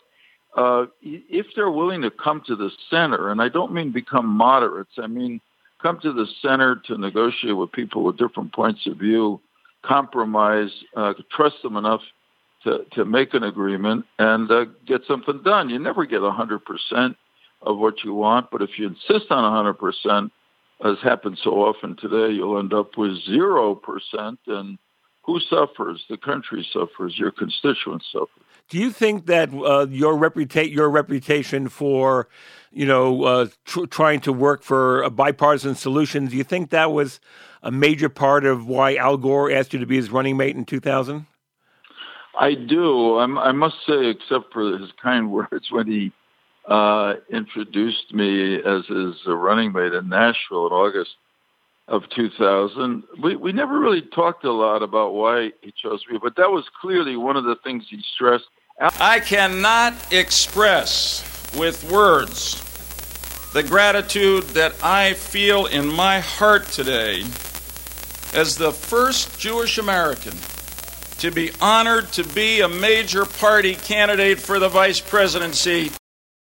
uh, 0.57 0.87
if 1.03 1.47
they're 1.55 1.71
willing 1.71 2.03
to 2.03 2.11
come 2.11 2.43
to 2.47 2.57
the 2.57 2.71
center, 2.91 3.31
and 3.31 3.41
I 3.41 3.49
don't 3.49 3.73
mean 3.73 3.93
become 3.93 4.27
moderates, 4.27 4.93
I 4.99 5.07
mean 5.07 5.41
come 5.81 6.01
to 6.01 6.13
the 6.13 6.27
center 6.43 6.77
to 6.87 6.99
negotiate 6.99 7.57
with 7.57 7.71
people 7.71 8.03
with 8.03 8.17
different 8.17 8.53
points 8.53 8.87
of 8.87 8.97
view, 8.97 9.41
compromise, 9.83 10.71
uh, 10.97 11.15
trust 11.31 11.57
them 11.63 11.77
enough 11.77 12.01
to, 12.65 12.85
to 12.93 13.05
make 13.05 13.35
an 13.35 13.45
agreement 13.45 14.05
and 14.19 14.51
uh, 14.51 14.65
get 14.87 15.03
something 15.07 15.41
done. 15.45 15.69
You 15.69 15.79
never 15.79 16.05
get 16.05 16.21
100% 16.21 17.15
of 17.63 17.79
what 17.79 18.03
you 18.03 18.15
want, 18.15 18.51
but 18.51 18.63
if 18.63 18.71
you 18.79 18.89
insist 18.89 19.31
on 19.31 19.77
100%, 19.77 20.31
as 20.85 20.97
happens 21.03 21.41
so 21.43 21.63
often 21.63 21.97
today, 21.97 22.35
you'll 22.35 22.59
end 22.59 22.73
up 22.73 22.97
with 22.97 23.19
0%. 23.29 24.39
And 24.47 24.79
who 25.23 25.41
suffers? 25.41 26.05
The 26.09 26.17
country 26.17 26.67
suffers. 26.73 27.19
Your 27.19 27.31
constituents 27.31 28.07
suffer. 28.13 28.41
Do 28.69 28.79
you 28.79 28.91
think 28.91 29.27
that 29.27 29.53
uh, 29.53 29.87
your 29.91 30.15
reputa- 30.15 30.73
your 30.73 30.91
reputation 30.91 31.69
for, 31.69 32.29
you 32.71 32.87
know, 32.87 33.25
uh, 33.25 33.47
tr- 33.65 33.87
trying 33.87 34.21
to 34.21 34.33
work 34.33 34.63
for 34.63 35.03
a 35.03 35.11
bipartisan 35.11 35.75
solutions, 35.75 36.31
do 36.31 36.37
you 36.37 36.45
think 36.45 36.71
that 36.71 36.93
was 36.93 37.19
a 37.63 37.71
major 37.71 38.09
part 38.09 38.45
of 38.45 38.67
why 38.67 38.95
Al 38.97 39.17
Gore 39.17 39.51
asked 39.51 39.73
you 39.73 39.79
to 39.79 39.87
be 39.87 39.97
his 39.97 40.11
running 40.11 40.37
mate 40.37 40.55
in 40.55 40.65
2000? 40.65 41.27
I 42.39 42.55
do. 42.55 43.19
I'm, 43.19 43.37
I 43.39 43.53
must 43.53 43.77
say, 43.87 44.07
except 44.07 44.53
for 44.53 44.79
his 44.79 44.91
kind 45.03 45.33
words 45.33 45.71
when 45.71 45.87
he 45.87 46.13
uh, 46.69 47.15
introduced 47.31 48.13
me 48.13 48.57
as 48.57 48.85
his 48.87 49.15
uh, 49.27 49.35
running 49.35 49.73
mate 49.73 49.95
in 49.95 50.09
Nashville 50.09 50.67
in 50.67 50.73
August 50.73 51.17
of 51.89 52.03
2000, 52.11 53.03
we, 53.23 53.37
we 53.37 53.53
never 53.53 53.81
really 53.81 54.03
talked 54.03 54.45
a 54.45 54.53
lot 54.53 54.83
about 54.83 55.15
why 55.15 55.51
he 55.63 55.73
chose 55.73 56.05
me, 56.11 56.19
but 56.23 56.37
that 56.37 56.51
was 56.51 56.65
clearly 56.81 57.17
one 57.17 57.37
of 57.37 57.45
the 57.45 57.57
things 57.65 57.85
he 57.89 58.03
stressed. 58.15 58.45
I 58.79 59.21
cannot 59.21 59.95
express 60.13 61.25
with 61.59 61.91
words 61.91 62.63
the 63.55 63.63
gratitude 63.63 64.45
that 64.49 64.75
I 64.85 65.15
feel 65.15 65.67
in 65.67 65.87
my 65.87 66.21
heart 66.21 66.67
today 66.67 67.23
as 68.35 68.57
the 68.57 68.73
first 68.73 69.41
Jewish 69.41 69.79
American 69.79 70.35
to 71.19 71.31
be 71.31 71.51
honored 71.61 72.13
to 72.13 72.25
be 72.25 72.61
a 72.61 72.69
major 72.69 73.25
party 73.25 73.75
candidate 73.75 74.39
for 74.39 74.59
the 74.59 74.69
vice 74.69 75.01
presidency. 75.01 75.91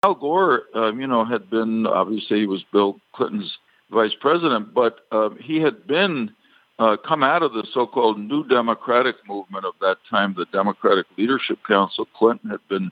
Al 0.03 0.15
Gore, 0.15 0.63
um, 0.75 1.01
you 1.01 1.07
know, 1.07 1.25
had 1.25 1.49
been 1.49 1.85
obviously 1.85 2.39
he 2.39 2.45
was 2.45 2.63
Bill 2.71 2.99
Clinton's 3.13 3.57
vice 3.91 4.13
president, 4.19 4.73
but 4.73 5.01
uh, 5.11 5.29
he 5.41 5.59
had 5.59 5.85
been 5.87 6.31
uh, 6.77 6.95
come 7.05 7.21
out 7.21 7.43
of 7.43 7.51
the 7.51 7.67
so-called 7.73 8.17
New 8.17 8.47
Democratic 8.47 9.15
movement 9.27 9.65
of 9.65 9.73
that 9.81 9.97
time, 10.09 10.33
the 10.37 10.45
Democratic 10.53 11.05
Leadership 11.17 11.59
Council. 11.67 12.07
Clinton 12.17 12.49
had 12.49 12.65
been 12.69 12.91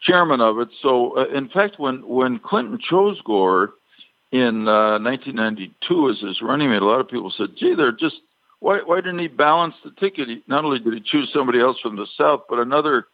chairman 0.00 0.40
of 0.40 0.60
it. 0.60 0.68
So, 0.80 1.18
uh, 1.18 1.24
in 1.34 1.48
fact, 1.48 1.80
when 1.80 2.06
when 2.06 2.38
Clinton 2.38 2.78
chose 2.78 3.20
Gore 3.22 3.74
in 4.30 4.68
uh, 4.68 5.00
1992 5.00 6.10
as 6.10 6.20
his 6.20 6.40
running 6.40 6.70
mate, 6.70 6.82
a 6.82 6.84
lot 6.84 7.00
of 7.00 7.08
people 7.08 7.32
said, 7.36 7.56
"Gee, 7.56 7.74
they're 7.74 7.90
just 7.90 8.20
why 8.60 8.78
why 8.84 9.00
didn't 9.00 9.18
he 9.18 9.26
balance 9.26 9.74
the 9.82 9.90
ticket? 9.98 10.28
He, 10.28 10.44
not 10.46 10.64
only 10.64 10.78
did 10.78 10.94
he 10.94 11.00
choose 11.04 11.30
somebody 11.32 11.58
else 11.58 11.80
from 11.80 11.96
the 11.96 12.06
South, 12.16 12.42
but 12.48 12.60
another 12.60 13.06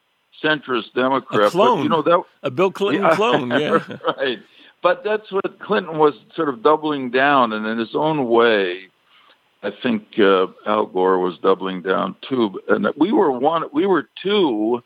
centrist 0.43 0.93
Democrat. 0.95 1.49
A 1.49 1.51
clone. 1.51 1.78
But, 1.78 1.82
you 1.82 1.88
know 1.88 2.03
that 2.03 2.22
a 2.43 2.51
Bill 2.51 2.70
Clinton 2.70 3.11
clone, 3.14 3.51
yeah. 3.51 3.78
right. 4.18 4.38
But 4.82 5.05
that's 5.05 5.30
what 5.30 5.59
Clinton 5.61 5.99
was 5.99 6.14
sort 6.34 6.49
of 6.49 6.62
doubling 6.62 7.11
down, 7.11 7.53
and 7.53 7.66
in 7.66 7.78
his 7.78 7.95
own 7.95 8.28
way, 8.28 8.88
I 9.62 9.70
think 9.82 10.18
uh, 10.18 10.47
Al 10.66 10.86
Gore 10.86 11.18
was 11.18 11.36
doubling 11.38 11.82
down 11.82 12.16
too. 12.28 12.61
And 12.68 12.88
we 12.97 13.12
were 13.12 13.30
one, 13.30 13.64
we 13.72 13.86
were 13.86 14.09
two 14.22 14.82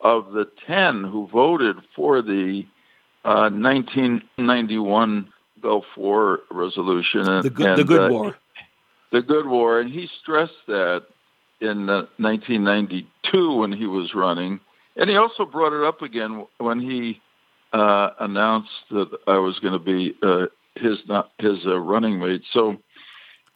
of 0.00 0.32
the 0.32 0.50
ten 0.66 1.04
who 1.04 1.28
voted 1.28 1.76
for 1.94 2.22
the 2.22 2.64
uh, 3.24 3.50
1991 3.50 5.28
Gulf 5.62 5.84
War 5.96 6.40
resolution. 6.50 7.28
And, 7.28 7.44
The 7.44 7.50
good, 7.50 7.66
and, 7.66 7.78
the 7.78 7.84
good 7.84 8.10
uh, 8.10 8.12
war. 8.12 8.36
the 9.12 9.22
good 9.22 9.46
war, 9.46 9.80
and 9.80 9.90
he 9.90 10.08
stressed 10.20 10.66
that 10.66 11.04
in 11.60 11.88
uh, 11.88 12.06
1992 12.18 13.56
when 13.56 13.72
he 13.72 13.86
was 13.86 14.14
running, 14.14 14.60
and 14.96 15.10
he 15.10 15.16
also 15.16 15.44
brought 15.44 15.72
it 15.72 15.86
up 15.86 16.02
again 16.02 16.46
when 16.58 16.80
he 16.80 17.20
uh, 17.72 18.10
announced 18.20 18.70
that 18.90 19.08
I 19.26 19.38
was 19.38 19.58
going 19.58 19.74
to 19.74 19.78
be 19.78 20.14
uh, 20.22 20.46
his 20.76 20.98
not 21.06 21.32
his 21.38 21.58
uh, 21.66 21.78
running 21.78 22.18
mate. 22.18 22.42
So, 22.52 22.76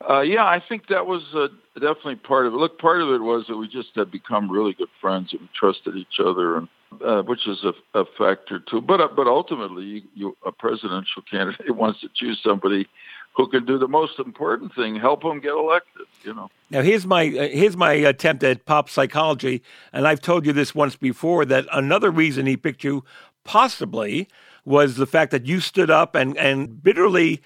uh, 0.08 0.20
yeah, 0.20 0.44
I 0.44 0.62
think 0.66 0.88
that 0.88 1.06
was 1.06 1.22
uh, 1.34 1.48
definitely 1.74 2.16
part 2.16 2.46
of 2.46 2.54
it. 2.54 2.56
Look, 2.56 2.78
part 2.78 3.00
of 3.00 3.08
it 3.10 3.22
was 3.22 3.44
that 3.48 3.56
we 3.56 3.68
just 3.68 3.90
had 3.94 4.10
become 4.10 4.50
really 4.50 4.74
good 4.74 4.88
friends 5.00 5.30
and 5.32 5.40
we 5.42 5.48
trusted 5.58 5.96
each 5.96 6.20
other, 6.24 6.56
and 6.56 6.68
uh, 7.04 7.22
which 7.22 7.46
is 7.46 7.64
a, 7.64 8.00
a 8.00 8.04
factor 8.18 8.60
too. 8.60 8.80
But 8.80 9.16
but 9.16 9.26
ultimately, 9.26 9.84
you, 9.84 10.02
you, 10.14 10.36
a 10.44 10.52
presidential 10.52 11.22
candidate 11.30 11.74
wants 11.74 12.00
to 12.00 12.08
choose 12.14 12.40
somebody 12.44 12.86
who 13.34 13.46
can 13.48 13.64
do 13.64 13.78
the 13.78 13.88
most 13.88 14.18
important 14.18 14.74
thing, 14.74 14.96
help 14.96 15.24
him 15.24 15.40
get 15.40 15.52
elected. 15.52 16.06
You 16.22 16.34
know. 16.34 16.50
Now 16.70 16.82
here's 16.82 17.06
my 17.06 17.26
uh, 17.26 17.48
here's 17.48 17.76
my 17.76 17.92
attempt 17.92 18.42
at 18.44 18.64
pop 18.64 18.90
psychology, 18.90 19.62
and 19.92 20.06
I've 20.06 20.20
told 20.20 20.46
you 20.46 20.52
this 20.52 20.74
once 20.74 20.96
before 20.96 21.44
that 21.46 21.66
another 21.72 22.10
reason 22.10 22.46
he 22.46 22.56
picked 22.56 22.84
you 22.84 23.04
possibly 23.44 24.28
was 24.64 24.96
the 24.96 25.06
fact 25.06 25.30
that 25.30 25.46
you 25.46 25.60
stood 25.60 25.90
up 25.90 26.14
and 26.14 26.36
and 26.36 26.82
bitterly 26.82 27.40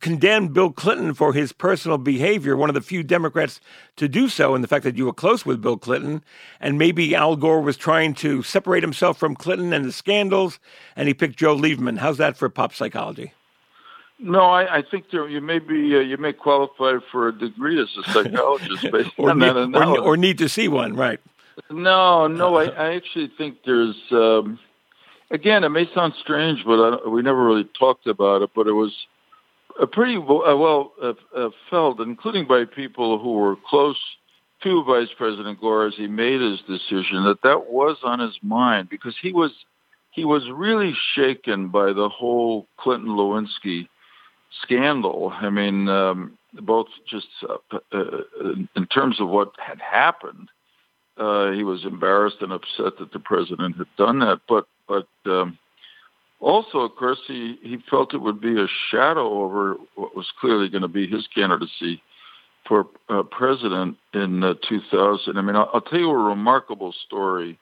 condemned 0.00 0.52
Bill 0.52 0.70
Clinton 0.70 1.14
for 1.14 1.32
his 1.32 1.52
personal 1.52 1.96
behavior, 1.96 2.56
one 2.56 2.68
of 2.68 2.74
the 2.74 2.80
few 2.80 3.02
Democrats 3.04 3.60
to 3.96 4.08
do 4.08 4.28
so, 4.28 4.54
and 4.54 4.62
the 4.62 4.68
fact 4.68 4.84
that 4.84 4.96
you 4.96 5.06
were 5.06 5.12
close 5.12 5.46
with 5.46 5.62
Bill 5.62 5.76
Clinton, 5.76 6.24
and 6.60 6.76
maybe 6.76 7.14
Al 7.14 7.36
Gore 7.36 7.60
was 7.60 7.76
trying 7.76 8.12
to 8.14 8.42
separate 8.42 8.82
himself 8.82 9.16
from 9.16 9.36
Clinton 9.36 9.72
and 9.72 9.84
the 9.84 9.92
scandals, 9.92 10.58
and 10.96 11.06
he 11.06 11.14
picked 11.14 11.38
Joe 11.38 11.56
Lieberman. 11.56 11.98
How's 11.98 12.18
that 12.18 12.36
for 12.36 12.48
pop 12.48 12.74
psychology? 12.74 13.32
No, 14.22 14.42
I, 14.42 14.78
I 14.78 14.82
think 14.88 15.06
there, 15.10 15.28
you 15.28 15.40
may 15.40 15.58
be 15.58 15.96
uh, 15.96 16.00
you 16.00 16.16
may 16.16 16.32
qualify 16.32 16.98
for 17.10 17.28
a 17.28 17.32
degree 17.36 17.80
as 17.82 17.88
a 17.98 18.10
psychologist 18.12 18.86
based 18.92 19.10
or, 19.18 19.30
on 19.30 19.40
need, 19.40 19.48
that 19.48 19.74
or, 19.74 19.98
or 19.98 20.16
need 20.16 20.38
to 20.38 20.48
see 20.48 20.68
one, 20.68 20.94
right? 20.94 21.20
No, 21.70 22.28
no, 22.28 22.56
I, 22.56 22.66
I 22.66 22.94
actually 22.94 23.30
think 23.36 23.58
there's. 23.66 23.96
Um, 24.12 24.60
again, 25.32 25.64
it 25.64 25.70
may 25.70 25.92
sound 25.92 26.14
strange, 26.20 26.64
but 26.64 26.78
I, 26.78 27.08
we 27.08 27.22
never 27.22 27.44
really 27.44 27.68
talked 27.78 28.06
about 28.06 28.42
it. 28.42 28.50
But 28.54 28.68
it 28.68 28.72
was 28.72 28.92
a 29.80 29.88
pretty 29.88 30.16
uh, 30.16 30.56
well 30.56 30.92
uh, 31.02 31.14
uh, 31.36 31.50
felt, 31.68 32.00
including 32.00 32.46
by 32.46 32.64
people 32.64 33.18
who 33.18 33.32
were 33.32 33.56
close 33.68 33.98
to 34.62 34.84
Vice 34.84 35.08
President 35.18 35.60
Gore 35.60 35.88
as 35.88 35.94
he 35.96 36.06
made 36.06 36.40
his 36.40 36.60
decision, 36.60 37.24
that 37.24 37.42
that 37.42 37.66
was 37.70 37.96
on 38.04 38.20
his 38.20 38.38
mind 38.40 38.88
because 38.88 39.16
he 39.20 39.32
was 39.32 39.50
he 40.12 40.24
was 40.24 40.48
really 40.54 40.94
shaken 41.16 41.68
by 41.68 41.92
the 41.92 42.08
whole 42.08 42.68
Clinton 42.76 43.08
Lewinsky 43.08 43.88
scandal. 44.62 45.32
I 45.34 45.50
mean, 45.50 45.88
um, 45.88 46.38
both 46.54 46.88
just 47.08 47.28
uh, 47.48 47.78
uh, 47.92 48.18
in 48.76 48.86
terms 48.86 49.20
of 49.20 49.28
what 49.28 49.52
had 49.58 49.80
happened. 49.80 50.48
Uh, 51.18 51.50
he 51.52 51.62
was 51.62 51.84
embarrassed 51.84 52.38
and 52.40 52.52
upset 52.52 52.96
that 52.98 53.12
the 53.12 53.18
president 53.18 53.76
had 53.76 53.86
done 53.98 54.18
that, 54.20 54.40
but 54.48 54.66
but 54.88 55.06
um, 55.26 55.58
also, 56.42 56.78
of 56.78 56.96
course, 56.96 57.20
he, 57.28 57.56
he 57.62 57.78
felt 57.88 58.14
it 58.14 58.18
would 58.18 58.40
be 58.40 58.60
a 58.60 58.66
shadow 58.90 59.44
over 59.44 59.76
what 59.94 60.16
was 60.16 60.26
clearly 60.40 60.68
going 60.68 60.82
to 60.82 60.88
be 60.88 61.06
his 61.06 61.26
candidacy 61.32 62.02
for 62.66 62.86
uh, 63.08 63.22
president 63.22 63.96
in 64.12 64.42
uh, 64.42 64.54
2000. 64.68 65.38
I 65.38 65.40
mean, 65.40 65.54
I'll, 65.54 65.70
I'll 65.72 65.80
tell 65.80 66.00
you 66.00 66.10
a 66.10 66.16
remarkable 66.16 66.92
story, 67.06 67.58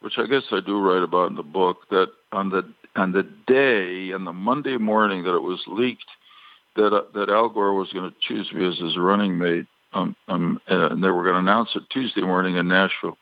which 0.00 0.18
I 0.18 0.26
guess 0.26 0.42
I 0.52 0.60
do 0.60 0.78
write 0.78 1.02
about 1.02 1.30
in 1.30 1.36
the 1.36 1.42
book. 1.42 1.88
That 1.90 2.08
on 2.30 2.50
the 2.50 2.70
on 2.96 3.12
the 3.12 3.22
day, 3.46 4.12
on 4.12 4.24
the 4.24 4.32
Monday 4.32 4.76
morning 4.76 5.24
that 5.24 5.34
it 5.34 5.42
was 5.42 5.62
leaked 5.66 6.04
that 6.78 6.94
uh, 6.94 7.02
that 7.14 7.28
Al 7.28 7.48
Gore 7.50 7.74
was 7.74 7.92
going 7.92 8.10
to 8.10 8.16
choose 8.20 8.50
me 8.52 8.66
as 8.66 8.78
his 8.78 8.96
running 8.96 9.36
mate, 9.36 9.66
um, 9.92 10.16
um, 10.28 10.60
and 10.68 11.02
they 11.02 11.10
were 11.10 11.24
going 11.24 11.34
to 11.34 11.40
announce 11.40 11.70
it 11.74 11.82
Tuesday 11.90 12.22
morning 12.22 12.56
in 12.56 12.68
Nashville. 12.68 13.18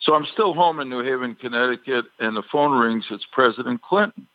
So 0.00 0.14
I'm 0.14 0.26
still 0.32 0.54
home 0.54 0.80
in 0.80 0.88
New 0.88 1.02
Haven, 1.02 1.34
Connecticut, 1.34 2.04
and 2.18 2.36
the 2.36 2.42
phone 2.52 2.78
rings. 2.78 3.04
It's 3.10 3.26
President 3.32 3.82
Clinton. 3.82 4.26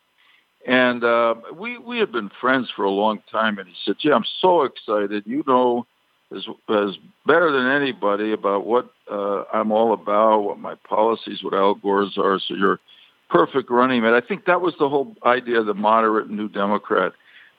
And 0.66 1.04
uh, 1.04 1.36
we 1.54 1.78
we 1.78 2.00
had 2.00 2.12
been 2.12 2.32
friends 2.40 2.70
for 2.76 2.86
a 2.86 2.90
long 2.90 3.22
time, 3.30 3.60
and 3.60 3.68
he 3.68 3.76
said, 3.84 3.96
"Yeah, 4.00 4.14
I'm 4.14 4.26
so 4.42 4.64
excited. 4.64 5.24
You 5.26 5.44
know, 5.46 5.86
as 6.34 6.46
as 6.70 6.98
better 7.28 7.52
than 7.52 7.68
anybody 7.68 8.32
about 8.32 8.66
what 8.66 8.90
uh, 9.12 9.44
I'm 9.54 9.74
all 9.74 9.94
about, 9.94 10.40
what 10.40 10.60
my 10.60 10.76
policies, 10.88 11.44
what 11.44 11.54
Al 11.54 11.76
Gore's 11.76 12.18
are. 12.18 12.40
So 12.40 12.56
you're 12.56 12.80
perfect 13.30 13.70
running 13.70 14.04
mate." 14.04 14.14
I 14.14 14.26
think 14.26 14.46
that 14.46 14.62
was 14.62 14.74
the 14.80 14.88
whole 14.88 15.16
idea 15.26 15.60
of 15.60 15.66
the 15.66 15.74
moderate 15.74 16.30
New 16.30 16.48
Democrat. 16.48 17.12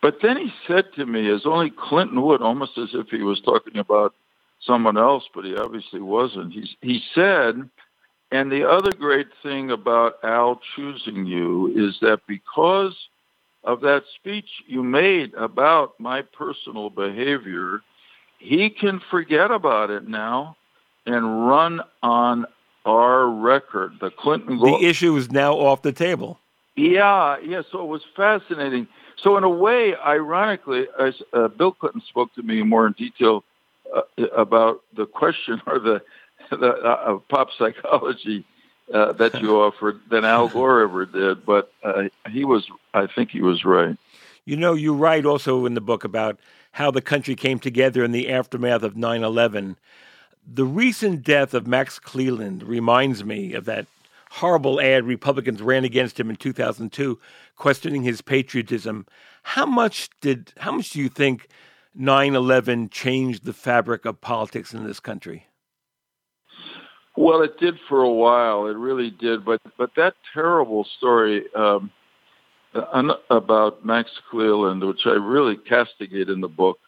But 0.04 0.18
then 0.20 0.36
he 0.36 0.52
said 0.68 0.84
to 0.96 1.06
me, 1.06 1.30
as 1.30 1.46
only 1.46 1.70
Clinton 1.70 2.20
would, 2.20 2.42
almost 2.42 2.76
as 2.76 2.90
if 2.92 3.08
he 3.08 3.22
was 3.22 3.40
talking 3.40 3.78
about 3.78 4.14
someone 4.60 4.98
else, 4.98 5.24
but 5.34 5.46
he 5.46 5.56
obviously 5.56 6.00
wasn't. 6.00 6.52
He 6.52 6.68
he 6.82 7.02
said 7.14 7.70
and 8.30 8.52
the 8.52 8.68
other 8.68 8.92
great 8.92 9.28
thing 9.42 9.70
about 9.70 10.16
Al 10.22 10.60
choosing 10.76 11.24
you 11.24 11.72
is 11.74 12.00
that 12.00 12.20
because 12.26 12.94
of 13.62 13.80
that 13.80 14.02
speech 14.14 14.48
you 14.66 14.82
made 14.82 15.32
about 15.34 15.98
my 15.98 16.20
personal 16.20 16.90
behavior, 16.90 17.80
he 18.38 18.68
can 18.68 19.00
forget 19.10 19.50
about 19.50 19.88
it 19.88 20.06
now 20.06 20.56
and 21.06 21.48
run 21.48 21.80
on 22.02 22.44
our 22.84 23.26
record. 23.26 23.92
The 24.02 24.10
Clinton 24.10 24.58
The 24.58 24.84
issue 24.84 25.16
is 25.16 25.30
now 25.30 25.54
off 25.54 25.80
the 25.80 25.92
table. 25.92 26.40
Yeah, 26.76 27.38
yeah. 27.38 27.62
So 27.70 27.80
it 27.82 27.86
was 27.86 28.02
fascinating. 28.14 28.86
So 29.16 29.36
in 29.36 29.44
a 29.44 29.48
way, 29.48 29.94
ironically, 29.96 30.86
as 30.98 31.14
uh, 31.32 31.48
Bill 31.48 31.72
Clinton 31.72 32.02
spoke 32.08 32.34
to 32.34 32.42
me 32.42 32.62
more 32.62 32.86
in 32.86 32.92
detail 32.92 33.44
uh, 33.94 34.02
about 34.36 34.82
the 34.94 35.06
question 35.06 35.60
or 35.66 35.78
the 35.78 36.02
the, 36.50 36.68
uh, 36.68 37.18
pop 37.28 37.48
psychology 37.56 38.44
uh, 38.92 39.12
that 39.12 39.40
you 39.40 39.56
offered 39.62 40.00
than 40.10 40.24
Al 40.24 40.48
Gore 40.48 40.82
ever 40.82 41.06
did. 41.06 41.44
But 41.44 41.72
uh, 41.82 42.04
he 42.30 42.44
was, 42.44 42.68
I 42.92 43.06
think, 43.06 43.30
he 43.30 43.40
was 43.40 43.64
right. 43.64 43.96
You 44.44 44.56
know, 44.56 44.74
you 44.74 44.94
write 44.94 45.24
also 45.24 45.64
in 45.64 45.74
the 45.74 45.80
book 45.80 46.04
about 46.04 46.38
how 46.72 46.90
the 46.90 47.00
country 47.00 47.34
came 47.34 47.58
together 47.58 48.04
in 48.04 48.12
the 48.12 48.28
aftermath 48.28 48.82
of 48.82 48.96
9 48.96 49.22
11. 49.22 49.76
The 50.46 50.64
recent 50.64 51.22
death 51.22 51.54
of 51.54 51.66
Max 51.66 51.98
Cleland 51.98 52.62
reminds 52.62 53.24
me 53.24 53.54
of 53.54 53.64
that 53.64 53.86
horrible 54.34 54.80
ad 54.80 55.04
Republicans 55.04 55.62
ran 55.62 55.84
against 55.84 56.18
him 56.18 56.28
in 56.28 56.36
2002, 56.36 57.18
questioning 57.56 58.02
his 58.02 58.20
patriotism. 58.20 59.06
How 59.44 59.64
much 59.64 60.10
did, 60.20 60.52
how 60.58 60.72
much 60.72 60.90
do 60.90 60.98
you 60.98 61.08
think 61.08 61.48
9 61.94 62.34
11 62.34 62.90
changed 62.90 63.44
the 63.44 63.52
fabric 63.52 64.04
of 64.04 64.20
politics 64.20 64.74
in 64.74 64.84
this 64.84 64.98
country? 64.98 65.46
Well, 67.16 67.42
it 67.42 67.60
did 67.60 67.78
for 67.88 68.02
a 68.02 68.10
while. 68.10 68.66
It 68.66 68.76
really 68.76 69.10
did. 69.10 69.44
But 69.44 69.60
but 69.78 69.90
that 69.96 70.14
terrible 70.32 70.84
story 70.98 71.44
um, 71.54 71.92
about 73.30 73.86
Max 73.86 74.10
Cleland, 74.30 74.82
which 74.82 75.02
I 75.06 75.10
really 75.10 75.56
castigate 75.56 76.28
in 76.28 76.40
the 76.40 76.48
book, 76.48 76.80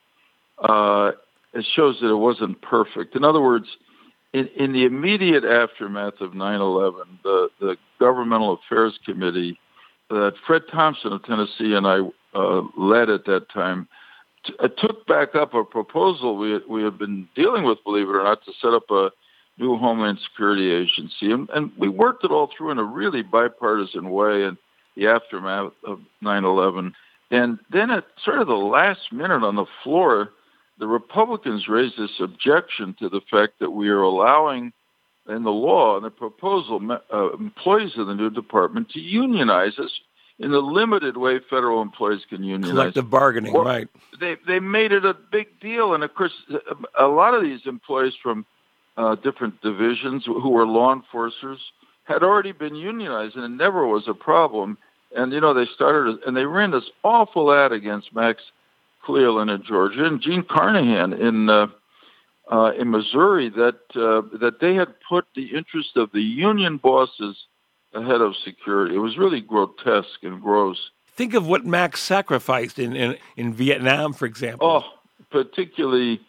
uh, 0.59 1.13
it 1.55 1.65
shows 1.77 1.99
that 2.01 2.11
it 2.11 2.17
wasn't 2.17 2.61
perfect. 2.61 3.15
In 3.15 3.23
other 3.23 3.41
words, 3.41 3.69
in, 4.37 4.49
in 4.49 4.73
the 4.73 4.85
immediate 4.85 5.45
aftermath 5.45 6.21
of 6.21 6.33
9/11, 6.33 7.05
the 7.23 7.49
the 7.59 7.77
Governmental 7.99 8.55
Affairs 8.55 8.99
Committee 9.05 9.59
that 10.11 10.35
Fred 10.47 10.63
Thompson 10.71 11.13
of 11.13 11.25
Tennessee 11.25 11.75
and 11.75 11.87
I 11.87 12.01
uh, 12.35 12.63
led 12.77 13.09
at 13.09 13.25
that 13.25 13.49
time 13.49 13.89
t- 14.45 14.55
uh, 14.61 14.69
took 14.69 15.07
back 15.07 15.35
up 15.35 15.55
a 15.55 15.65
proposal 15.65 16.37
we 16.37 16.53
had, 16.53 16.63
we 16.69 16.83
had 16.83 16.99
been 16.99 17.29
dealing 17.35 17.65
with, 17.65 17.83
believe 17.83 18.09
it 18.09 18.15
or 18.15 18.23
not, 18.23 18.45
to 18.45 18.53
set 18.61 18.75
up 18.75 18.91
a 18.91 19.11
new 19.59 19.77
Homeland 19.77 20.19
Security 20.23 20.71
Agency. 20.71 21.33
And, 21.33 21.49
and 21.51 21.73
we 21.77 21.89
worked 21.89 22.25
it 22.25 22.31
all 22.31 22.51
through 22.57 22.71
in 22.71 22.79
a 22.79 22.85
really 22.85 23.23
bipartisan 23.23 24.11
way 24.11 24.45
in 24.45 24.57
the 24.97 25.09
aftermath 25.09 25.73
of 25.85 26.01
9-11. 26.23 26.93
And 27.31 27.59
then 27.73 27.91
at 27.91 28.05
sort 28.23 28.41
of 28.41 28.47
the 28.47 28.55
last 28.55 29.13
minute 29.13 29.43
on 29.43 29.57
the 29.57 29.67
floor, 29.83 30.31
the 30.79 30.87
Republicans 30.87 31.69
raised 31.69 31.99
this 31.99 32.21
objection 32.21 32.95
to 32.99 33.09
the 33.09 33.21
fact 33.31 33.55
that 33.61 33.71
we 33.71 33.89
are 33.89 34.03
allowing 34.03 34.73
in 35.29 35.43
the 35.43 35.51
law 35.51 35.97
and 35.97 36.05
the 36.05 36.11
proposal 36.11 36.81
uh, 37.13 37.33
employees 37.33 37.93
of 37.97 38.07
the 38.07 38.15
new 38.15 38.31
department 38.31 38.91
to 38.91 39.01
unionize 39.01 39.79
us 39.79 39.91
in 40.39 40.51
the 40.51 40.59
limited 40.59 41.17
way 41.17 41.41
federal 41.51 41.81
employees 41.81 42.21
can 42.29 42.45
unionize. 42.45 42.71
Collective 42.71 43.11
bargaining, 43.11 43.53
well, 43.53 43.65
right. 43.65 43.89
They, 44.21 44.37
they 44.47 44.61
made 44.61 44.93
it 44.93 45.05
a 45.05 45.15
big 45.15 45.59
deal. 45.61 45.95
And 45.95 46.05
of 46.05 46.15
course, 46.15 46.33
a 46.99 47.07
lot 47.07 47.35
of 47.35 47.43
these 47.43 47.61
employees 47.65 48.13
from 48.23 48.45
uh, 48.97 49.17
different 49.17 49.61
divisions 49.63 50.25
who 50.27 50.51
were 50.51 50.67
law 50.67 50.93
enforcers 50.93 51.61
had 52.05 52.23
already 52.23 52.53
been 52.53 52.75
unionized, 52.75 53.35
and 53.35 53.45
it 53.45 53.57
never 53.57 53.87
was 53.87 54.05
a 54.07 54.15
problem. 54.15 54.79
And 55.15 55.33
you 55.33 55.41
know, 55.41 55.55
they 55.55 55.67
started 55.75 56.19
and 56.27 56.37
they 56.37 56.45
ran 56.45 56.71
this 56.71 56.85
awful 57.03 57.53
ad 57.53 57.73
against 57.73 58.15
Max 58.15 58.43
Cleland 59.07 59.51
in 59.51 59.63
Georgia 59.63 60.05
and 60.05 60.21
Jean 60.21 60.43
Carnahan 60.43 61.13
in 61.13 61.49
uh, 61.49 61.69
uh, 62.51 62.73
in 62.79 62.91
Missouri 62.91 63.49
that 63.51 63.79
uh, 63.95 64.37
that 64.39 64.59
they 64.61 64.75
had 64.75 64.95
put 65.09 65.25
the 65.35 65.57
interest 65.57 65.97
of 65.97 66.11
the 66.13 66.21
union 66.21 66.77
bosses 66.77 67.37
ahead 67.95 68.21
of 68.21 68.35
security. 68.45 68.97
It 68.97 68.99
was 68.99 69.17
really 69.17 69.41
grotesque 69.41 70.23
and 70.23 70.43
gross. 70.43 70.91
Think 71.15 71.35
of 71.35 71.47
what 71.47 71.65
Max 71.65 72.01
sacrificed 72.03 72.79
in 72.79 72.95
in, 72.95 73.17
in 73.37 73.55
Vietnam, 73.55 74.13
for 74.13 74.27
example. 74.27 74.69
Oh, 74.69 74.85
particularly 75.31 76.21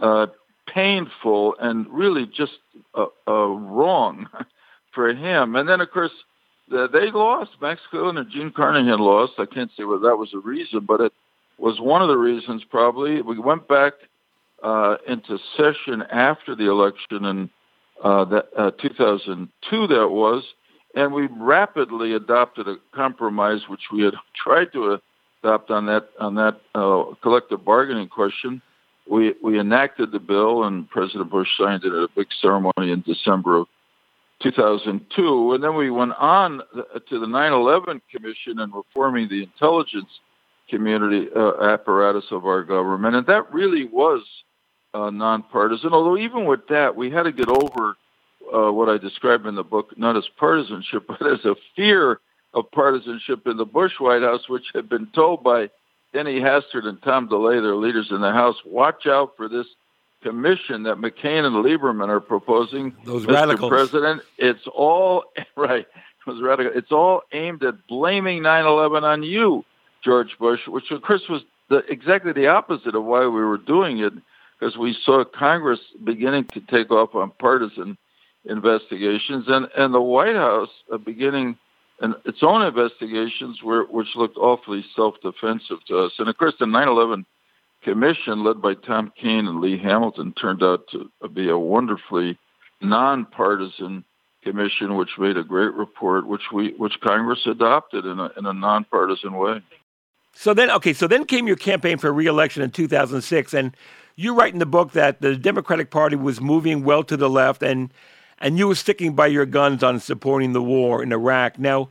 uh, 0.00 0.26
painful 0.66 1.54
and 1.60 1.86
really 1.90 2.26
just 2.26 2.58
uh, 2.94 3.06
uh, 3.28 3.32
wrong 3.32 4.28
for 4.94 5.08
him. 5.08 5.54
And 5.56 5.68
then, 5.68 5.80
of 5.80 5.90
course, 5.90 6.12
they 6.68 7.10
lost. 7.10 7.50
Max 7.60 7.80
Cleland 7.90 8.18
and 8.18 8.30
Jean 8.30 8.50
Carnahan 8.50 8.98
lost. 8.98 9.34
I 9.38 9.46
can't 9.46 9.70
say 9.76 9.84
whether 9.84 10.08
that 10.08 10.16
was 10.16 10.32
a 10.32 10.38
reason, 10.38 10.86
but 10.86 11.00
it 11.00 11.12
was 11.62 11.80
one 11.80 12.02
of 12.02 12.08
the 12.08 12.16
reasons 12.16 12.62
probably. 12.68 13.22
We 13.22 13.38
went 13.38 13.68
back 13.68 13.94
uh, 14.62 14.96
into 15.08 15.38
session 15.56 16.02
after 16.10 16.54
the 16.54 16.70
election 16.70 17.24
in 17.24 17.50
uh, 18.04 18.40
uh, 18.56 18.70
2002, 18.72 19.86
that 19.86 20.08
was, 20.08 20.44
and 20.94 21.12
we 21.12 21.28
rapidly 21.38 22.14
adopted 22.14 22.68
a 22.68 22.76
compromise 22.94 23.60
which 23.68 23.92
we 23.92 24.02
had 24.02 24.14
tried 24.34 24.72
to 24.72 24.98
adopt 25.42 25.70
on 25.70 25.86
that 25.86 26.08
on 26.18 26.34
that 26.34 26.60
uh, 26.74 27.04
collective 27.22 27.64
bargaining 27.64 28.08
question 28.08 28.60
we 29.08 29.34
we 29.42 29.58
enacted 29.58 30.12
the 30.12 30.18
bill, 30.18 30.64
and 30.64 30.88
President 30.88 31.30
Bush 31.30 31.48
signed 31.58 31.84
it 31.84 31.92
at 31.92 32.04
a 32.04 32.08
big 32.14 32.28
ceremony 32.40 32.92
in 32.92 33.02
December 33.06 33.58
of 33.58 33.66
2002. 34.42 35.52
And 35.52 35.62
then 35.62 35.76
we 35.76 35.90
went 35.90 36.12
on 36.18 36.62
to 37.08 37.18
the 37.18 37.26
9/11 37.26 38.00
Commission 38.10 38.60
and 38.60 38.72
reforming 38.74 39.28
the 39.28 39.42
intelligence 39.42 40.20
community 40.72 41.28
uh, 41.36 41.60
apparatus 41.60 42.24
of 42.30 42.46
our 42.46 42.64
government, 42.64 43.14
and 43.14 43.26
that 43.26 43.52
really 43.52 43.84
was 43.84 44.22
uh, 44.94 45.10
nonpartisan. 45.10 45.92
Although 45.92 46.16
even 46.16 46.46
with 46.46 46.66
that, 46.68 46.96
we 46.96 47.10
had 47.10 47.24
to 47.24 47.32
get 47.32 47.48
over 47.48 47.96
uh, 48.52 48.72
what 48.72 48.88
I 48.88 48.96
describe 48.96 49.44
in 49.44 49.54
the 49.54 49.62
book, 49.62 49.96
not 49.98 50.16
as 50.16 50.24
partisanship, 50.38 51.04
but 51.08 51.26
as 51.26 51.44
a 51.44 51.54
fear 51.76 52.20
of 52.54 52.70
partisanship 52.70 53.46
in 53.46 53.58
the 53.58 53.66
Bush 53.66 53.92
White 54.00 54.22
House, 54.22 54.48
which 54.48 54.64
had 54.74 54.88
been 54.88 55.06
told 55.14 55.42
by 55.42 55.68
Denny 56.14 56.40
Hastert 56.40 56.86
and 56.86 57.00
Tom 57.02 57.28
DeLay, 57.28 57.60
their 57.60 57.76
leaders 57.76 58.08
in 58.10 58.20
the 58.22 58.32
House, 58.32 58.56
watch 58.64 59.06
out 59.06 59.34
for 59.36 59.48
this 59.48 59.66
commission 60.22 60.84
that 60.84 60.96
McCain 60.96 61.44
and 61.44 61.56
Lieberman 61.64 62.08
are 62.08 62.20
proposing. 62.20 62.94
Those 63.04 63.26
Mr. 63.26 63.34
radicals. 63.34 63.70
President, 63.70 64.22
it's 64.38 64.66
all 64.74 65.24
right. 65.56 65.86
Those 66.26 66.40
radical. 66.40 66.72
It's 66.74 66.92
all 66.92 67.22
aimed 67.32 67.62
at 67.64 67.86
blaming 67.88 68.42
9/11 68.42 69.02
on 69.02 69.22
you, 69.22 69.64
George 70.04 70.36
Bush, 70.38 70.60
which 70.66 70.90
of 70.90 71.02
course 71.02 71.22
was 71.28 71.42
the, 71.68 71.78
exactly 71.88 72.32
the 72.32 72.48
opposite 72.48 72.94
of 72.94 73.04
why 73.04 73.20
we 73.20 73.42
were 73.42 73.58
doing 73.58 73.98
it, 73.98 74.12
because 74.58 74.76
we 74.76 74.96
saw 75.04 75.24
Congress 75.24 75.80
beginning 76.04 76.44
to 76.52 76.60
take 76.60 76.90
off 76.90 77.14
on 77.14 77.32
partisan 77.38 77.96
investigations, 78.44 79.44
and 79.48 79.68
and 79.76 79.94
the 79.94 80.00
White 80.00 80.36
House 80.36 80.70
uh, 80.92 80.98
beginning 80.98 81.56
its 82.24 82.42
own 82.42 82.62
investigations 82.62 83.62
were, 83.62 83.84
which 83.84 84.08
looked 84.16 84.36
awfully 84.36 84.84
self-defensive 84.96 85.84
to 85.86 85.98
us. 85.98 86.12
And 86.18 86.28
of 86.28 86.36
course, 86.36 86.54
the 86.58 86.66
9/11 86.66 87.24
commission 87.82 88.44
led 88.44 88.60
by 88.60 88.74
Tom 88.74 89.12
Kean 89.20 89.46
and 89.46 89.60
Lee 89.60 89.78
Hamilton 89.78 90.32
turned 90.32 90.62
out 90.62 90.88
to 90.88 91.10
be 91.28 91.48
a 91.48 91.58
wonderfully 91.58 92.38
nonpartisan 92.80 94.04
commission, 94.42 94.96
which 94.96 95.10
made 95.18 95.36
a 95.36 95.44
great 95.44 95.72
report, 95.74 96.26
which 96.26 96.50
we 96.52 96.70
which 96.72 97.00
Congress 97.00 97.46
adopted 97.46 98.04
in 98.04 98.18
a 98.18 98.30
in 98.36 98.46
a 98.46 98.52
nonpartisan 98.52 99.34
way. 99.34 99.60
So 100.34 100.54
then, 100.54 100.70
okay, 100.70 100.92
so 100.92 101.06
then 101.06 101.24
came 101.24 101.46
your 101.46 101.56
campaign 101.56 101.98
for 101.98 102.12
reelection 102.12 102.62
in 102.62 102.70
2006, 102.70 103.54
and 103.54 103.76
you 104.16 104.34
write 104.34 104.52
in 104.52 104.58
the 104.58 104.66
book 104.66 104.92
that 104.92 105.20
the 105.20 105.36
Democratic 105.36 105.90
Party 105.90 106.16
was 106.16 106.40
moving 106.40 106.84
well 106.84 107.02
to 107.04 107.16
the 107.16 107.30
left, 107.30 107.62
and 107.62 107.92
and 108.38 108.58
you 108.58 108.66
were 108.66 108.74
sticking 108.74 109.14
by 109.14 109.28
your 109.28 109.46
guns 109.46 109.82
on 109.84 110.00
supporting 110.00 110.52
the 110.52 110.62
war 110.62 111.02
in 111.02 111.12
Iraq. 111.12 111.58
Now, 111.60 111.90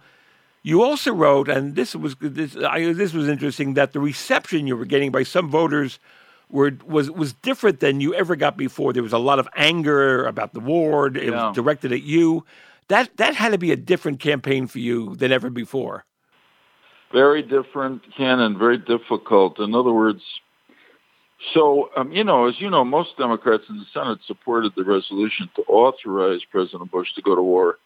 you 0.64 0.84
also 0.84 1.14
wrote, 1.14 1.48
and 1.48 1.76
this 1.76 1.96
was 1.96 2.16
this, 2.20 2.58
I, 2.58 2.92
this 2.94 3.14
was 3.14 3.30
interesting, 3.30 3.76
that 3.76 3.94
the 3.94 4.00
reception 4.00 4.68
you 4.68 4.76
were 4.76 4.86
getting 4.86 5.12
by 5.12 5.24
some 5.24 5.50
voters 5.50 6.00
were 6.50 6.72
was 6.86 7.10
was 7.10 7.34
different 7.34 7.80
than 7.80 8.02
you 8.02 8.14
ever 8.16 8.36
got 8.36 8.58
before. 8.58 8.92
There 8.92 9.04
was 9.04 9.14
a 9.14 9.18
lot 9.18 9.40
of 9.40 9.48
anger 9.56 10.26
about 10.26 10.54
the 10.54 10.60
war. 10.60 11.08
It 11.08 11.24
Yeah. 11.26 11.48
was 11.48 11.56
directed 11.56 11.92
at 11.94 12.04
you. 12.04 12.44
That 12.90 13.16
that 13.18 13.36
had 13.36 13.54
to 13.54 13.58
be 13.58 13.72
a 13.72 13.78
different 13.78 14.20
campaign 14.20 14.68
for 14.68 14.80
you 14.80 15.16
than 15.16 15.32
ever 15.32 15.50
before. 15.50 16.06
Very 17.12 17.42
different, 17.42 18.02
Ken, 18.16 18.40
and 18.40 18.58
very 18.58 18.78
difficult. 18.78 19.60
In 19.60 19.76
other 19.76 19.92
words, 19.92 20.22
so 21.54 21.90
um, 21.96 22.12
you 22.12 22.24
know, 22.24 22.48
as 22.48 22.56
you 22.60 22.70
know, 22.70 22.84
most 22.84 23.18
Democrats 23.18 23.64
in 23.70 23.78
the 23.78 23.86
Senate 23.94 24.20
supported 24.28 24.74
the 24.76 24.84
resolution 24.84 25.50
to 25.56 25.64
authorize 25.64 26.42
President 26.52 26.92
Bush 26.92 27.08
to 27.16 27.22
go 27.22 27.36
to 27.36 27.42
war 27.42 27.78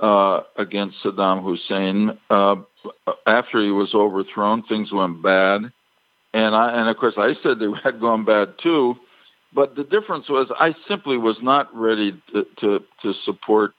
uh, 0.00 0.42
against 0.56 0.96
Saddam 1.04 1.42
Hussein. 1.42 2.18
Uh, 2.28 2.56
after 3.26 3.62
he 3.62 3.70
was 3.70 3.94
overthrown, 3.94 4.62
things 4.64 4.92
went 4.92 5.22
bad, 5.22 5.62
and 6.34 6.54
I 6.54 6.78
and 6.78 6.88
of 6.88 6.96
course 6.98 7.14
I 7.16 7.34
said 7.42 7.58
they 7.58 7.66
had 7.82 8.00
gone 8.00 8.24
bad 8.24 8.54
too. 8.62 8.96
But 9.52 9.74
the 9.74 9.84
difference 9.84 10.28
was 10.28 10.48
I 10.58 10.74
simply 10.86 11.16
was 11.16 11.36
not 11.42 11.74
ready 11.74 12.12
to, 12.32 12.44
to, 12.60 12.80
to 13.02 13.12
support 13.24 13.72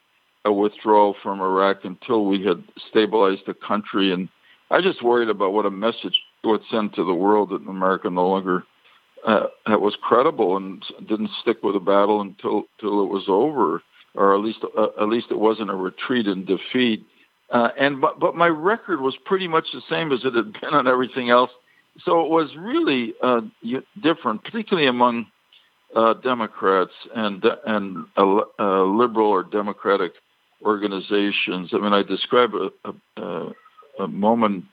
a 0.43 0.51
withdrawal 0.51 1.15
from 1.23 1.39
Iraq 1.39 1.85
until 1.85 2.25
we 2.25 2.43
had 2.43 2.63
stabilized 2.89 3.43
the 3.47 3.53
country 3.53 4.11
and 4.11 4.27
I 4.71 4.81
just 4.81 5.03
worried 5.03 5.29
about 5.29 5.53
what 5.53 5.65
a 5.65 5.71
message 5.71 6.17
would 6.43 6.61
send 6.71 6.93
to 6.95 7.03
the 7.03 7.13
world 7.13 7.49
that 7.49 7.69
America 7.69 8.09
no 8.09 8.27
longer 8.27 8.63
uh, 9.27 9.47
was 9.67 9.95
credible 10.01 10.57
and 10.57 10.83
didn't 11.07 11.29
stick 11.41 11.61
with 11.61 11.75
the 11.75 11.79
battle 11.79 12.21
until 12.21 12.63
until 12.79 13.03
it 13.03 13.09
was 13.09 13.25
over, 13.27 13.83
or 14.15 14.33
at 14.33 14.41
least 14.41 14.59
uh, 14.77 14.87
at 14.99 15.09
least 15.09 15.27
it 15.29 15.37
wasn't 15.39 15.69
a 15.69 15.75
retreat 15.75 16.25
and 16.25 16.47
defeat. 16.47 17.05
Uh, 17.51 17.69
and 17.77 17.99
but 17.99 18.19
but 18.19 18.35
my 18.35 18.47
record 18.47 19.01
was 19.01 19.15
pretty 19.25 19.47
much 19.47 19.65
the 19.73 19.81
same 19.89 20.11
as 20.11 20.21
it 20.23 20.33
had 20.33 20.53
been 20.53 20.73
on 20.73 20.87
everything 20.87 21.29
else. 21.29 21.51
So 22.05 22.23
it 22.23 22.29
was 22.29 22.49
really 22.57 23.13
uh, 23.21 23.41
different, 24.01 24.43
particularly 24.43 24.87
among 24.87 25.27
uh, 25.95 26.13
Democrats 26.15 26.93
and 27.13 27.43
and 27.65 28.05
uh, 28.17 28.39
uh, 28.57 28.83
liberal 28.85 29.27
or 29.27 29.43
democratic 29.43 30.13
organizations. 30.63 31.71
I 31.73 31.77
mean, 31.77 31.91
I 31.93 32.03
describe 32.03 32.51
a, 32.55 32.69
a, 32.85 33.21
a 33.21 33.53
moment 34.07 34.65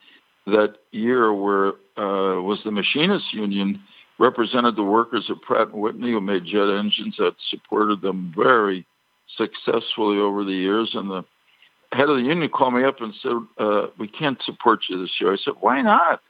that 0.45 0.75
year 0.91 1.33
where 1.33 1.69
uh, 1.97 2.41
was 2.41 2.59
the 2.63 2.71
machinists 2.71 3.33
union 3.33 3.81
represented 4.19 4.75
the 4.75 4.83
workers 4.83 5.25
at 5.29 5.41
Pratt 5.41 5.69
and 5.69 5.81
Whitney 5.81 6.11
who 6.11 6.21
made 6.21 6.45
jet 6.45 6.69
engines 6.69 7.15
that 7.17 7.35
supported 7.49 8.01
them 8.01 8.33
very 8.35 8.85
successfully 9.37 10.17
over 10.17 10.43
the 10.43 10.51
years. 10.51 10.91
And 10.93 11.09
the 11.09 11.23
head 11.93 12.09
of 12.09 12.17
the 12.17 12.23
union 12.23 12.49
called 12.49 12.73
me 12.73 12.83
up 12.83 13.01
and 13.01 13.13
said 13.21 13.31
uh, 13.57 13.87
we 13.97 14.07
can't 14.07 14.41
support 14.43 14.81
you 14.89 15.01
this 15.01 15.11
year. 15.19 15.33
I 15.33 15.37
said 15.37 15.53
why 15.59 15.81
not? 15.81 16.21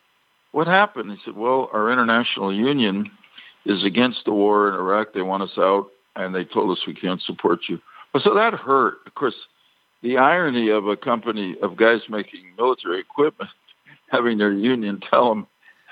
What 0.51 0.67
happened? 0.67 1.11
He 1.11 1.17
said 1.25 1.35
well 1.35 1.69
our 1.73 1.91
international 1.91 2.53
union 2.53 3.09
is 3.65 3.83
against 3.83 4.25
the 4.25 4.33
war 4.33 4.69
in 4.69 4.75
Iraq. 4.75 5.13
They 5.13 5.21
want 5.21 5.43
us 5.43 5.57
out 5.57 5.87
and 6.15 6.33
they 6.33 6.43
told 6.43 6.71
us 6.71 6.85
we 6.87 6.93
can't 6.93 7.21
support 7.21 7.61
you. 7.67 7.79
So 8.23 8.33
that 8.33 8.53
hurt. 8.53 8.99
Of 9.05 9.15
course 9.15 9.35
the 10.02 10.18
irony 10.18 10.70
of 10.70 10.88
a 10.88 10.95
company 10.95 11.56
of 11.62 11.78
guys 11.78 12.02
making 12.10 12.41
military 12.58 13.00
equipment 13.00 13.50
having 14.12 14.38
their 14.38 14.54
union 14.54 15.00
tell 15.10 15.30
them 15.30 15.47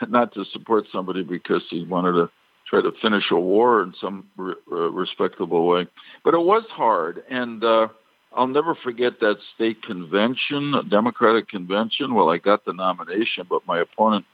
not 0.07 0.33
to 0.33 0.45
support 0.51 0.85
somebody 0.91 1.23
because 1.23 1.63
he 1.69 1.83
wanted 1.85 2.13
to 2.13 2.29
try 2.69 2.81
to 2.81 2.91
finish 3.01 3.23
a 3.31 3.39
war 3.39 3.81
in 3.81 3.93
some 3.99 4.25
re- 4.35 4.55
respectable 4.67 5.67
way. 5.67 5.87
But 6.23 6.33
it 6.33 6.41
was 6.41 6.63
hard, 6.69 7.23
and 7.29 7.63
uh, 7.63 7.87
I'll 8.35 8.47
never 8.47 8.75
forget 8.75 9.19
that 9.21 9.37
state 9.55 9.81
convention, 9.83 10.73
a 10.73 10.83
Democratic 10.83 11.47
convention. 11.47 12.13
Well, 12.13 12.29
I 12.29 12.37
got 12.37 12.65
the 12.65 12.73
nomination, 12.73 13.45
but 13.49 13.65
my 13.65 13.79
opponent, 13.79 14.25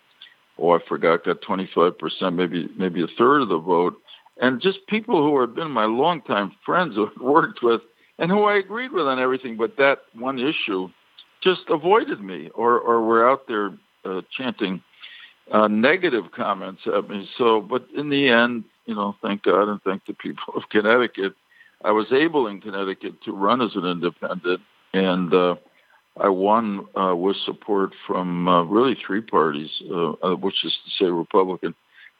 oh, 0.58 0.72
I 0.72 0.80
forgot, 0.88 1.26
got 1.26 1.42
25 1.42 1.98
percent, 1.98 2.36
maybe 2.36 2.70
maybe 2.78 3.04
a 3.04 3.08
third 3.18 3.42
of 3.42 3.50
the 3.50 3.60
vote. 3.60 3.96
And 4.42 4.60
just 4.60 4.80
people 4.88 5.22
who 5.22 5.40
had 5.40 5.54
been 5.54 5.70
my 5.70 5.86
longtime 5.86 6.54
friends 6.66 6.96
who 6.96 7.08
I'd 7.08 7.22
worked 7.22 7.62
with 7.62 7.82
and 8.20 8.30
who 8.32 8.43
I 8.43 8.57
agreed 8.57 8.91
with 8.91 9.05
on 9.07 9.20
everything, 9.20 9.57
but 9.57 9.78
that 9.78 9.99
one 10.14 10.39
issue 10.39 10.89
just 11.41 11.61
avoided 11.70 12.22
me 12.22 12.49
or, 12.55 12.80
or 12.80 13.01
were 13.01 13.30
out 13.30 13.47
there 13.47 13.72
uh, 14.05 14.22
chanting 14.38 14.82
uh, 15.51 15.68
negative 15.68 16.26
comments 16.36 16.82
at 16.86 17.09
me. 17.09 17.28
So, 17.38 17.61
but 17.61 17.86
in 17.95 18.09
the 18.09 18.30
end, 18.30 18.64
you 18.86 18.95
know, 18.95 19.16
thank 19.22 19.43
God 19.43 19.70
and 19.70 19.82
thank 19.84 20.05
the 20.05 20.14
people 20.14 20.53
of 20.55 20.64
Connecticut, 20.70 21.34
I 21.84 21.91
was 21.91 22.07
able 22.11 22.47
in 22.47 22.61
Connecticut 22.61 23.22
to 23.26 23.34
run 23.34 23.61
as 23.61 23.76
an 23.76 23.86
independent, 23.86 24.61
and 24.93 25.34
uh, 25.34 25.55
I 26.20 26.30
won 26.30 26.86
uh, 26.95 27.16
with 27.16 27.36
support 27.45 27.91
from 28.07 28.47
uh, 28.47 28.64
really 28.64 28.95
three 29.05 29.22
parties, 29.22 29.70
uh, 29.91 30.11
uh, 30.24 30.36
which 30.36 30.64
is 30.64 30.72
to 30.86 31.03
say 31.03 31.09
Republican, 31.09 31.74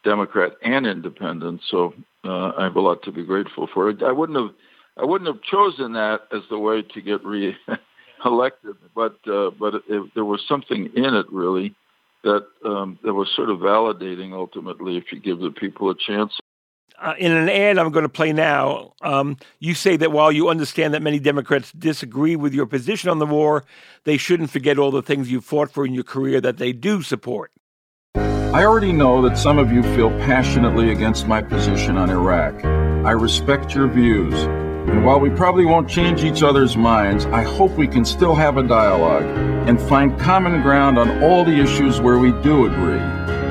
Democrat, 0.04 0.54
and 0.64 0.86
Independent. 0.86 1.62
So 1.70 1.94
uh, 2.26 2.52
I 2.58 2.64
have 2.64 2.76
a 2.76 2.82
lot 2.82 3.04
to 3.04 3.12
be 3.12 3.24
grateful 3.24 3.70
for. 3.74 3.94
I 4.06 4.12
wouldn't 4.12 4.38
have, 4.38 4.52
I 4.98 5.06
wouldn't 5.06 5.28
have 5.28 5.42
chosen 5.42 5.94
that 5.94 6.28
as 6.32 6.42
the 6.50 6.60
way 6.60 6.82
to 6.82 7.02
get 7.02 7.26
re-elected, 7.26 8.76
but 8.96 9.18
uh, 9.28 9.50
but 9.52 9.76
it, 9.90 10.14
there 10.14 10.26
was 10.26 10.42
something 10.48 10.92
in 10.96 11.16
it 11.16 11.26
really 11.32 11.76
that 12.24 12.46
um, 12.64 13.00
that 13.04 13.14
was 13.14 13.30
sort 13.36 13.50
of 13.50 13.60
validating 13.60 14.34
ultimately 14.34 14.98
if 14.98 15.06
you 15.12 15.20
give 15.20 15.40
the 15.40 15.52
people 15.52 15.90
a 15.90 15.96
chance. 15.96 16.38
Uh, 17.02 17.16
in 17.18 17.32
an 17.32 17.50
ad 17.50 17.80
I'm 17.80 17.92
going 17.92 18.04
to 18.04 18.10
play 18.10 18.32
now, 18.32 18.94
um, 19.02 19.38
you 19.60 19.74
say 19.74 19.98
that 19.98 20.12
while 20.12 20.32
you 20.32 20.50
understand 20.50 20.94
that 20.94 21.02
many 21.02 21.20
Democrats 21.20 21.72
disagree 21.72 22.36
with 22.36 22.54
your 22.54 22.68
position 22.68 23.10
on 23.10 23.18
the 23.18 23.26
war, 23.26 23.66
they 24.04 24.16
shouldn't 24.16 24.52
forget 24.52 24.78
all 24.78 24.92
the 24.92 25.02
things 25.02 25.30
you 25.30 25.42
fought 25.42 25.72
for 25.72 25.86
in 25.86 25.94
your 25.94 26.04
career 26.04 26.40
that 26.40 26.58
they 26.58 26.72
do 26.72 27.02
support. 27.02 27.52
I 28.16 28.64
already 28.64 28.94
know 28.94 29.28
that 29.28 29.38
some 29.40 29.58
of 29.58 29.72
you 29.72 29.82
feel 29.96 30.12
passionately 30.12 30.92
against 30.92 31.28
my 31.28 31.42
position 31.42 31.98
on 31.98 32.12
Iraq. 32.12 32.64
I 32.64 33.12
respect 33.12 33.74
your 33.74 33.88
views. 33.88 34.34
And 34.86 35.06
while 35.06 35.20
we 35.20 35.30
probably 35.30 35.66
won't 35.66 35.90
change 35.90 36.24
each 36.24 36.44
other's 36.44 36.76
minds, 36.76 37.26
I 37.28 37.42
hope 37.42 37.72
we 37.72 37.88
can 37.88 38.04
still 38.04 38.36
have 38.36 38.58
a 38.58 38.64
dialogue 38.64 39.24
and 39.68 39.82
find 39.82 40.20
common 40.20 40.62
ground 40.62 41.00
on 41.00 41.24
all 41.24 41.46
the 41.46 41.58
issues 41.58 42.02
where 42.02 42.18
we 42.18 42.32
do 42.42 42.66
agree, 42.66 43.00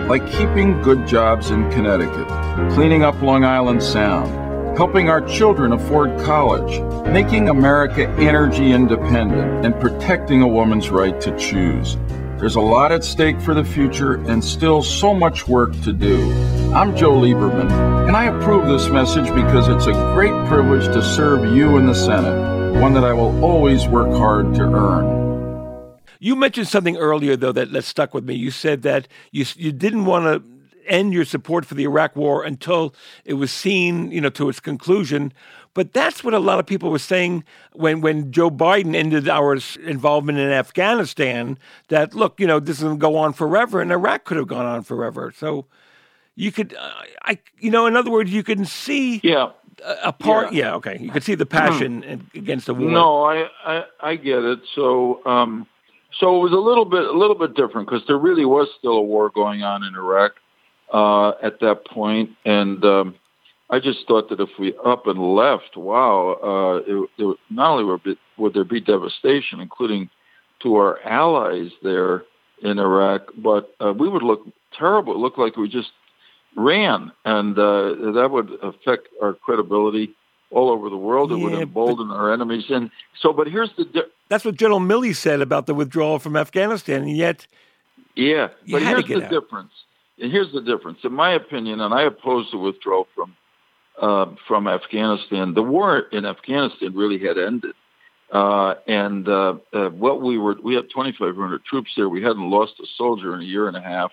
like 0.08 0.26
keeping 0.30 0.80
good 0.82 1.06
jobs 1.06 1.50
in 1.50 1.70
Connecticut, 1.70 2.28
cleaning 2.74 3.02
up 3.02 3.20
Long 3.22 3.44
Island 3.44 3.82
Sound, 3.82 4.76
helping 4.76 5.08
our 5.08 5.22
children 5.22 5.72
afford 5.72 6.18
college, 6.20 6.80
making 7.06 7.48
America 7.48 8.08
energy 8.18 8.72
independent, 8.72 9.64
and 9.64 9.74
protecting 9.80 10.42
a 10.42 10.48
woman's 10.48 10.90
right 10.90 11.18
to 11.22 11.36
choose. 11.38 11.96
There's 12.38 12.56
a 12.56 12.60
lot 12.60 12.92
at 12.92 13.04
stake 13.04 13.40
for 13.40 13.54
the 13.54 13.64
future 13.64 14.14
and 14.28 14.44
still 14.44 14.82
so 14.82 15.14
much 15.14 15.48
work 15.48 15.72
to 15.82 15.92
do. 15.92 16.61
I'm 16.74 16.96
Joe 16.96 17.12
Lieberman, 17.12 17.70
and 18.08 18.16
I 18.16 18.24
approve 18.24 18.66
this 18.66 18.88
message 18.88 19.26
because 19.34 19.68
it's 19.68 19.86
a 19.86 19.92
great 20.14 20.32
privilege 20.48 20.86
to 20.86 21.02
serve 21.02 21.54
you 21.54 21.76
in 21.76 21.84
the 21.84 21.94
Senate, 21.94 22.80
one 22.80 22.94
that 22.94 23.04
I 23.04 23.12
will 23.12 23.44
always 23.44 23.86
work 23.86 24.08
hard 24.08 24.54
to 24.54 24.62
earn. 24.62 25.98
You 26.18 26.34
mentioned 26.34 26.68
something 26.68 26.96
earlier, 26.96 27.36
though, 27.36 27.52
that, 27.52 27.72
that 27.72 27.84
stuck 27.84 28.14
with 28.14 28.24
me. 28.24 28.36
You 28.36 28.50
said 28.50 28.80
that 28.82 29.06
you 29.32 29.44
you 29.54 29.70
didn't 29.70 30.06
want 30.06 30.24
to 30.24 30.50
end 30.86 31.12
your 31.12 31.26
support 31.26 31.66
for 31.66 31.74
the 31.74 31.84
Iraq 31.84 32.16
War 32.16 32.42
until 32.42 32.94
it 33.26 33.34
was 33.34 33.52
seen, 33.52 34.10
you 34.10 34.22
know, 34.22 34.30
to 34.30 34.48
its 34.48 34.58
conclusion. 34.58 35.34
But 35.74 35.92
that's 35.92 36.24
what 36.24 36.32
a 36.32 36.38
lot 36.38 36.58
of 36.58 36.64
people 36.64 36.90
were 36.90 36.98
saying 36.98 37.44
when, 37.74 38.00
when 38.00 38.32
Joe 38.32 38.50
Biden 38.50 38.94
ended 38.94 39.28
our 39.28 39.58
involvement 39.84 40.38
in 40.38 40.48
Afghanistan. 40.48 41.58
That 41.88 42.14
look, 42.14 42.40
you 42.40 42.46
know, 42.46 42.60
this 42.60 42.78
is 42.78 42.84
going 42.84 42.96
to 42.96 43.00
go 43.00 43.18
on 43.18 43.34
forever, 43.34 43.82
and 43.82 43.92
Iraq 43.92 44.24
could 44.24 44.38
have 44.38 44.48
gone 44.48 44.64
on 44.64 44.82
forever. 44.84 45.34
So 45.36 45.66
you 46.34 46.52
could, 46.52 46.74
uh, 46.74 46.90
I, 47.22 47.38
you 47.58 47.70
know, 47.70 47.86
in 47.86 47.96
other 47.96 48.10
words, 48.10 48.30
you 48.30 48.42
can 48.42 48.64
see, 48.64 49.20
yeah, 49.22 49.50
a, 49.84 50.12
part. 50.12 50.52
Yeah. 50.52 50.66
Yeah. 50.66 50.74
okay, 50.76 50.98
you 51.00 51.10
could 51.10 51.22
see 51.22 51.34
the 51.34 51.46
passion 51.46 52.28
against 52.34 52.66
the 52.66 52.74
war. 52.74 52.90
No, 52.90 53.24
I, 53.24 53.46
I 53.64 53.84
I 54.00 54.16
get 54.16 54.44
it. 54.44 54.60
So 54.74 55.24
um, 55.26 55.66
so 56.18 56.36
it 56.36 56.42
was 56.42 56.52
a 56.52 56.56
little 56.56 56.84
bit 56.84 57.04
a 57.04 57.12
little 57.12 57.36
bit 57.36 57.54
different 57.54 57.88
because 57.88 58.02
there 58.06 58.18
really 58.18 58.44
was 58.44 58.68
still 58.78 58.92
a 58.92 59.02
war 59.02 59.30
going 59.30 59.62
on 59.62 59.82
in 59.82 59.94
Iraq 59.94 60.32
uh, 60.92 61.30
at 61.42 61.60
that 61.60 61.86
point, 61.86 62.30
and 62.44 62.84
um, 62.84 63.14
I 63.70 63.80
just 63.80 64.06
thought 64.06 64.28
that 64.28 64.40
if 64.40 64.50
we 64.58 64.74
up 64.84 65.06
and 65.06 65.18
left, 65.34 65.76
wow, 65.76 66.36
uh, 66.42 66.92
it, 66.92 67.10
it, 67.18 67.36
not 67.48 67.70
only 67.72 67.84
would, 67.84 68.02
be, 68.02 68.18
would 68.36 68.52
there 68.52 68.64
be 68.64 68.80
devastation, 68.80 69.60
including 69.60 70.10
to 70.62 70.76
our 70.76 71.00
allies 71.02 71.70
there 71.82 72.24
in 72.62 72.78
Iraq, 72.78 73.22
but 73.38 73.74
uh, 73.80 73.92
we 73.92 74.08
would 74.10 74.22
look 74.22 74.46
terrible. 74.78 75.14
It 75.14 75.18
looked 75.18 75.38
like 75.38 75.56
we 75.56 75.68
just 75.68 75.90
ran, 76.56 77.12
and 77.24 77.58
uh, 77.58 78.12
that 78.12 78.28
would 78.30 78.50
affect 78.62 79.08
our 79.22 79.34
credibility 79.34 80.14
all 80.50 80.70
over 80.70 80.90
the 80.90 80.96
world. 80.96 81.32
It 81.32 81.36
would 81.36 81.52
Yeah, 81.52 81.60
embolden 81.60 82.10
our 82.10 82.32
enemies. 82.32 82.64
And 82.68 82.90
so, 83.20 83.32
but 83.32 83.46
here's 83.46 83.70
the 83.76 83.84
di- 83.84 84.02
That's 84.28 84.44
what 84.44 84.56
General 84.56 84.80
Milley 84.80 85.16
said 85.16 85.40
about 85.40 85.66
the 85.66 85.74
withdrawal 85.74 86.18
from 86.18 86.36
Afghanistan, 86.36 87.02
and 87.02 87.16
yet 87.16 87.46
yeah. 88.14 88.48
But 88.70 88.82
here's 88.82 89.06
the 89.06 89.24
out. 89.24 89.30
difference. 89.30 89.72
And 90.20 90.30
here's 90.30 90.52
the 90.52 90.60
difference, 90.60 90.98
in 91.04 91.12
my 91.12 91.32
opinion, 91.32 91.80
and 91.80 91.92
I 91.92 92.02
oppose 92.02 92.50
the 92.50 92.58
withdrawal 92.58 93.08
from 93.14 93.34
uh, 94.00 94.26
from 94.46 94.68
Afghanistan. 94.68 95.54
The 95.54 95.62
war 95.62 95.98
in 96.12 96.24
Afghanistan 96.26 96.94
really 96.94 97.18
had 97.18 97.38
ended. 97.38 97.74
Uh, 98.30 98.74
and 98.86 99.28
uh, 99.28 99.54
uh, 99.74 99.88
what 99.90 100.22
we 100.22 100.38
were, 100.38 100.56
we 100.62 100.74
had 100.74 100.88
2,500 100.88 101.64
troops 101.64 101.90
there. 101.96 102.08
We 102.08 102.22
hadn't 102.22 102.48
lost 102.48 102.80
a 102.80 102.86
soldier 102.96 103.34
in 103.34 103.42
a 103.42 103.44
year 103.44 103.68
and 103.68 103.76
a 103.76 103.80
half, 103.82 104.10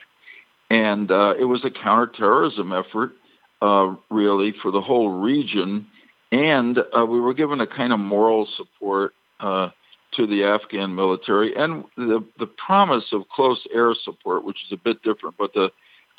and 0.69 1.11
uh, 1.11 1.33
it 1.39 1.45
was 1.45 1.63
a 1.65 1.71
counterterrorism 1.71 2.71
effort, 2.71 3.13
uh, 3.61 3.95
really, 4.09 4.53
for 4.61 4.71
the 4.71 4.81
whole 4.81 5.09
region. 5.09 5.87
And 6.31 6.77
uh, 6.77 7.05
we 7.05 7.19
were 7.19 7.33
given 7.33 7.59
a 7.59 7.67
kind 7.67 7.91
of 7.91 7.99
moral 7.99 8.47
support 8.55 9.13
uh, 9.39 9.69
to 10.13 10.27
the 10.27 10.43
Afghan 10.43 10.95
military, 10.95 11.55
and 11.55 11.85
the 11.95 12.23
the 12.37 12.45
promise 12.45 13.05
of 13.11 13.27
close 13.29 13.65
air 13.73 13.93
support, 13.95 14.43
which 14.43 14.57
is 14.65 14.71
a 14.71 14.77
bit 14.77 15.01
different. 15.01 15.37
But 15.37 15.53
the 15.53 15.71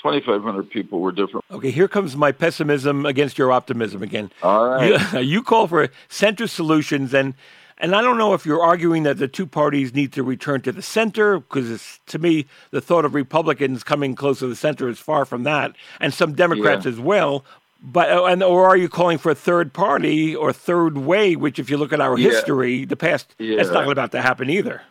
2,500 0.03 0.71
people 0.71 1.01
were 1.01 1.13
different. 1.13 1.45
Okay, 1.51 1.71
here 1.71 1.89
comes 1.89 2.17
my 2.17 2.33
pessimism 2.33 3.05
against 3.05 3.39
your 3.39 3.53
optimism 3.53 4.03
again. 4.03 4.31
All 4.43 4.69
right. 4.69 5.13
You, 5.13 5.19
you 5.21 5.43
call 5.43 5.67
for 5.67 5.89
center 6.09 6.47
solutions, 6.47 7.13
and 7.15 7.35
and 7.81 7.95
I 7.97 8.03
don't 8.03 8.19
know 8.19 8.35
if 8.35 8.47
you're 8.47 8.63
arguing 8.63 9.03
that 9.05 9.19
the 9.19 9.29
two 9.29 9.47
parties 9.47 9.95
need 9.95 10.13
to 10.13 10.23
return 10.23 10.61
to 10.63 10.73
the 10.73 10.83
center, 10.83 11.41
because 11.41 12.01
to 12.07 12.19
me, 12.19 12.47
the 12.71 12.81
thought 12.81 13.05
of 13.05 13.15
Republicans 13.15 13.83
coming 13.83 14.15
close 14.15 14.39
to 14.41 14.47
the 14.47 14.57
center 14.57 14.89
is 14.89 14.99
far 14.99 15.25
from 15.25 15.43
that, 15.45 15.75
and 16.01 16.13
some 16.15 16.35
Democrats 16.35 16.85
Yeah. 16.85 16.93
as 16.93 17.01
well. 17.01 17.45
But 17.83 18.11
uh, 18.11 18.25
and 18.27 18.43
or 18.43 18.67
are 18.67 18.77
you 18.77 18.89
calling 18.91 19.17
for 19.17 19.31
a 19.31 19.35
third 19.35 19.73
party 19.73 20.37
or 20.37 20.53
third 20.53 20.99
way? 20.99 21.35
Which, 21.35 21.59
if 21.59 21.71
you 21.71 21.79
look 21.79 21.93
at 21.93 22.01
our 22.01 22.19
Yeah. 22.19 22.31
history, 22.31 22.85
the 22.85 22.97
past, 22.97 23.35
that's 23.39 23.69
Yeah. 23.69 23.73
not 23.73 23.91
about 23.91 24.13
to 24.13 24.21
happen 24.21 24.51
either. 24.51 24.83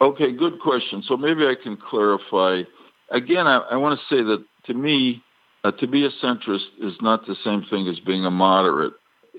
Okay, 0.00 0.32
good 0.32 0.58
question. 0.60 1.02
So 1.02 1.16
maybe 1.16 1.46
I 1.46 1.54
can 1.54 1.76
clarify. 1.76 2.62
Again, 3.10 3.46
I, 3.46 3.58
I 3.70 3.76
want 3.76 4.00
to 4.00 4.06
say 4.06 4.22
that 4.22 4.42
to 4.66 4.74
me, 4.74 5.22
uh, 5.64 5.70
to 5.72 5.86
be 5.86 6.04
a 6.06 6.10
centrist 6.10 6.66
is 6.80 6.94
not 7.00 7.26
the 7.26 7.36
same 7.44 7.62
thing 7.70 7.88
as 7.88 8.00
being 8.00 8.24
a 8.24 8.30
moderate. 8.30 8.94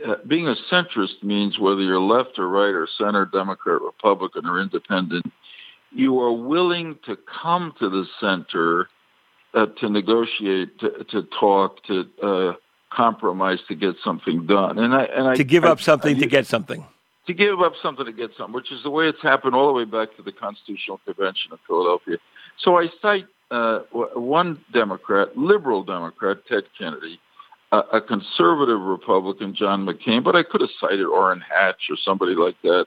Uh, 0.05 0.15
being 0.27 0.47
a 0.47 0.55
centrist 0.71 1.23
means 1.23 1.57
whether 1.57 1.81
you're 1.81 1.99
left 1.99 2.37
or 2.37 2.47
right 2.49 2.73
or 2.73 2.87
center, 2.97 3.25
Democrat, 3.25 3.81
Republican, 3.81 4.45
or 4.45 4.59
independent, 4.59 5.31
you 5.91 6.19
are 6.19 6.33
willing 6.33 6.97
to 7.05 7.17
come 7.41 7.73
to 7.79 7.89
the 7.89 8.05
center 8.19 8.89
uh, 9.53 9.67
to 9.79 9.89
negotiate, 9.89 10.77
to, 10.79 11.05
to 11.05 11.23
talk, 11.39 11.81
to 11.85 12.05
uh, 12.21 12.53
compromise, 12.91 13.59
to 13.69 13.75
get 13.75 13.95
something 14.03 14.45
done. 14.45 14.77
And 14.79 14.93
I 14.93 15.03
and 15.05 15.27
I 15.29 15.35
to 15.35 15.43
give 15.45 15.63
I- 15.63 15.69
up 15.69 15.81
something 15.81 16.17
I- 16.17 16.19
to 16.19 16.27
get 16.27 16.45
something. 16.45 16.83
to 17.27 17.33
give 17.33 17.61
up 17.61 17.73
something 17.81 18.05
to 18.05 18.11
get 18.11 18.31
something, 18.37 18.53
which 18.53 18.71
is 18.73 18.83
the 18.83 18.89
way 18.89 19.07
it's 19.07 19.21
happened 19.21 19.55
all 19.55 19.67
the 19.67 19.73
way 19.73 19.85
back 19.85 20.15
to 20.17 20.21
the 20.23 20.31
Constitutional 20.33 20.99
Convention 21.05 21.53
of 21.53 21.59
Philadelphia. 21.65 22.17
So 22.59 22.77
I 22.77 22.89
cite 23.01 23.27
uh, 23.49 23.79
one 24.13 24.59
Democrat, 24.73 25.37
liberal 25.37 25.83
Democrat, 25.83 26.37
Ted 26.49 26.63
Kennedy, 26.77 27.19
a, 27.75 27.97
a 27.97 28.01
conservative 28.01 28.81
Republican, 28.81 29.55
John 29.55 29.85
McCain, 29.85 30.23
but 30.23 30.35
I 30.35 30.43
could 30.43 30.61
have 30.61 30.69
cited 30.79 31.05
Orrin 31.05 31.41
Hatch 31.41 31.81
or 31.89 31.97
somebody 32.03 32.35
like 32.35 32.55
that. 32.63 32.85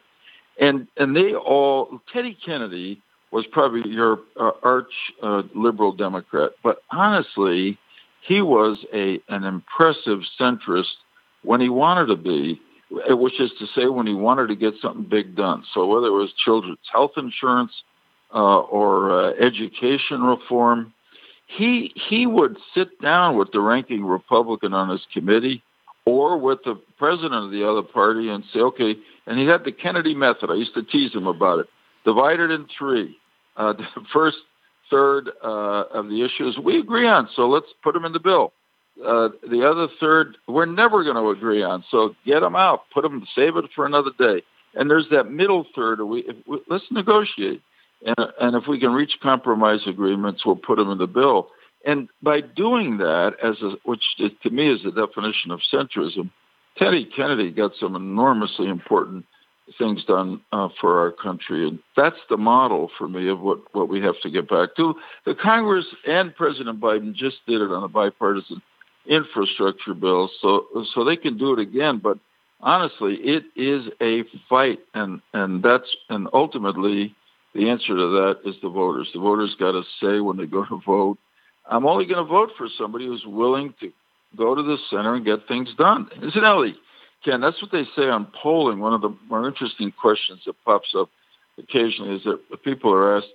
And 0.61 0.89
and 0.97 1.15
they 1.15 1.35
all, 1.35 2.01
Teddy 2.13 2.37
Kennedy 2.45 3.01
was 3.31 3.45
probably 3.53 3.91
your 3.91 4.21
uh, 4.41 4.53
arch 4.63 4.93
uh, 5.23 5.43
liberal 5.55 5.93
Democrat, 5.93 6.53
but 6.63 6.83
honestly, 6.91 7.79
he 8.27 8.41
was 8.43 8.79
a 8.93 9.21
an 9.29 9.45
impressive 9.45 10.21
centrist 10.41 10.97
when 11.43 11.61
he 11.61 11.69
wanted 11.69 12.07
to 12.07 12.17
be, 12.17 12.61
which 12.91 13.41
is 13.41 13.51
to 13.59 13.67
say 13.75 13.87
when 13.87 14.07
he 14.07 14.15
wanted 14.15 14.49
to 14.49 14.57
get 14.57 14.75
something 14.83 15.05
big 15.05 15.37
done. 15.37 15.63
So 15.73 15.87
whether 15.87 16.09
it 16.09 16.11
was 16.11 16.33
children's 16.45 16.79
health 16.93 17.13
insurance 17.17 17.73
uh, 18.35 18.61
or 18.61 19.13
uh, 19.13 19.33
education 19.35 20.23
reform, 20.23 20.93
he 21.49 21.93
he 22.09 22.27
would 22.27 22.57
sit 22.75 23.01
down 23.01 23.37
with 23.37 23.51
the 23.53 23.61
ranking 23.61 24.05
Republican 24.05 24.75
on 24.75 24.91
his 24.91 25.01
committee 25.13 25.63
or 26.05 26.39
with 26.39 26.59
the 26.65 26.81
president 26.99 27.35
of 27.35 27.51
the 27.51 27.69
other 27.69 27.83
party 27.83 28.29
and 28.29 28.45
say, 28.53 28.61
okay, 28.61 28.95
and 29.27 29.39
he 29.39 29.47
had 29.47 29.65
the 29.65 29.73
Kennedy 29.73 30.15
method. 30.15 30.51
I 30.51 30.55
used 30.55 30.75
to 30.75 30.83
tease 30.83 31.13
him 31.13 31.27
about 31.27 31.59
it. 31.59 31.67
Divided 32.05 32.51
in 32.51 32.67
three. 32.79 33.17
Uh, 33.57 33.73
the 33.79 33.85
first 34.13 34.39
third 34.91 35.31
uh, 35.43 35.85
of 35.93 36.09
the 36.09 36.25
issues 36.25 36.59
we 36.63 36.79
agree 36.79 37.07
on, 37.07 37.29
so 37.35 37.49
let's 37.49 37.67
put 37.83 37.95
them 37.95 38.05
in 38.05 38.13
the 38.13 38.21
bill. 38.21 38.53
Uh, 39.05 39.29
the 39.49 39.69
other 39.69 39.87
third, 40.01 40.37
we're 40.49 40.67
never 40.67 41.05
going 41.05 41.17
to 41.17 41.31
agree 41.31 41.63
on, 41.63 41.85
so 41.91 42.15
get 42.27 42.41
them 42.41 42.57
out, 42.57 42.81
put 42.93 43.03
them, 43.03 43.25
save 43.35 43.57
it 43.57 43.67
for 43.75 43.87
another 43.87 44.11
day. 44.19 44.43
And 44.75 44.91
there's 44.91 45.07
that 45.11 45.31
middle 45.31 45.67
third. 45.75 46.03
We, 46.03 46.25
we 46.47 46.61
let's 46.69 46.85
negotiate, 46.91 47.63
and, 48.05 48.27
and 48.41 48.57
if 48.57 48.65
we 48.69 48.79
can 48.79 48.93
reach 48.93 49.19
compromise 49.23 49.81
agreements, 49.87 50.45
we'll 50.45 50.57
put 50.57 50.77
them 50.77 50.91
in 50.91 50.99
the 50.99 51.07
bill. 51.07 51.49
And 51.85 52.09
by 52.23 52.41
doing 52.41 52.99
that, 52.99 53.33
as 53.43 53.61
a, 53.63 53.77
which 53.85 54.03
to 54.19 54.51
me 54.51 54.73
is 54.73 54.83
the 54.83 54.91
definition 54.91 55.51
of 55.51 55.61
centrism, 55.73 56.31
Teddy 56.77 57.05
Kennedy 57.05 57.51
got 57.51 57.73
some 57.79 57.97
enormously 57.97 58.69
important 58.69 59.25
things 59.79 60.05
done 60.05 60.41
uh, 60.53 60.69
for 60.81 61.01
our 61.01 61.11
country, 61.11 61.69
and 61.69 61.79
that's 61.97 62.17
the 62.31 62.37
model 62.37 62.91
for 62.97 63.09
me 63.09 63.29
of 63.29 63.41
what 63.41 63.59
what 63.75 63.89
we 63.89 64.01
have 64.01 64.19
to 64.23 64.31
get 64.31 64.49
back 64.49 64.75
to. 64.77 64.95
The 65.27 65.35
Congress 65.35 65.87
and 66.07 66.35
President 66.35 66.81
Biden 66.81 67.15
just 67.15 67.37
did 67.47 67.61
it 67.61 67.71
on 67.71 67.83
a 67.83 67.89
bipartisan 67.89 68.63
infrastructure 69.07 69.95
bill, 69.95 70.31
so 70.41 70.67
so 70.95 71.05
they 71.05 71.17
can 71.17 71.37
do 71.37 71.53
it 71.53 71.59
again. 71.59 72.01
But 72.03 72.19
honestly, 72.61 73.15
it 73.17 73.45
is 73.57 73.87
a 74.01 74.25
fight, 74.49 74.79
and 74.95 75.21
and 75.35 75.63
that's 75.63 75.95
and 76.09 76.29
ultimately 76.33 77.15
the 77.55 77.71
answer 77.71 77.97
to 77.97 78.09
that 78.11 78.39
is 78.45 78.57
the 78.63 78.69
voters. 78.69 79.09
The 79.13 79.21
voters 79.21 79.57
got 79.59 79.73
to 79.73 79.83
say 80.01 80.21
when 80.21 80.37
they 80.37 80.47
go 80.47 80.65
to 80.65 80.81
vote. 80.85 81.19
I'm 81.71 81.87
only 81.87 82.07
going 82.07 82.25
to 82.25 82.31
vote 82.31 82.51
for 82.57 82.69
somebody 82.79 83.07
who's 83.07 83.25
willing 83.27 83.75
to 83.81 83.93
go 84.37 84.55
to 84.55 84.63
the 84.63 84.77
center 84.91 85.15
and 85.15 85.25
get 85.25 85.47
things 85.49 85.69
done. 85.77 86.09
Incidentally, 86.23 86.75
Ken, 87.25 87.41
that's 87.41 87.61
what 87.61 87.73
they 87.73 87.85
say 87.97 88.09
on 88.09 88.27
polling. 88.43 88.79
One 88.79 88.95
of 88.95 89.01
the 89.01 89.15
more 89.29 89.47
interesting 89.47 89.93
questions 89.93 90.41
that 90.47 90.55
pops 90.65 90.95
up 90.97 91.09
occasionally 91.59 92.17
is 92.17 92.25
that 92.25 92.41
people 92.65 92.93
are 92.93 93.17
asked, 93.17 93.29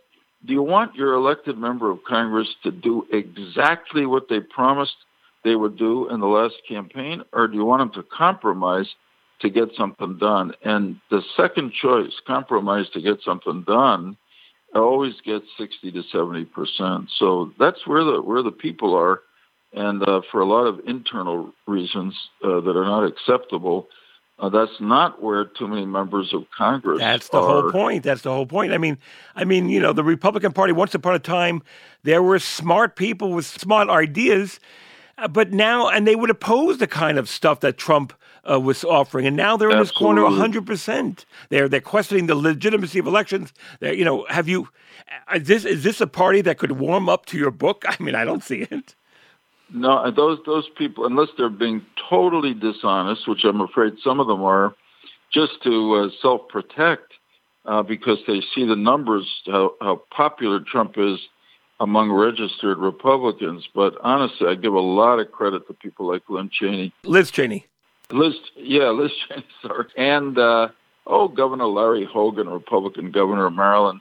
do 0.46 0.54
you 0.54 0.62
want 0.62 0.96
your 0.96 1.14
elected 1.14 1.58
member 1.58 1.90
of 1.90 2.00
Congress 2.08 2.48
to 2.64 2.72
do 2.72 3.06
exactly 3.12 4.06
what 4.06 4.30
they 4.30 4.40
promised 4.40 4.96
they 5.44 5.56
would 5.56 5.78
do 5.78 6.10
in 6.10 6.20
the 6.20 6.28
last 6.28 6.56
campaign, 6.68 7.24
or 7.34 7.48
do 7.48 7.56
you 7.56 7.66
want 7.66 7.82
them 7.82 8.04
to 8.04 8.10
compromise 8.10 8.88
to 9.44 9.50
get 9.50 9.70
something 9.78 10.18
done? 10.18 10.54
And 10.64 11.00
the 11.12 11.22
second 11.38 11.74
choice, 11.74 12.14
compromise 12.26 12.90
to 12.94 13.02
get 13.02 13.22
something 13.24 13.64
done, 13.64 14.18
always 14.74 15.14
gets 15.24 15.46
60 15.58 15.92
to 15.92 16.04
70 16.12 16.46
percent. 16.46 17.10
So 17.18 17.52
that's 17.60 17.86
where 17.86 18.04
the 18.04 18.22
where 18.22 18.42
the 18.42 18.52
people 18.52 18.96
are, 18.96 19.22
and 19.74 20.02
uh, 20.02 20.22
for 20.32 20.42
a 20.42 20.46
lot 20.46 20.66
of 20.66 20.80
internal 20.88 21.54
reasons 21.68 22.16
uh, 22.44 22.60
that 22.62 22.76
are 22.76 22.86
not 22.86 23.06
acceptable, 23.06 23.88
uh, 24.40 24.50
that's 24.50 24.80
not 24.80 25.22
where 25.22 25.46
too 25.46 25.68
many 25.68 25.86
members 25.86 26.34
of 26.34 26.46
Congress. 26.58 27.00
That's 27.00 27.30
the 27.30 27.38
are. 27.38 27.62
whole 27.62 27.72
point. 27.72 28.04
That's 28.04 28.24
the 28.24 28.32
whole 28.32 28.48
point. 28.48 28.74
I 28.74 28.78
mean, 28.78 28.98
I 29.36 29.44
mean, 29.44 29.70
you 29.70 29.80
know, 29.80 29.94
the 29.94 30.04
Republican 30.04 30.54
Party. 30.54 30.74
Once 30.74 30.96
upon 30.96 31.14
a 31.14 31.20
time, 31.20 31.62
there 32.04 32.24
were 32.24 32.40
smart 32.40 32.96
people 32.96 33.34
with 33.34 33.46
smart 33.46 33.90
ideas, 33.90 34.60
but 35.30 35.52
now, 35.52 35.90
and 35.90 36.08
they 36.08 36.16
would 36.16 36.30
oppose 36.30 36.80
the 36.80 36.88
kind 36.88 37.18
of 37.18 37.30
stuff 37.30 37.60
that 37.62 37.78
Trump 37.78 38.14
uh, 38.50 38.60
was 38.60 38.84
offering, 38.84 39.26
and 39.26 39.38
now 39.38 39.56
they're 39.56 39.70
in 39.70 39.80
this 39.80 39.92
corner 39.92 40.22
Absolutely. 40.22 40.40
hundred 40.40 40.66
percent. 40.66 41.26
They're 41.50 41.70
they're 41.70 41.82
questioning 41.82 42.28
the 42.28 42.36
legitimacy 42.36 43.00
of 43.00 43.08
elections. 43.08 43.54
They're, 43.80 43.94
you 43.94 44.04
know, 44.04 44.26
have 44.30 44.50
you? 44.50 44.70
Is 45.34 45.48
this 45.48 45.66
is 45.66 45.84
this 45.84 46.02
a 46.02 46.08
party 46.08 46.42
that 46.42 46.58
could 46.58 46.74
warm 46.74 47.10
up 47.10 47.26
to 47.28 47.38
your 47.38 47.52
book? 47.52 47.86
I 47.88 47.96
mean, 48.02 48.16
I 48.16 48.26
don't 48.26 48.44
see 48.44 48.68
it. 48.70 48.96
No, 49.74 50.12
those 50.12 50.40
those 50.46 50.68
people, 50.78 51.06
unless 51.06 51.30
they're 51.38 51.50
being 51.50 51.86
totally 52.10 52.54
dishonest, 52.54 53.28
which 53.28 53.44
I'm 53.44 53.62
afraid 53.62 53.94
some 54.04 54.20
of 54.20 54.28
them 54.28 54.44
are, 54.44 54.76
just 55.32 55.64
to 55.64 55.96
uh, 55.96 56.10
self 56.22 56.48
protect, 56.50 57.14
uh, 57.66 57.82
because 57.84 58.18
they 58.28 58.42
see 58.54 58.66
the 58.66 58.76
numbers 58.76 59.42
how, 59.46 59.74
how 59.80 60.02
popular 60.12 60.60
Trump 60.60 60.96
is 60.98 61.20
among 61.84 62.12
registered 62.12 62.78
Republicans. 62.80 63.68
But 63.76 63.96
honestly, 64.02 64.48
I 64.48 64.56
give 64.56 64.74
a 64.74 64.80
lot 64.80 65.20
of 65.20 65.32
credit 65.32 65.68
to 65.68 65.74
people 65.74 66.08
like 66.08 66.24
Lynne 66.30 66.50
Cheney, 66.52 66.94
Liz 67.04 67.30
Cheney. 67.30 67.66
Liz, 68.10 68.36
yeah, 68.56 68.90
Liz 68.90 69.12
Cheney, 69.28 69.46
sorry, 69.62 69.86
and 69.98 70.38
uh, 70.38 70.70
oh, 71.06 71.28
Governor 71.28 71.68
Larry 71.68 72.06
Hogan, 72.06 72.50
Republican 72.50 73.12
governor 73.12 73.48
of 73.48 73.54
Maryland. 73.54 74.00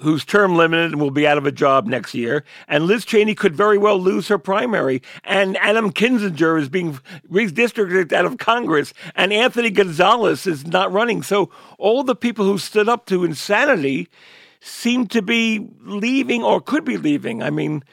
who's 0.00 0.24
term 0.24 0.56
limited 0.56 0.92
and 0.92 1.00
will 1.00 1.10
be 1.10 1.26
out 1.26 1.38
of 1.38 1.46
a 1.46 1.52
job 1.52 1.86
next 1.86 2.14
year. 2.14 2.44
And 2.68 2.84
Liz 2.84 3.04
Cheney 3.04 3.34
could 3.34 3.54
very 3.54 3.78
well 3.78 3.98
lose 3.98 4.28
her 4.28 4.38
primary. 4.38 5.02
And 5.22 5.56
Adam 5.58 5.92
Kinzinger 5.92 6.60
is 6.60 6.68
being 6.68 6.98
redistricted 7.30 8.12
out 8.12 8.24
of 8.24 8.38
Congress. 8.38 8.92
And 9.14 9.32
Anthony 9.32 9.70
Gonzalez 9.70 10.46
is 10.46 10.66
not 10.66 10.92
running. 10.92 11.22
So 11.22 11.50
all 11.78 12.02
the 12.02 12.16
people 12.16 12.44
who 12.44 12.58
stood 12.58 12.88
up 12.88 13.06
to 13.06 13.24
insanity 13.24 14.08
seem 14.64 15.06
to 15.08 15.20
be 15.20 15.68
leaving 15.82 16.42
or 16.42 16.60
could 16.60 16.84
be 16.84 16.96
leaving. 16.96 17.42
I 17.42 17.50
mean, 17.50 17.84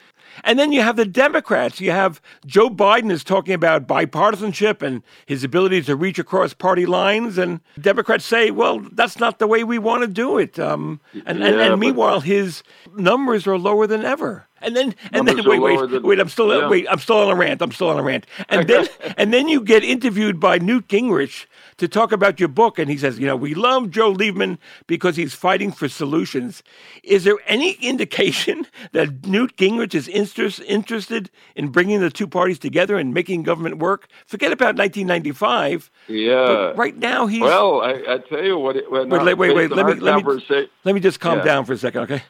And 0.44 0.58
then 0.58 0.72
you 0.72 0.80
have 0.80 0.96
the 0.96 1.04
Democrats. 1.04 1.80
You 1.80 1.90
have 1.90 2.20
Joe 2.46 2.70
Biden 2.70 3.10
is 3.10 3.22
talking 3.22 3.52
about 3.52 3.86
bipartisanship 3.86 4.80
and 4.80 5.02
his 5.26 5.44
ability 5.44 5.82
to 5.82 5.94
reach 5.94 6.18
across 6.18 6.54
party 6.54 6.86
lines. 6.86 7.36
And 7.36 7.60
Democrats 7.78 8.24
say, 8.24 8.50
well, 8.50 8.80
that's 8.92 9.18
not 9.18 9.38
the 9.38 9.46
way 9.46 9.62
we 9.64 9.78
want 9.78 10.02
to 10.02 10.08
do 10.08 10.38
it. 10.38 10.58
Um, 10.58 11.00
and, 11.26 11.38
Yeah, 11.40 11.46
and, 11.46 11.60
and 11.60 11.80
meanwhile, 11.80 12.20
his 12.20 12.62
numbers 12.96 13.46
are 13.46 13.58
lower 13.58 13.86
than 13.86 14.04
ever. 14.04 14.46
And 14.62 14.74
then, 14.76 14.94
and 15.12 15.26
then, 15.28 15.44
wait, 15.44 15.60
wait, 15.60 15.90
than- 15.90 16.02
wait. 16.02 16.20
I'm 16.20 16.28
still, 16.28 16.56
yeah. 16.56 16.68
wait. 16.68 16.86
I'm 16.88 17.00
still 17.00 17.18
on 17.18 17.30
a 17.30 17.34
rant. 17.34 17.60
I'm 17.60 17.72
still 17.72 17.90
on 17.90 17.98
a 17.98 18.02
rant. 18.02 18.26
And 18.48 18.66
then, 18.66 18.86
and 19.18 19.34
then 19.34 19.48
you 19.48 19.60
get 19.60 19.84
interviewed 19.84 20.40
by 20.40 20.58
Newt 20.58 20.88
Gingrich 20.88 21.46
to 21.82 21.88
talk 21.88 22.12
about 22.12 22.38
your 22.38 22.48
book, 22.48 22.78
and 22.78 22.88
he 22.88 22.96
says, 22.96 23.18
you 23.18 23.26
know, 23.26 23.34
we 23.34 23.54
love 23.54 23.90
Joe 23.90 24.14
Lieberman 24.14 24.56
because 24.86 25.16
he's 25.16 25.34
fighting 25.34 25.72
for 25.72 25.88
solutions. 25.88 26.62
Is 27.02 27.24
there 27.24 27.38
any 27.48 27.72
indication 27.82 28.68
that 28.92 29.26
Newt 29.26 29.56
Gingrich 29.56 29.92
is 29.92 30.06
interest, 30.06 30.60
interested 30.60 31.28
in 31.56 31.68
bringing 31.68 32.00
the 32.00 32.08
two 32.08 32.28
parties 32.28 32.60
together 32.60 32.96
and 32.96 33.12
making 33.12 33.42
government 33.42 33.78
work? 33.78 34.06
Forget 34.26 34.52
about 34.52 34.76
1995. 34.76 35.90
Yeah. 36.06 36.44
But 36.46 36.76
right 36.76 36.96
now 36.96 37.26
he's 37.26 37.40
Well, 37.42 37.80
I, 37.80 37.94
I 38.08 38.18
tell 38.28 38.44
you 38.44 38.56
what. 38.58 38.76
It, 38.76 38.88
well, 38.90 39.08
Wait, 39.08 39.24
wait, 39.24 39.34
wait, 39.34 39.54
wait. 39.56 39.70
Let 39.72 39.86
me 39.86 39.94
let 39.94 40.24
me 40.24 40.66
let 40.84 40.94
me 40.94 41.00
just 41.00 41.18
calm 41.18 41.38
Yeah. 41.38 41.44
down 41.44 41.64
for 41.64 41.72
a 41.72 41.78
second, 41.78 42.02
okay? 42.02 42.22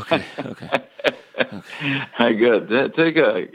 Okay, 0.00 0.24
okay. 0.46 0.70
Hi, 2.14 2.32
good. 2.44 2.94
Take 2.96 3.16
a, 3.16 3.46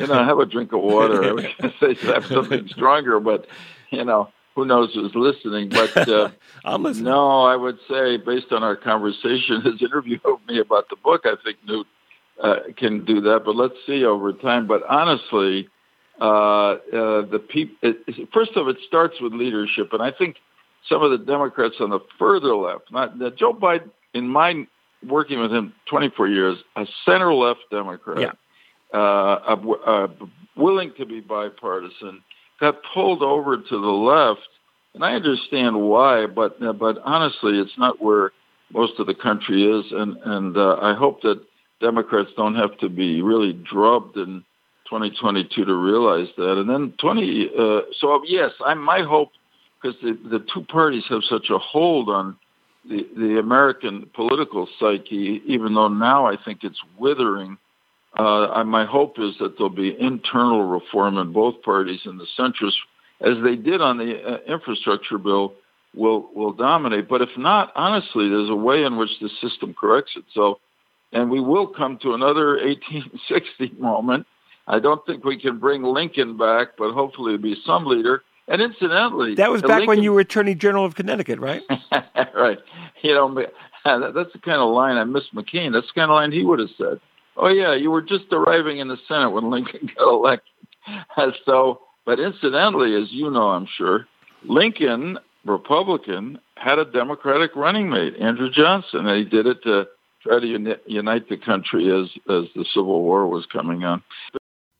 you 0.00 0.06
know, 0.08 0.24
have 0.24 0.40
a 0.40 0.46
drink 0.46 0.72
of 0.72 0.80
water. 0.80 1.22
I 1.22 1.32
was 1.32 1.44
going 1.44 1.72
to 1.72 1.94
say 1.94 2.06
have 2.12 2.26
something 2.26 2.66
stronger, 2.68 3.20
but 3.20 3.46
you 3.90 4.04
know, 4.04 4.30
who 4.58 4.64
knows 4.64 4.92
who's 4.92 5.14
listening? 5.14 5.68
But 5.68 6.08
uh, 6.08 6.30
I'm 6.64 6.82
listening. 6.82 7.04
No, 7.04 7.42
I 7.42 7.54
would 7.54 7.78
say 7.88 8.16
based 8.16 8.50
on 8.50 8.64
our 8.64 8.74
conversation, 8.74 9.62
his 9.64 9.80
interview 9.80 10.18
of 10.24 10.40
me 10.48 10.58
about 10.58 10.88
the 10.90 10.96
book, 10.96 11.22
I 11.24 11.34
think 11.44 11.58
Newt 11.64 11.86
uh, 12.42 12.56
can 12.76 13.04
do 13.04 13.20
that. 13.20 13.42
But 13.44 13.54
let's 13.54 13.74
see 13.86 14.04
over 14.04 14.32
time. 14.32 14.66
But 14.66 14.82
honestly, 14.88 15.68
uh, 16.20 16.24
uh, 16.24 16.76
the 17.30 17.38
people. 17.48 17.92
First 18.34 18.50
of 18.56 18.66
all, 18.66 18.70
it 18.70 18.78
starts 18.86 19.20
with 19.20 19.32
leadership, 19.32 19.92
and 19.92 20.02
I 20.02 20.10
think 20.10 20.36
some 20.88 21.02
of 21.02 21.12
the 21.12 21.18
Democrats 21.18 21.76
on 21.78 21.90
the 21.90 22.00
further 22.18 22.54
left, 22.56 22.90
not 22.90 23.16
Joe 23.36 23.52
Biden, 23.54 23.90
in 24.12 24.28
my 24.28 24.66
working 25.06 25.38
with 25.38 25.52
him 25.52 25.72
24 25.88 26.26
years, 26.26 26.58
a 26.74 26.84
center 27.04 27.32
left 27.32 27.60
Democrat, 27.70 28.18
Yeah. 28.92 28.98
uh, 28.98 29.54
uh, 29.86 30.08
willing 30.56 30.92
to 30.98 31.06
be 31.06 31.20
bipartisan, 31.20 32.24
got 32.60 32.76
pulled 32.94 33.22
over 33.22 33.56
to 33.56 33.62
the 33.70 33.76
left, 33.76 34.48
and 34.94 35.04
I 35.04 35.14
understand 35.14 35.80
why, 35.80 36.26
but 36.26 36.62
uh, 36.62 36.72
but 36.72 36.98
honestly, 37.04 37.58
it's 37.58 37.78
not 37.78 38.02
where 38.02 38.32
most 38.72 38.98
of 38.98 39.06
the 39.06 39.14
country 39.14 39.64
is, 39.64 39.86
and 39.92 40.16
and 40.24 40.56
uh, 40.56 40.76
I 40.80 40.94
hope 40.94 41.22
that 41.22 41.40
Democrats 41.80 42.30
don't 42.36 42.56
have 42.56 42.76
to 42.78 42.88
be 42.88 43.22
really 43.22 43.52
drubbed 43.52 44.16
in 44.16 44.44
2022 44.88 45.64
to 45.64 45.74
realize 45.74 46.28
that. 46.36 46.58
And 46.58 46.68
then 46.68 46.94
20, 46.98 47.50
uh, 47.58 47.80
so 48.00 48.22
yes, 48.26 48.52
I 48.64 48.74
my 48.74 49.02
hope 49.02 49.30
because 49.80 49.96
the 50.02 50.18
the 50.28 50.44
two 50.52 50.62
parties 50.62 51.04
have 51.08 51.22
such 51.28 51.50
a 51.50 51.58
hold 51.58 52.08
on 52.08 52.36
the 52.88 53.06
the 53.16 53.38
American 53.38 54.08
political 54.14 54.68
psyche, 54.78 55.42
even 55.46 55.74
though 55.74 55.88
now 55.88 56.26
I 56.26 56.36
think 56.42 56.60
it's 56.62 56.80
withering. 56.98 57.58
Uh, 58.16 58.64
my 58.64 58.84
hope 58.84 59.18
is 59.18 59.34
that 59.38 59.56
there'll 59.56 59.70
be 59.70 59.94
internal 59.98 60.64
reform 60.64 61.18
in 61.18 61.32
both 61.32 61.62
parties, 61.62 62.00
and 62.04 62.18
the 62.18 62.26
centrists, 62.38 62.78
as 63.20 63.42
they 63.44 63.56
did 63.56 63.80
on 63.80 63.98
the 63.98 64.20
uh, 64.20 64.38
infrastructure 64.52 65.18
bill, 65.18 65.52
will 65.94 66.28
will 66.34 66.52
dominate. 66.52 67.08
But 67.08 67.22
if 67.22 67.30
not, 67.36 67.72
honestly, 67.74 68.28
there's 68.28 68.50
a 68.50 68.56
way 68.56 68.84
in 68.84 68.96
which 68.96 69.10
the 69.20 69.28
system 69.40 69.74
corrects 69.78 70.12
itself, 70.16 70.58
and 71.12 71.30
we 71.30 71.40
will 71.40 71.66
come 71.66 71.98
to 71.98 72.14
another 72.14 72.56
1860 72.64 73.74
moment. 73.78 74.26
I 74.66 74.80
don't 74.80 75.04
think 75.06 75.24
we 75.24 75.38
can 75.38 75.58
bring 75.58 75.82
Lincoln 75.82 76.36
back, 76.36 76.76
but 76.76 76.92
hopefully 76.92 77.34
it'll 77.34 77.42
be 77.42 77.56
some 77.64 77.86
leader. 77.86 78.22
And 78.48 78.62
incidentally, 78.62 79.34
That 79.34 79.50
was 79.50 79.60
back 79.60 79.86
when 79.86 80.02
you 80.02 80.12
were 80.12 80.20
Attorney 80.20 80.54
General 80.54 80.86
of 80.86 80.94
Connecticut, 80.94 81.38
right? 81.38 81.62
right. 82.34 82.58
You 83.02 83.14
know, 83.14 83.34
that's 83.84 84.32
the 84.32 84.38
kind 84.42 84.60
of 84.60 84.70
line 84.70 84.96
I 84.96 85.04
miss 85.04 85.24
McCain. 85.34 85.72
That's 85.72 85.86
the 85.86 86.00
kind 86.00 86.10
of 86.10 86.14
line 86.14 86.32
he 86.32 86.44
would 86.44 86.58
have 86.58 86.70
said. 86.78 87.00
Oh 87.38 87.48
yeah, 87.48 87.74
you 87.74 87.90
were 87.90 88.02
just 88.02 88.24
arriving 88.32 88.78
in 88.78 88.88
the 88.88 88.98
Senate 89.06 89.30
when 89.30 89.50
Lincoln 89.50 89.90
got 89.96 90.08
elected. 90.12 90.52
So, 91.46 91.80
but 92.04 92.18
incidentally, 92.18 93.00
as 93.00 93.12
you 93.12 93.30
know, 93.30 93.50
I'm 93.50 93.68
sure, 93.76 94.06
Lincoln, 94.44 95.18
Republican, 95.44 96.40
had 96.56 96.78
a 96.78 96.84
Democratic 96.84 97.54
running 97.54 97.88
mate, 97.88 98.14
Andrew 98.20 98.50
Johnson, 98.50 99.06
and 99.06 99.16
he 99.18 99.24
did 99.24 99.46
it 99.46 99.62
to 99.62 99.86
try 100.22 100.40
to 100.40 100.46
uni- 100.46 100.76
unite 100.86 101.28
the 101.28 101.36
country 101.36 101.88
as 101.90 102.08
as 102.28 102.46
the 102.56 102.64
Civil 102.74 103.02
War 103.02 103.28
was 103.28 103.46
coming 103.46 103.84
on. 103.84 104.02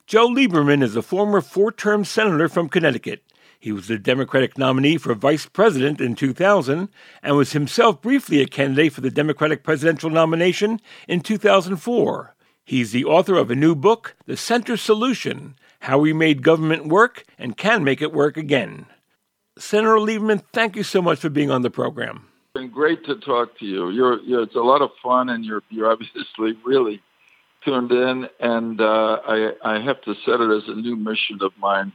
Joe 0.07 0.29
Lieberman 0.29 0.83
is 0.83 0.97
a 0.97 1.03
former 1.03 1.41
four 1.41 1.71
term 1.71 2.05
senator 2.05 2.49
from 2.49 2.69
Connecticut. 2.69 3.23
He 3.61 3.73
was 3.73 3.89
the 3.89 3.99
Democratic 3.99 4.57
nominee 4.57 4.99
for 4.99 5.15
vice 5.15 5.47
president 5.47 6.01
in 6.01 6.15
2000 6.15 6.89
and 7.23 7.37
was 7.37 7.53
himself 7.53 8.01
briefly 8.01 8.41
a 8.41 8.47
candidate 8.47 8.93
for 8.93 9.01
the 9.01 9.11
Democratic 9.11 9.65
presidential 9.65 10.11
nomination 10.11 10.81
in 11.09 11.21
2004. 11.21 12.35
He's 12.69 12.93
the 12.93 13.07
author 13.07 13.39
of 13.39 13.51
a 13.51 13.55
new 13.55 13.75
book, 13.75 14.15
The 14.27 14.37
Center 14.37 14.77
Solution 14.77 15.57
How 15.81 15.99
We 15.99 16.13
Made 16.13 16.43
Government 16.43 16.89
Work 16.89 17.25
and 17.39 17.57
Can 17.57 17.83
Make 17.83 18.03
It 18.03 18.13
Work 18.13 18.37
Again. 18.37 18.85
Senator 19.57 19.97
Lieberman, 19.97 20.43
thank 20.53 20.77
you 20.77 20.83
so 20.83 21.01
much 21.01 21.19
for 21.19 21.31
being 21.31 21.51
on 21.51 21.63
the 21.63 21.71
program. 21.71 22.27
It's 22.45 22.61
been 22.61 22.71
great 22.71 23.07
to 23.07 23.15
talk 23.21 23.59
to 23.61 23.65
you. 23.65 23.89
You're, 23.89 24.21
you're 24.21 24.43
it's 24.43 24.55
a 24.55 24.61
lot 24.61 24.83
of 24.83 24.91
fun, 25.03 25.31
and 25.31 25.47
you're 25.47 25.63
you're 25.71 25.91
obviously 25.91 26.59
really 26.63 27.01
tuned 27.65 27.91
in. 27.91 28.29
And 28.39 28.83
uh, 28.83 29.21
I 29.27 29.53
I 29.65 29.81
have 29.81 30.03
to 30.03 30.15
set 30.27 30.39
it 30.43 30.51
as 30.51 30.69
a 30.69 30.75
new 30.75 30.95
mission 30.95 31.39
of 31.41 31.53
mine 31.57 31.95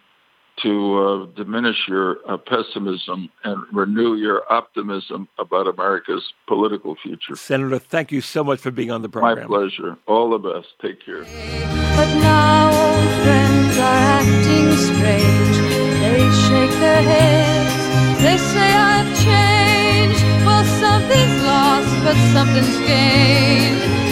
to 0.61 0.97
uh, 0.97 1.25
diminish 1.35 1.87
your 1.87 2.17
uh, 2.27 2.37
pessimism 2.37 3.29
and 3.43 3.63
renew 3.71 4.15
your 4.15 4.43
optimism 4.51 5.27
about 5.39 5.67
America's 5.67 6.33
political 6.47 6.95
future. 7.01 7.35
Senator, 7.35 7.79
thank 7.79 8.11
you 8.11 8.21
so 8.21 8.43
much 8.43 8.59
for 8.59 8.71
being 8.71 8.91
on 8.91 9.01
the 9.01 9.09
program. 9.09 9.49
My 9.49 9.57
pleasure. 9.57 9.97
All 10.05 10.29
the 10.29 10.37
best. 10.37 10.67
Take 10.81 11.03
care. 11.03 11.23
But 11.23 12.13
now 12.21 12.67
old 12.67 13.23
friends 13.23 13.77
are 13.77 13.97
acting 14.21 14.77
strange. 14.77 15.57
They 16.03 16.29
shake 16.47 16.79
their 16.79 17.01
heads. 17.01 18.21
They 18.21 18.37
say 18.37 18.73
I've 18.73 19.07
changed. 19.25 20.23
Well, 20.45 20.65
something's 20.65 21.43
lost, 21.43 22.03
but 22.03 22.15
something's 22.33 22.77
gained 22.87 24.02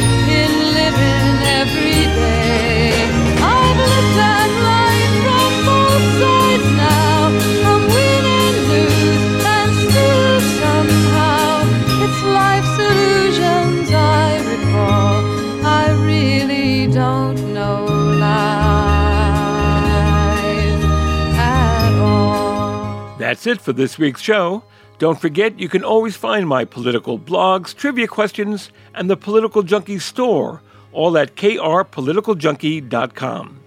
That's 23.42 23.58
it 23.58 23.66
for 23.66 23.74
this 23.74 23.98
week's 23.98 24.22
show. 24.22 24.62
Don't 25.00 25.20
forget, 25.20 25.60
you 25.60 25.68
can 25.68 25.84
always 25.84 26.16
find 26.16 26.48
my 26.48 26.64
political 26.64 27.18
blogs, 27.18 27.76
trivia 27.76 28.06
questions, 28.06 28.70
and 28.94 29.10
the 29.10 29.18
Political 29.18 29.64
Junkie 29.64 29.98
store, 29.98 30.62
all 30.92 31.18
at 31.18 31.36
krpoliticaljunkie.com. 31.36 33.60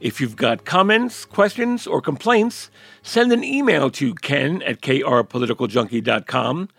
If 0.00 0.22
you've 0.22 0.36
got 0.36 0.64
comments, 0.64 1.26
questions, 1.26 1.86
or 1.86 2.00
complaints, 2.00 2.70
send 3.02 3.30
an 3.30 3.44
email 3.44 3.90
to 3.90 4.14
ken 4.14 4.62
at 4.62 4.80
krpoliticaljunkie.com. 4.80 6.70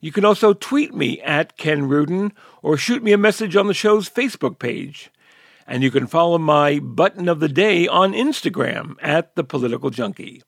You 0.00 0.12
can 0.12 0.24
also 0.24 0.52
tweet 0.52 0.94
me 0.94 1.20
at 1.22 1.56
Ken 1.56 1.88
Rudin 1.88 2.32
or 2.62 2.76
shoot 2.76 3.02
me 3.02 3.12
a 3.12 3.18
message 3.18 3.56
on 3.56 3.66
the 3.66 3.74
show's 3.74 4.08
Facebook 4.08 4.60
page. 4.60 5.10
And 5.66 5.82
you 5.82 5.90
can 5.90 6.06
follow 6.06 6.38
my 6.38 6.78
button 6.78 7.28
of 7.28 7.40
the 7.40 7.48
day 7.48 7.88
on 7.88 8.12
Instagram 8.12 8.94
at 9.02 9.34
The 9.34 9.42
Political 9.42 9.90
Junkie. 9.90 10.44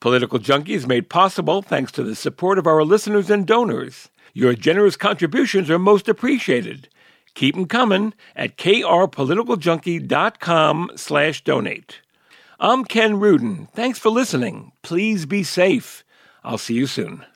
Political 0.00 0.38
Junkie 0.38 0.74
is 0.74 0.86
made 0.86 1.10
possible 1.10 1.60
thanks 1.60 1.92
to 1.92 2.02
the 2.02 2.14
support 2.14 2.58
of 2.58 2.66
our 2.66 2.82
listeners 2.82 3.28
and 3.28 3.46
donors. 3.46 4.08
Your 4.32 4.54
generous 4.54 4.96
contributions 4.96 5.68
are 5.68 5.78
most 5.78 6.08
appreciated. 6.08 6.88
Keep 7.34 7.54
'em 7.54 7.66
coming 7.66 8.14
at 8.34 8.56
krpoliticaljunkie.com 8.56 10.90
slash 10.96 11.44
donate. 11.44 12.00
I'm 12.58 12.84
Ken 12.84 13.20
Rudin. 13.20 13.68
Thanks 13.74 13.98
for 13.98 14.08
listening. 14.08 14.72
Please 14.82 15.26
be 15.26 15.42
safe. 15.42 16.02
I'll 16.42 16.56
see 16.56 16.72
you 16.74 16.86
soon. 16.86 17.26